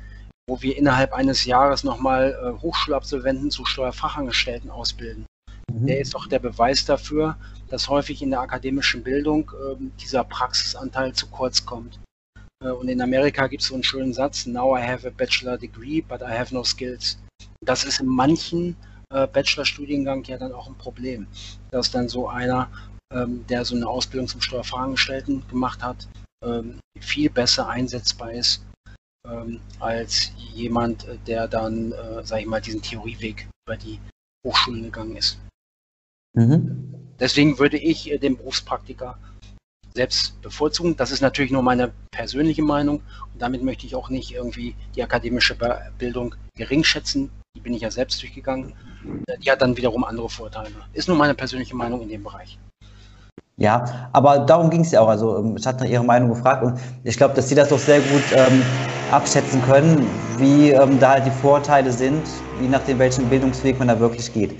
wo 0.47 0.63
wir 0.63 0.77
innerhalb 0.77 1.13
eines 1.13 1.45
Jahres 1.45 1.83
nochmal 1.85 2.39
äh, 2.41 2.63
Hochschulabsolventen 2.63 3.51
zu 3.51 3.65
Steuerfachangestellten 3.65 4.71
ausbilden. 4.71 5.27
Mhm. 5.73 5.87
Der 5.87 6.01
ist 6.01 6.15
auch 6.15 6.27
der 6.27 6.39
Beweis 6.39 6.85
dafür, 6.85 7.37
dass 7.69 7.89
häufig 7.89 8.23
in 8.23 8.31
der 8.31 8.41
akademischen 8.41 9.03
Bildung 9.03 9.51
äh, 9.51 9.77
dieser 10.01 10.23
Praxisanteil 10.23 11.13
zu 11.13 11.27
kurz 11.27 11.65
kommt. 11.65 11.99
Äh, 12.65 12.71
und 12.71 12.89
in 12.89 13.01
Amerika 13.01 13.47
gibt 13.47 13.63
es 13.63 13.69
so 13.69 13.75
einen 13.75 13.85
schönen 13.85 14.13
Satz, 14.13 14.47
Now 14.47 14.77
I 14.77 14.83
have 14.83 15.07
a 15.07 15.11
bachelor 15.11 15.57
degree, 15.57 16.01
but 16.01 16.21
I 16.23 16.33
have 16.39 16.53
no 16.55 16.65
skills. 16.65 17.19
Das 17.61 17.85
ist 17.85 18.01
in 18.01 18.07
manchen 18.07 18.77
äh, 19.11 19.27
Bachelorstudiengang 19.27 20.25
ja 20.25 20.39
dann 20.39 20.53
auch 20.53 20.67
ein 20.67 20.77
Problem, 20.77 21.27
dass 21.71 21.91
dann 21.91 22.09
so 22.09 22.29
einer 22.29 22.71
ähm, 23.13 23.47
der 23.47 23.65
so 23.65 23.77
eine 23.77 23.87
Ausbildung 23.87 24.29
zum 24.29 24.41
Steuerfachangestellten 24.41 25.47
gemacht 25.49 25.83
hat, 25.83 26.09
ähm, 26.45 26.79
viel 26.99 27.31
besser 27.31 27.69
einsetzbar 27.69 28.33
ist 28.33 28.65
ähm, 29.27 29.61
als 29.79 30.33
jemand, 30.37 31.07
der 31.27 31.49
dann, 31.49 31.93
äh, 31.93 32.25
sage 32.25 32.43
ich 32.43 32.49
mal, 32.49 32.61
diesen 32.61 32.83
Theorieweg 32.83 33.49
über 33.67 33.77
die 33.77 34.01
Hochschulen 34.45 34.83
gegangen 34.83 35.17
ist. 35.17 35.39
Mhm. 36.35 36.95
Deswegen 37.21 37.59
würde 37.59 37.79
ich 37.79 38.11
äh, 38.11 38.19
den 38.19 38.37
Berufspraktiker 38.37 39.19
selbst 39.97 40.41
bevorzugen. 40.43 40.97
Das 40.97 41.11
ist 41.13 41.21
natürlich 41.21 41.53
nur 41.53 41.63
meine 41.63 41.93
persönliche 42.11 42.63
Meinung 42.63 42.97
und 43.33 43.41
damit 43.41 43.63
möchte 43.63 43.87
ich 43.87 43.95
auch 43.95 44.11
nicht 44.11 44.35
irgendwie 44.35 44.75
die 44.97 45.03
akademische 45.03 45.57
Bildung 45.99 46.35
gering 46.57 46.83
schätzen. 46.83 47.31
Die 47.57 47.61
bin 47.61 47.75
ich 47.75 47.83
ja 47.83 47.91
selbst 47.91 48.21
durchgegangen. 48.21 48.75
Die 49.41 49.51
hat 49.51 49.63
dann 49.63 49.77
wiederum 49.77 50.05
andere 50.05 50.29
Vorteile. 50.29 50.71
Ist 50.93 51.07
nur 51.07 51.17
meine 51.17 51.35
persönliche 51.35 51.77
Meinung 51.77 52.03
in 52.03 52.09
dem 52.09 52.25
Bereich. 52.25 52.59
Ja, 53.57 54.09
aber 54.13 54.41
darum 54.41 54.69
ging 54.69 54.81
es 54.81 54.91
ja 54.91 55.01
auch. 55.01 55.09
Also 55.09 55.39
ähm, 55.39 55.57
ich 55.57 55.65
hatte 55.65 55.85
nach 55.85 55.91
Ihrer 55.91 56.03
Meinung 56.03 56.31
gefragt 56.31 56.65
und 56.65 56.81
ich 57.05 57.17
glaube, 57.17 57.35
dass 57.35 57.49
Sie 57.49 57.55
das 57.55 57.69
doch 57.69 57.79
sehr 57.79 58.01
gut 58.01 58.23
ähm, 58.33 58.65
abschätzen 59.13 59.63
können, 59.63 60.09
wie 60.39 60.71
ähm, 60.71 60.99
da 60.99 61.11
halt 61.11 61.27
die 61.27 61.41
Vorteile 61.41 61.93
sind, 61.93 62.27
je 62.61 62.67
nachdem, 62.69 62.99
welchen 62.99 63.29
Bildungsweg 63.29 63.79
man 63.79 63.87
da 63.87 64.01
wirklich 64.01 64.33
geht. 64.33 64.57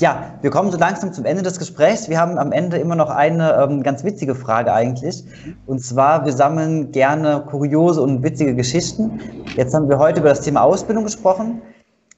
Ja, 0.00 0.38
wir 0.40 0.48
kommen 0.50 0.72
so 0.72 0.78
langsam 0.78 1.12
zum 1.12 1.26
Ende 1.26 1.42
des 1.42 1.58
Gesprächs. 1.58 2.08
Wir 2.08 2.18
haben 2.18 2.38
am 2.38 2.52
Ende 2.52 2.78
immer 2.78 2.96
noch 2.96 3.10
eine 3.10 3.52
ähm, 3.62 3.82
ganz 3.82 4.02
witzige 4.02 4.34
Frage 4.34 4.72
eigentlich. 4.72 5.24
Und 5.66 5.84
zwar, 5.84 6.24
wir 6.24 6.32
sammeln 6.32 6.90
gerne 6.90 7.44
kuriose 7.46 8.00
und 8.00 8.22
witzige 8.22 8.54
Geschichten. 8.54 9.20
Jetzt 9.58 9.74
haben 9.74 9.90
wir 9.90 9.98
heute 9.98 10.20
über 10.20 10.30
das 10.30 10.40
Thema 10.40 10.62
Ausbildung 10.62 11.04
gesprochen. 11.04 11.60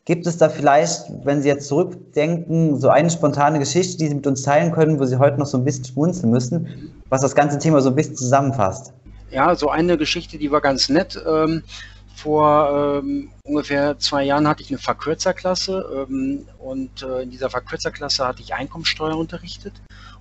Gibt 0.05 0.29
es 0.29 0.37
da 0.39 0.49
vielleicht, 0.49 1.13
wenn 1.25 1.43
Sie 1.43 1.49
jetzt 1.49 1.67
zurückdenken, 1.67 2.79
so 2.79 2.89
eine 2.89 3.11
spontane 3.11 3.59
Geschichte, 3.59 3.99
die 3.99 4.07
Sie 4.07 4.15
mit 4.15 4.29
uns 4.29 4.43
teilen 4.43 4.71
können, 4.71 5.01
wo 5.01 5.05
Sie 5.05 5.17
heute 5.17 5.41
noch 5.41 5.47
so 5.47 5.59
ein 5.59 5.65
bisschen 5.65 5.85
schmunzeln 5.85 6.31
müssen, 6.31 6.95
was 7.09 7.21
das 7.21 7.35
ganze 7.35 7.59
Thema 7.59 7.81
so 7.81 7.89
ein 7.89 7.97
bisschen 7.97 8.15
zusammenfasst? 8.15 8.93
Ja, 9.33 9.57
so 9.57 9.71
eine 9.71 9.99
Geschichte, 9.99 10.39
die 10.39 10.53
war 10.53 10.61
ganz 10.61 10.89
nett. 10.89 11.21
Ähm, 11.29 11.65
vor 12.15 13.01
ähm, 13.03 13.31
ungefähr 13.45 13.99
zwei 13.99 14.25
Jahren 14.25 14.47
hatte 14.47 14.63
ich 14.63 14.71
eine 14.71 14.79
Verkürzerklasse 14.79 16.07
ähm, 16.09 16.47
und 16.59 17.03
äh, 17.03 17.23
in 17.23 17.31
dieser 17.31 17.51
Verkürzerklasse 17.51 18.27
hatte 18.27 18.43
ich 18.43 18.55
Einkommensteuer 18.55 19.17
unterrichtet. 19.17 19.75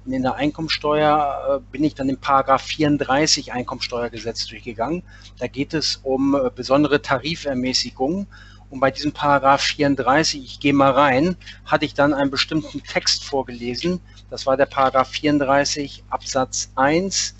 Und 0.03 0.13
in 0.13 0.23
der 0.23 0.35
Einkommensteuer 0.35 1.59
äh, 1.61 1.71
bin 1.71 1.83
ich 1.83 1.93
dann 1.93 2.09
im 2.09 2.17
Paragraph 2.17 2.63
34 2.63 3.53
Einkommensteuergesetz 3.53 4.47
durchgegangen. 4.47 5.03
Da 5.37 5.47
geht 5.47 5.73
es 5.73 5.97
um 6.03 6.35
äh, 6.35 6.49
besondere 6.53 7.01
Tarifermäßigungen. 7.01 8.27
Und 8.69 8.79
bei 8.79 8.89
diesem 8.89 9.11
Paragraph 9.11 9.61
34, 9.61 10.43
ich 10.43 10.59
gehe 10.59 10.73
mal 10.73 10.91
rein, 10.91 11.35
hatte 11.65 11.85
ich 11.85 11.93
dann 11.93 12.13
einen 12.13 12.31
bestimmten 12.31 12.81
Text 12.83 13.25
vorgelesen. 13.25 13.99
Das 14.29 14.45
war 14.45 14.55
der 14.57 14.65
Paragraph 14.65 15.09
34 15.09 16.05
Absatz 16.09 16.71
1, 16.75 17.35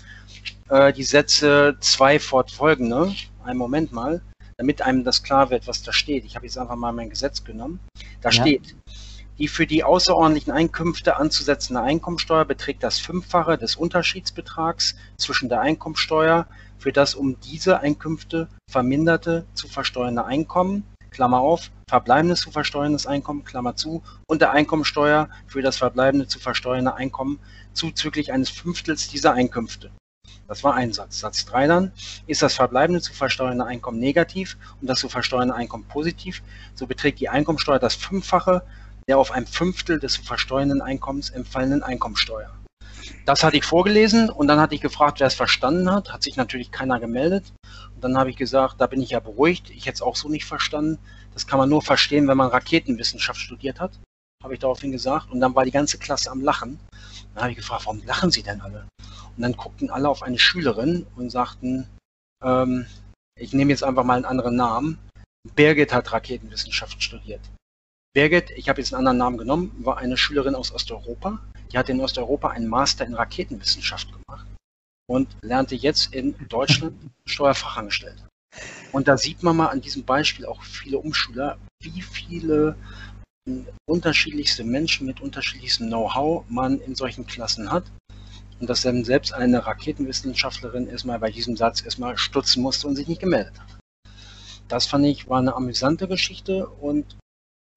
äh, 0.68 0.92
die 0.92 1.04
Sätze 1.04 1.76
2 1.80 2.20
fortfolgende. 2.20 3.14
Einen 3.44 3.58
Moment 3.58 3.92
mal 3.92 4.20
damit 4.62 4.80
einem 4.80 5.02
das 5.02 5.24
klar 5.24 5.50
wird, 5.50 5.66
was 5.66 5.82
da 5.82 5.92
steht. 5.92 6.24
Ich 6.24 6.36
habe 6.36 6.46
jetzt 6.46 6.56
einfach 6.56 6.76
mal 6.76 6.92
mein 6.92 7.10
Gesetz 7.10 7.42
genommen. 7.42 7.80
Da 8.20 8.28
ja. 8.28 8.42
steht, 8.42 8.76
die 9.36 9.48
für 9.48 9.66
die 9.66 9.82
außerordentlichen 9.82 10.52
Einkünfte 10.52 11.16
anzusetzende 11.16 11.82
Einkommensteuer 11.82 12.44
beträgt 12.44 12.84
das 12.84 13.00
Fünffache 13.00 13.58
des 13.58 13.74
Unterschiedsbetrags 13.74 14.94
zwischen 15.16 15.48
der 15.48 15.62
Einkommensteuer 15.62 16.46
für 16.78 16.92
das 16.92 17.16
um 17.16 17.40
diese 17.40 17.80
Einkünfte 17.80 18.46
verminderte 18.70 19.46
zu 19.54 19.66
versteuernde 19.66 20.24
Einkommen, 20.24 20.84
Klammer 21.10 21.40
auf, 21.40 21.72
verbleibendes 21.88 22.40
zu 22.40 22.52
versteuerndes 22.52 23.08
Einkommen, 23.08 23.44
Klammer 23.44 23.74
zu, 23.74 24.00
und 24.28 24.42
der 24.42 24.52
Einkommensteuer 24.52 25.28
für 25.48 25.62
das 25.62 25.76
verbleibende 25.76 26.28
zu 26.28 26.38
versteuernde 26.38 26.94
Einkommen 26.94 27.40
zuzüglich 27.72 28.32
eines 28.32 28.48
Fünftels 28.48 29.08
dieser 29.08 29.32
Einkünfte. 29.32 29.90
Das 30.48 30.64
war 30.64 30.74
ein 30.74 30.92
Satz. 30.92 31.20
Satz 31.20 31.44
3 31.46 31.66
dann, 31.66 31.92
ist 32.26 32.42
das 32.42 32.54
verbleibende 32.54 33.00
zu 33.00 33.12
versteuernde 33.12 33.64
Einkommen 33.64 33.98
negativ 33.98 34.56
und 34.80 34.88
das 34.88 35.00
zu 35.00 35.08
versteuernde 35.08 35.54
Einkommen 35.54 35.84
positiv, 35.84 36.42
so 36.74 36.86
beträgt 36.86 37.20
die 37.20 37.28
Einkommensteuer 37.28 37.78
das 37.78 37.94
Fünffache 37.94 38.62
der 39.08 39.18
auf 39.18 39.32
ein 39.32 39.46
Fünftel 39.46 39.98
des 39.98 40.14
zu 40.14 40.22
versteuernden 40.22 40.80
Einkommens 40.80 41.30
empfallenen 41.30 41.82
Einkommensteuer. 41.82 42.50
Das 43.24 43.42
hatte 43.42 43.56
ich 43.56 43.64
vorgelesen 43.64 44.30
und 44.30 44.46
dann 44.48 44.60
hatte 44.60 44.74
ich 44.74 44.80
gefragt, 44.80 45.20
wer 45.20 45.26
es 45.26 45.34
verstanden 45.34 45.90
hat. 45.90 46.12
Hat 46.12 46.22
sich 46.22 46.36
natürlich 46.36 46.70
keiner 46.70 47.00
gemeldet. 47.00 47.52
Und 47.94 48.02
dann 48.02 48.16
habe 48.16 48.30
ich 48.30 48.36
gesagt, 48.36 48.80
da 48.80 48.86
bin 48.86 49.00
ich 49.00 49.10
ja 49.10 49.20
beruhigt. 49.20 49.70
Ich 49.70 49.86
hätte 49.86 49.96
es 49.96 50.02
auch 50.02 50.16
so 50.16 50.28
nicht 50.28 50.44
verstanden. 50.44 50.98
Das 51.34 51.46
kann 51.46 51.58
man 51.58 51.68
nur 51.68 51.82
verstehen, 51.82 52.28
wenn 52.28 52.36
man 52.36 52.48
Raketenwissenschaft 52.48 53.40
studiert 53.40 53.80
hat, 53.80 53.92
habe 54.42 54.54
ich 54.54 54.60
daraufhin 54.60 54.92
gesagt. 54.92 55.30
Und 55.30 55.40
dann 55.40 55.54
war 55.54 55.64
die 55.64 55.70
ganze 55.70 55.98
Klasse 55.98 56.30
am 56.30 56.40
Lachen. 56.40 56.78
Dann 57.34 57.44
habe 57.44 57.52
ich 57.52 57.56
gefragt, 57.56 57.86
warum 57.86 58.02
lachen 58.04 58.30
Sie 58.30 58.42
denn 58.42 58.60
alle? 58.60 58.86
Und 59.36 59.42
dann 59.42 59.56
guckten 59.56 59.90
alle 59.90 60.08
auf 60.08 60.22
eine 60.22 60.38
Schülerin 60.38 61.06
und 61.16 61.30
sagten, 61.30 61.88
ähm, 62.42 62.86
ich 63.38 63.52
nehme 63.52 63.70
jetzt 63.70 63.84
einfach 63.84 64.04
mal 64.04 64.16
einen 64.16 64.24
anderen 64.24 64.56
Namen. 64.56 64.98
Birgit 65.54 65.92
hat 65.92 66.12
Raketenwissenschaft 66.12 67.02
studiert. 67.02 67.40
Birgit, 68.14 68.50
ich 68.50 68.68
habe 68.68 68.80
jetzt 68.80 68.92
einen 68.92 69.00
anderen 69.00 69.18
Namen 69.18 69.38
genommen, 69.38 69.74
war 69.78 69.96
eine 69.96 70.16
Schülerin 70.16 70.54
aus 70.54 70.72
Osteuropa. 70.72 71.40
Die 71.72 71.78
hat 71.78 71.88
in 71.88 72.00
Osteuropa 72.00 72.50
einen 72.50 72.68
Master 72.68 73.06
in 73.06 73.14
Raketenwissenschaft 73.14 74.08
gemacht 74.12 74.46
und 75.06 75.34
lernte 75.42 75.74
jetzt 75.74 76.14
in 76.14 76.36
Deutschland 76.48 76.94
Steuerfachangestellte. 77.24 78.28
Und 78.92 79.08
da 79.08 79.16
sieht 79.16 79.42
man 79.42 79.56
mal 79.56 79.68
an 79.68 79.80
diesem 79.80 80.04
Beispiel 80.04 80.44
auch 80.44 80.62
viele 80.62 80.98
Umschüler, 80.98 81.58
wie 81.80 82.02
viele 82.02 82.76
unterschiedlichste 83.86 84.62
Menschen 84.62 85.06
mit 85.06 85.20
unterschiedlichstem 85.20 85.88
Know-how 85.88 86.44
man 86.48 86.80
in 86.80 86.94
solchen 86.94 87.26
Klassen 87.26 87.72
hat 87.72 87.90
und 88.62 88.70
dass 88.70 88.82
dann 88.82 89.02
selbst 89.02 89.34
eine 89.34 89.66
Raketenwissenschaftlerin 89.66 90.86
erstmal 90.86 91.18
bei 91.18 91.32
diesem 91.32 91.56
Satz 91.56 91.82
erstmal 91.82 92.16
stutzen 92.16 92.62
musste 92.62 92.86
und 92.86 92.94
sich 92.94 93.08
nicht 93.08 93.20
gemeldet 93.20 93.58
hat. 93.58 93.66
Das 94.68 94.86
fand 94.86 95.04
ich 95.04 95.28
war 95.28 95.40
eine 95.40 95.56
amüsante 95.56 96.06
Geschichte 96.06 96.68
und 96.68 97.16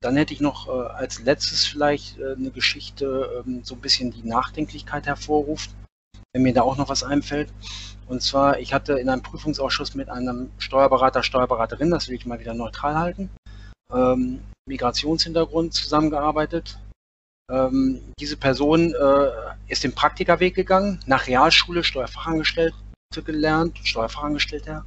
dann 0.04 0.16
hätte 0.16 0.36
ich 0.36 0.42
noch 0.42 0.68
äh, 0.68 0.88
als 0.90 1.24
letztes 1.24 1.66
vielleicht 1.66 2.20
äh, 2.20 2.36
eine 2.36 2.52
Geschichte, 2.52 3.44
ähm, 3.48 3.64
so 3.64 3.74
ein 3.74 3.82
bisschen 3.82 4.12
die 4.12 4.22
Nachdenklichkeit 4.22 5.08
hervorruft, 5.08 5.72
wenn 6.34 6.44
mir 6.44 6.54
da 6.54 6.62
auch 6.62 6.78
noch 6.78 6.88
was 6.88 7.02
einfällt. 7.02 7.52
Und 8.08 8.22
zwar, 8.22 8.60
ich 8.60 8.72
hatte 8.72 8.94
in 8.94 9.10
einem 9.10 9.24
Prüfungsausschuss 9.24 9.96
mit 9.96 10.10
einem 10.10 10.52
Steuerberater, 10.60 11.24
Steuerberaterin, 11.24 11.90
das 11.90 12.08
will 12.08 12.16
ich 12.16 12.28
mal 12.28 12.40
wieder 12.40 12.54
neutral 12.54 12.96
halten, 12.96 13.32
ähm, 13.92 14.44
Migrationshintergrund 14.68 15.74
zusammengearbeitet. 15.74 16.78
Ähm, 17.50 18.02
diese 18.20 18.38
Person 18.38 18.94
äh, 18.94 19.55
ist 19.68 19.84
den 19.84 19.94
Praktikerweg 19.94 20.56
gegangen, 20.56 21.00
nach 21.06 21.28
Realschule 21.28 21.84
Steuerfachangestellte 21.84 22.76
gelernt, 23.24 23.80
Steuerfachangestellter, 23.84 24.84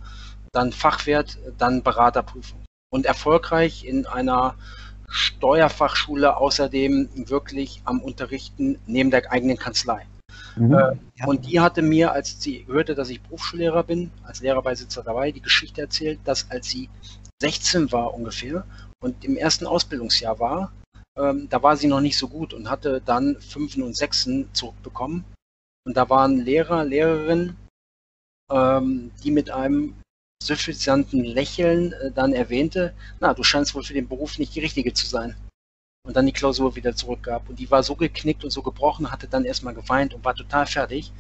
dann 0.53 0.73
Fachwert, 0.73 1.39
dann 1.57 1.83
Beraterprüfung. 1.83 2.65
Und 2.91 3.07
erfolgreich 3.07 3.85
in 3.85 4.07
einer 4.07 4.55
Steuerfachschule 5.09 6.37
außerdem 6.37 7.09
wirklich 7.29 7.81
am 7.85 8.01
Unterrichten 8.01 8.79
neben 8.87 9.11
der 9.11 9.31
eigenen 9.31 9.57
Kanzlei. 9.57 10.07
Mhm, 10.57 10.75
äh, 10.75 10.97
ja. 11.17 11.27
Und 11.27 11.47
die 11.47 11.61
hatte 11.61 11.83
mir, 11.83 12.13
als 12.13 12.41
sie 12.41 12.67
hörte, 12.67 12.95
dass 12.95 13.09
ich 13.09 13.23
Berufsschullehrer 13.23 13.85
bin, 13.85 14.11
als 14.25 14.41
Lehrerbeisitzer 14.41 15.03
dabei, 15.03 15.33
die 15.33 15.41
Geschichte 15.41 15.81
erzählt, 15.81 16.21
dass 16.25 16.51
als 16.51 16.69
sie 16.69 16.89
16 17.41 17.93
war 17.93 18.15
ungefähr 18.15 18.65
und 19.01 19.25
im 19.25 19.37
ersten 19.37 19.67
Ausbildungsjahr 19.67 20.39
war, 20.39 20.73
ähm, 21.19 21.49
da 21.49 21.63
war 21.63 21.77
sie 21.77 21.89
noch 21.89 22.01
nicht 22.01 22.17
so 22.17 22.29
gut 22.29 22.55
und 22.55 22.71
hatte 22.71 23.01
dann 23.05 23.41
Fünfen 23.41 23.83
und 23.83 23.97
Sechsen 23.97 24.49
zurückbekommen. 24.55 25.25
Und 25.85 25.97
da 25.97 26.09
waren 26.09 26.45
Lehrer, 26.45 26.85
Lehrerinnen, 26.85 27.57
ähm, 28.51 29.11
die 29.23 29.31
mit 29.31 29.51
einem 29.51 29.95
suffisanten 30.43 31.25
Lächeln 31.25 31.93
äh, 31.93 32.11
dann 32.13 32.33
erwähnte, 32.33 32.95
na, 33.21 33.35
du 33.35 33.43
scheinst 33.43 33.75
wohl 33.75 33.83
für 33.83 33.95
den 33.95 34.09
Beruf 34.09 34.39
nicht 34.39 34.55
die 34.55 34.61
Richtige 34.61 34.93
zu 34.93 35.07
sein. 35.07 35.37
Und 36.07 36.17
dann 36.17 36.27
die 36.27 36.33
Klausur 36.33 36.77
wieder 36.77 36.95
zurückgab. 36.95 37.49
Und 37.49 37.59
die 37.59 37.71
war 37.71 37.83
so 37.83 37.95
geknickt 37.95 38.45
und 38.45 38.51
so 38.51 38.63
gebrochen, 38.63 39.11
hatte 39.11 39.29
dann 39.29 39.45
erstmal 39.45 39.75
geweint 39.75 40.15
und 40.15 40.25
war 40.25 40.35
total 40.35 40.67
fertig. 40.67 41.13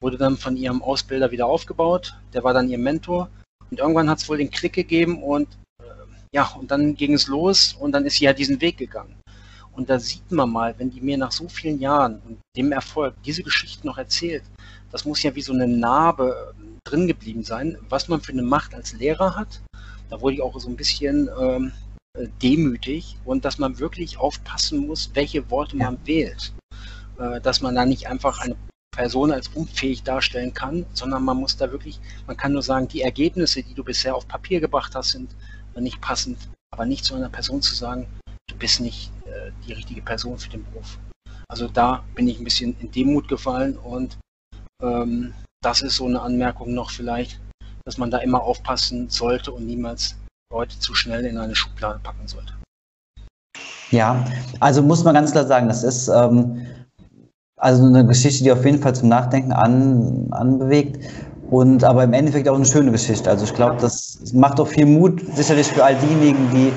Wurde 0.00 0.16
dann 0.16 0.38
von 0.38 0.56
ihrem 0.56 0.82
Ausbilder 0.82 1.30
wieder 1.30 1.46
aufgebaut. 1.46 2.14
Der 2.32 2.42
war 2.44 2.54
dann 2.54 2.70
ihr 2.70 2.78
Mentor. 2.78 3.28
Und 3.70 3.80
irgendwann 3.80 4.08
hat 4.08 4.18
es 4.18 4.28
wohl 4.28 4.38
den 4.38 4.50
Klick 4.50 4.72
gegeben 4.72 5.22
und 5.22 5.48
äh, 5.82 5.84
ja, 6.32 6.46
und 6.58 6.70
dann 6.70 6.94
ging 6.94 7.12
es 7.12 7.26
los 7.26 7.74
und 7.74 7.92
dann 7.92 8.06
ist 8.06 8.16
sie 8.16 8.24
ja 8.24 8.32
diesen 8.32 8.60
Weg 8.60 8.78
gegangen. 8.78 9.19
Und 9.80 9.88
da 9.88 9.98
sieht 9.98 10.30
man 10.30 10.50
mal, 10.50 10.74
wenn 10.76 10.90
die 10.90 11.00
mir 11.00 11.16
nach 11.16 11.32
so 11.32 11.48
vielen 11.48 11.80
Jahren 11.80 12.20
und 12.28 12.38
dem 12.54 12.70
Erfolg 12.70 13.14
diese 13.24 13.42
Geschichte 13.42 13.86
noch 13.86 13.96
erzählt, 13.96 14.42
das 14.92 15.06
muss 15.06 15.22
ja 15.22 15.34
wie 15.34 15.40
so 15.40 15.54
eine 15.54 15.66
Narbe 15.66 16.54
ähm, 16.60 16.76
drin 16.84 17.06
geblieben 17.06 17.42
sein, 17.42 17.78
was 17.88 18.06
man 18.06 18.20
für 18.20 18.32
eine 18.32 18.42
Macht 18.42 18.74
als 18.74 18.92
Lehrer 18.92 19.36
hat. 19.36 19.62
Da 20.10 20.20
wurde 20.20 20.34
ich 20.34 20.42
auch 20.42 20.60
so 20.60 20.68
ein 20.68 20.76
bisschen 20.76 21.30
ähm, 21.40 21.72
äh, 22.12 22.28
demütig 22.42 23.16
und 23.24 23.46
dass 23.46 23.56
man 23.56 23.78
wirklich 23.78 24.18
aufpassen 24.18 24.86
muss, 24.86 25.12
welche 25.14 25.50
Worte 25.50 25.78
ja. 25.78 25.84
man 25.86 26.06
wählt. 26.06 26.52
Äh, 27.18 27.40
dass 27.40 27.62
man 27.62 27.74
da 27.74 27.86
nicht 27.86 28.06
einfach 28.06 28.38
eine 28.40 28.56
Person 28.90 29.32
als 29.32 29.48
unfähig 29.48 30.02
darstellen 30.02 30.52
kann, 30.52 30.84
sondern 30.92 31.24
man 31.24 31.38
muss 31.38 31.56
da 31.56 31.72
wirklich, 31.72 32.00
man 32.26 32.36
kann 32.36 32.52
nur 32.52 32.62
sagen, 32.62 32.86
die 32.86 33.00
Ergebnisse, 33.00 33.62
die 33.62 33.72
du 33.72 33.82
bisher 33.82 34.14
auf 34.14 34.28
Papier 34.28 34.60
gebracht 34.60 34.94
hast, 34.94 35.12
sind 35.12 35.34
nicht 35.74 36.02
passend, 36.02 36.36
aber 36.70 36.84
nicht 36.84 37.06
zu 37.06 37.14
einer 37.14 37.30
Person 37.30 37.62
zu 37.62 37.74
sagen, 37.74 38.06
du 38.50 38.56
bist 38.56 38.80
nicht 38.80 39.10
äh, 39.26 39.50
die 39.66 39.72
richtige 39.72 40.02
Person 40.02 40.38
für 40.38 40.50
den 40.50 40.64
Beruf. 40.64 40.98
Also 41.48 41.68
da 41.68 42.04
bin 42.14 42.28
ich 42.28 42.38
ein 42.38 42.44
bisschen 42.44 42.76
in 42.80 42.90
Demut 42.90 43.28
gefallen 43.28 43.76
und 43.76 44.18
ähm, 44.82 45.32
das 45.62 45.82
ist 45.82 45.96
so 45.96 46.06
eine 46.06 46.20
Anmerkung 46.20 46.74
noch 46.74 46.90
vielleicht, 46.90 47.40
dass 47.84 47.98
man 47.98 48.10
da 48.10 48.18
immer 48.18 48.42
aufpassen 48.42 49.08
sollte 49.10 49.52
und 49.52 49.66
niemals 49.66 50.16
Leute 50.52 50.78
zu 50.78 50.94
schnell 50.94 51.24
in 51.24 51.38
eine 51.38 51.54
Schublade 51.54 52.00
packen 52.02 52.26
sollte. 52.26 52.54
Ja, 53.90 54.24
also 54.60 54.82
muss 54.82 55.04
man 55.04 55.14
ganz 55.14 55.32
klar 55.32 55.46
sagen, 55.46 55.68
das 55.68 55.82
ist 55.82 56.08
ähm, 56.08 56.66
also 57.56 57.84
eine 57.84 58.06
Geschichte, 58.06 58.44
die 58.44 58.52
auf 58.52 58.64
jeden 58.64 58.80
Fall 58.80 58.94
zum 58.94 59.08
Nachdenken 59.08 59.52
an, 59.52 60.28
anbewegt 60.30 61.04
und 61.50 61.82
aber 61.84 62.04
im 62.04 62.12
Endeffekt 62.12 62.48
auch 62.48 62.54
eine 62.54 62.64
schöne 62.64 62.92
Geschichte. 62.92 63.28
Also 63.28 63.44
ich 63.44 63.54
glaube, 63.54 63.76
das 63.80 64.32
macht 64.32 64.60
auch 64.60 64.68
viel 64.68 64.86
Mut, 64.86 65.20
sicherlich 65.34 65.66
für 65.66 65.84
all 65.84 65.96
diejenigen, 65.96 66.48
die 66.50 66.72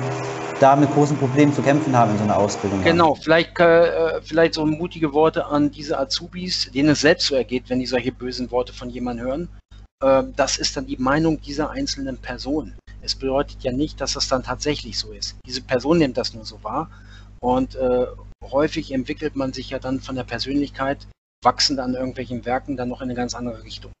da 0.60 0.76
mit 0.76 0.90
großen 0.92 1.16
Problemen 1.16 1.52
zu 1.52 1.62
kämpfen 1.62 1.96
haben 1.96 2.12
in 2.12 2.18
so 2.18 2.24
einer 2.24 2.36
Ausbildung. 2.36 2.82
Genau, 2.82 3.14
vielleicht, 3.14 3.58
äh, 3.60 4.20
vielleicht 4.22 4.54
so 4.54 4.64
mutige 4.64 5.12
Worte 5.12 5.46
an 5.46 5.70
diese 5.70 5.98
Azubis, 5.98 6.70
denen 6.72 6.90
es 6.90 7.00
selbst 7.00 7.26
so 7.26 7.34
ergeht, 7.34 7.64
wenn 7.68 7.80
die 7.80 7.86
solche 7.86 8.12
bösen 8.12 8.50
Worte 8.50 8.72
von 8.72 8.90
jemandem 8.90 9.26
hören. 9.26 9.48
Äh, 10.02 10.22
das 10.36 10.58
ist 10.58 10.76
dann 10.76 10.86
die 10.86 10.96
Meinung 10.96 11.40
dieser 11.40 11.70
einzelnen 11.70 12.18
Person. 12.18 12.74
Es 13.02 13.14
bedeutet 13.14 13.62
ja 13.62 13.72
nicht, 13.72 14.00
dass 14.00 14.14
das 14.14 14.28
dann 14.28 14.42
tatsächlich 14.42 14.98
so 14.98 15.12
ist. 15.12 15.36
Diese 15.46 15.60
Person 15.60 15.98
nimmt 15.98 16.16
das 16.16 16.34
nur 16.34 16.44
so 16.44 16.62
wahr 16.62 16.90
und 17.40 17.74
äh, 17.74 18.06
häufig 18.50 18.92
entwickelt 18.92 19.36
man 19.36 19.52
sich 19.52 19.70
ja 19.70 19.78
dann 19.78 20.00
von 20.00 20.16
der 20.16 20.24
Persönlichkeit 20.24 21.06
wachsend 21.42 21.80
an 21.80 21.94
irgendwelchen 21.94 22.44
Werken 22.46 22.76
dann 22.76 22.88
noch 22.88 23.00
in 23.00 23.08
eine 23.08 23.14
ganz 23.14 23.34
andere 23.34 23.62
Richtung. 23.62 23.92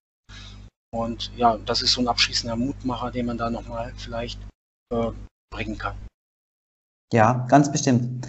Und 0.90 1.30
ja, 1.36 1.58
das 1.66 1.82
ist 1.82 1.92
so 1.92 2.00
ein 2.00 2.08
abschließender 2.08 2.56
Mutmacher, 2.56 3.10
den 3.10 3.26
man 3.26 3.36
da 3.36 3.50
nochmal 3.50 3.92
vielleicht 3.96 4.40
äh, 4.92 5.10
bringen 5.50 5.76
kann. 5.76 5.96
Ja, 7.14 7.46
ganz 7.48 7.70
bestimmt. 7.70 8.26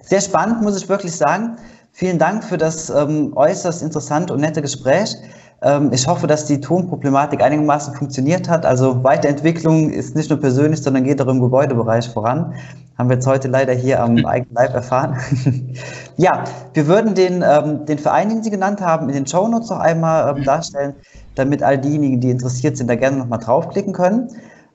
Sehr 0.00 0.22
spannend, 0.22 0.62
muss 0.62 0.78
ich 0.78 0.88
wirklich 0.88 1.14
sagen. 1.14 1.58
Vielen 1.92 2.18
Dank 2.18 2.42
für 2.42 2.56
das 2.56 2.88
ähm, 2.88 3.36
äußerst 3.36 3.82
interessante 3.82 4.32
und 4.32 4.40
nette 4.40 4.62
Gespräch. 4.62 5.14
Ähm, 5.60 5.90
ich 5.92 6.06
hoffe, 6.06 6.26
dass 6.26 6.46
die 6.46 6.58
Tonproblematik 6.58 7.42
einigermaßen 7.42 7.94
funktioniert 7.94 8.48
hat. 8.48 8.64
Also 8.64 9.04
Weiterentwicklung 9.04 9.90
ist 9.90 10.16
nicht 10.16 10.30
nur 10.30 10.40
persönlich, 10.40 10.80
sondern 10.80 11.04
geht 11.04 11.20
auch 11.20 11.26
im 11.26 11.38
Gebäudebereich 11.38 12.08
voran. 12.08 12.54
Haben 12.96 13.10
wir 13.10 13.16
jetzt 13.16 13.26
heute 13.26 13.48
leider 13.48 13.74
hier 13.74 14.02
am 14.02 14.24
eigenen 14.24 14.54
Leib 14.54 14.72
erfahren. 14.72 15.18
ja, 16.16 16.44
wir 16.72 16.86
würden 16.86 17.14
den, 17.14 17.44
ähm, 17.46 17.84
den 17.84 17.98
Verein, 17.98 18.30
den 18.30 18.42
Sie 18.42 18.50
genannt 18.50 18.80
haben, 18.80 19.10
in 19.10 19.16
den 19.16 19.26
Show 19.26 19.46
Notes 19.48 19.68
noch 19.68 19.80
einmal 19.80 20.34
ähm, 20.34 20.44
darstellen, 20.44 20.94
damit 21.34 21.62
all 21.62 21.76
diejenigen, 21.76 22.20
die 22.20 22.30
interessiert 22.30 22.78
sind, 22.78 22.88
da 22.88 22.94
gerne 22.94 23.18
nochmal 23.18 23.40
draufklicken 23.40 23.92
können. 23.92 24.30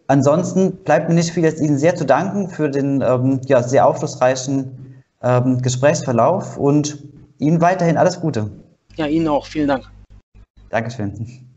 Ansonsten 0.10 0.78
bleibt 0.78 1.08
mir 1.08 1.14
nicht 1.14 1.32
viel, 1.32 1.46
als 1.46 1.62
Ihnen 1.62 1.78
sehr 1.78 1.96
zu 1.96 2.04
danken 2.04 2.50
für 2.50 2.68
den 2.68 3.02
ähm, 3.02 3.42
ja, 3.46 3.62
sehr 3.62 3.86
aufschlussreichen 3.86 5.04
ähm, 5.22 5.62
Gesprächsverlauf 5.62 6.58
und 6.58 6.98
Ihnen 7.38 7.62
weiterhin 7.62 7.96
alles 7.96 8.20
Gute. 8.20 8.50
Ja, 8.96 9.06
Ihnen 9.06 9.28
auch. 9.28 9.46
Vielen 9.46 9.68
Dank. 9.68 9.84
Dankeschön. 10.72 11.48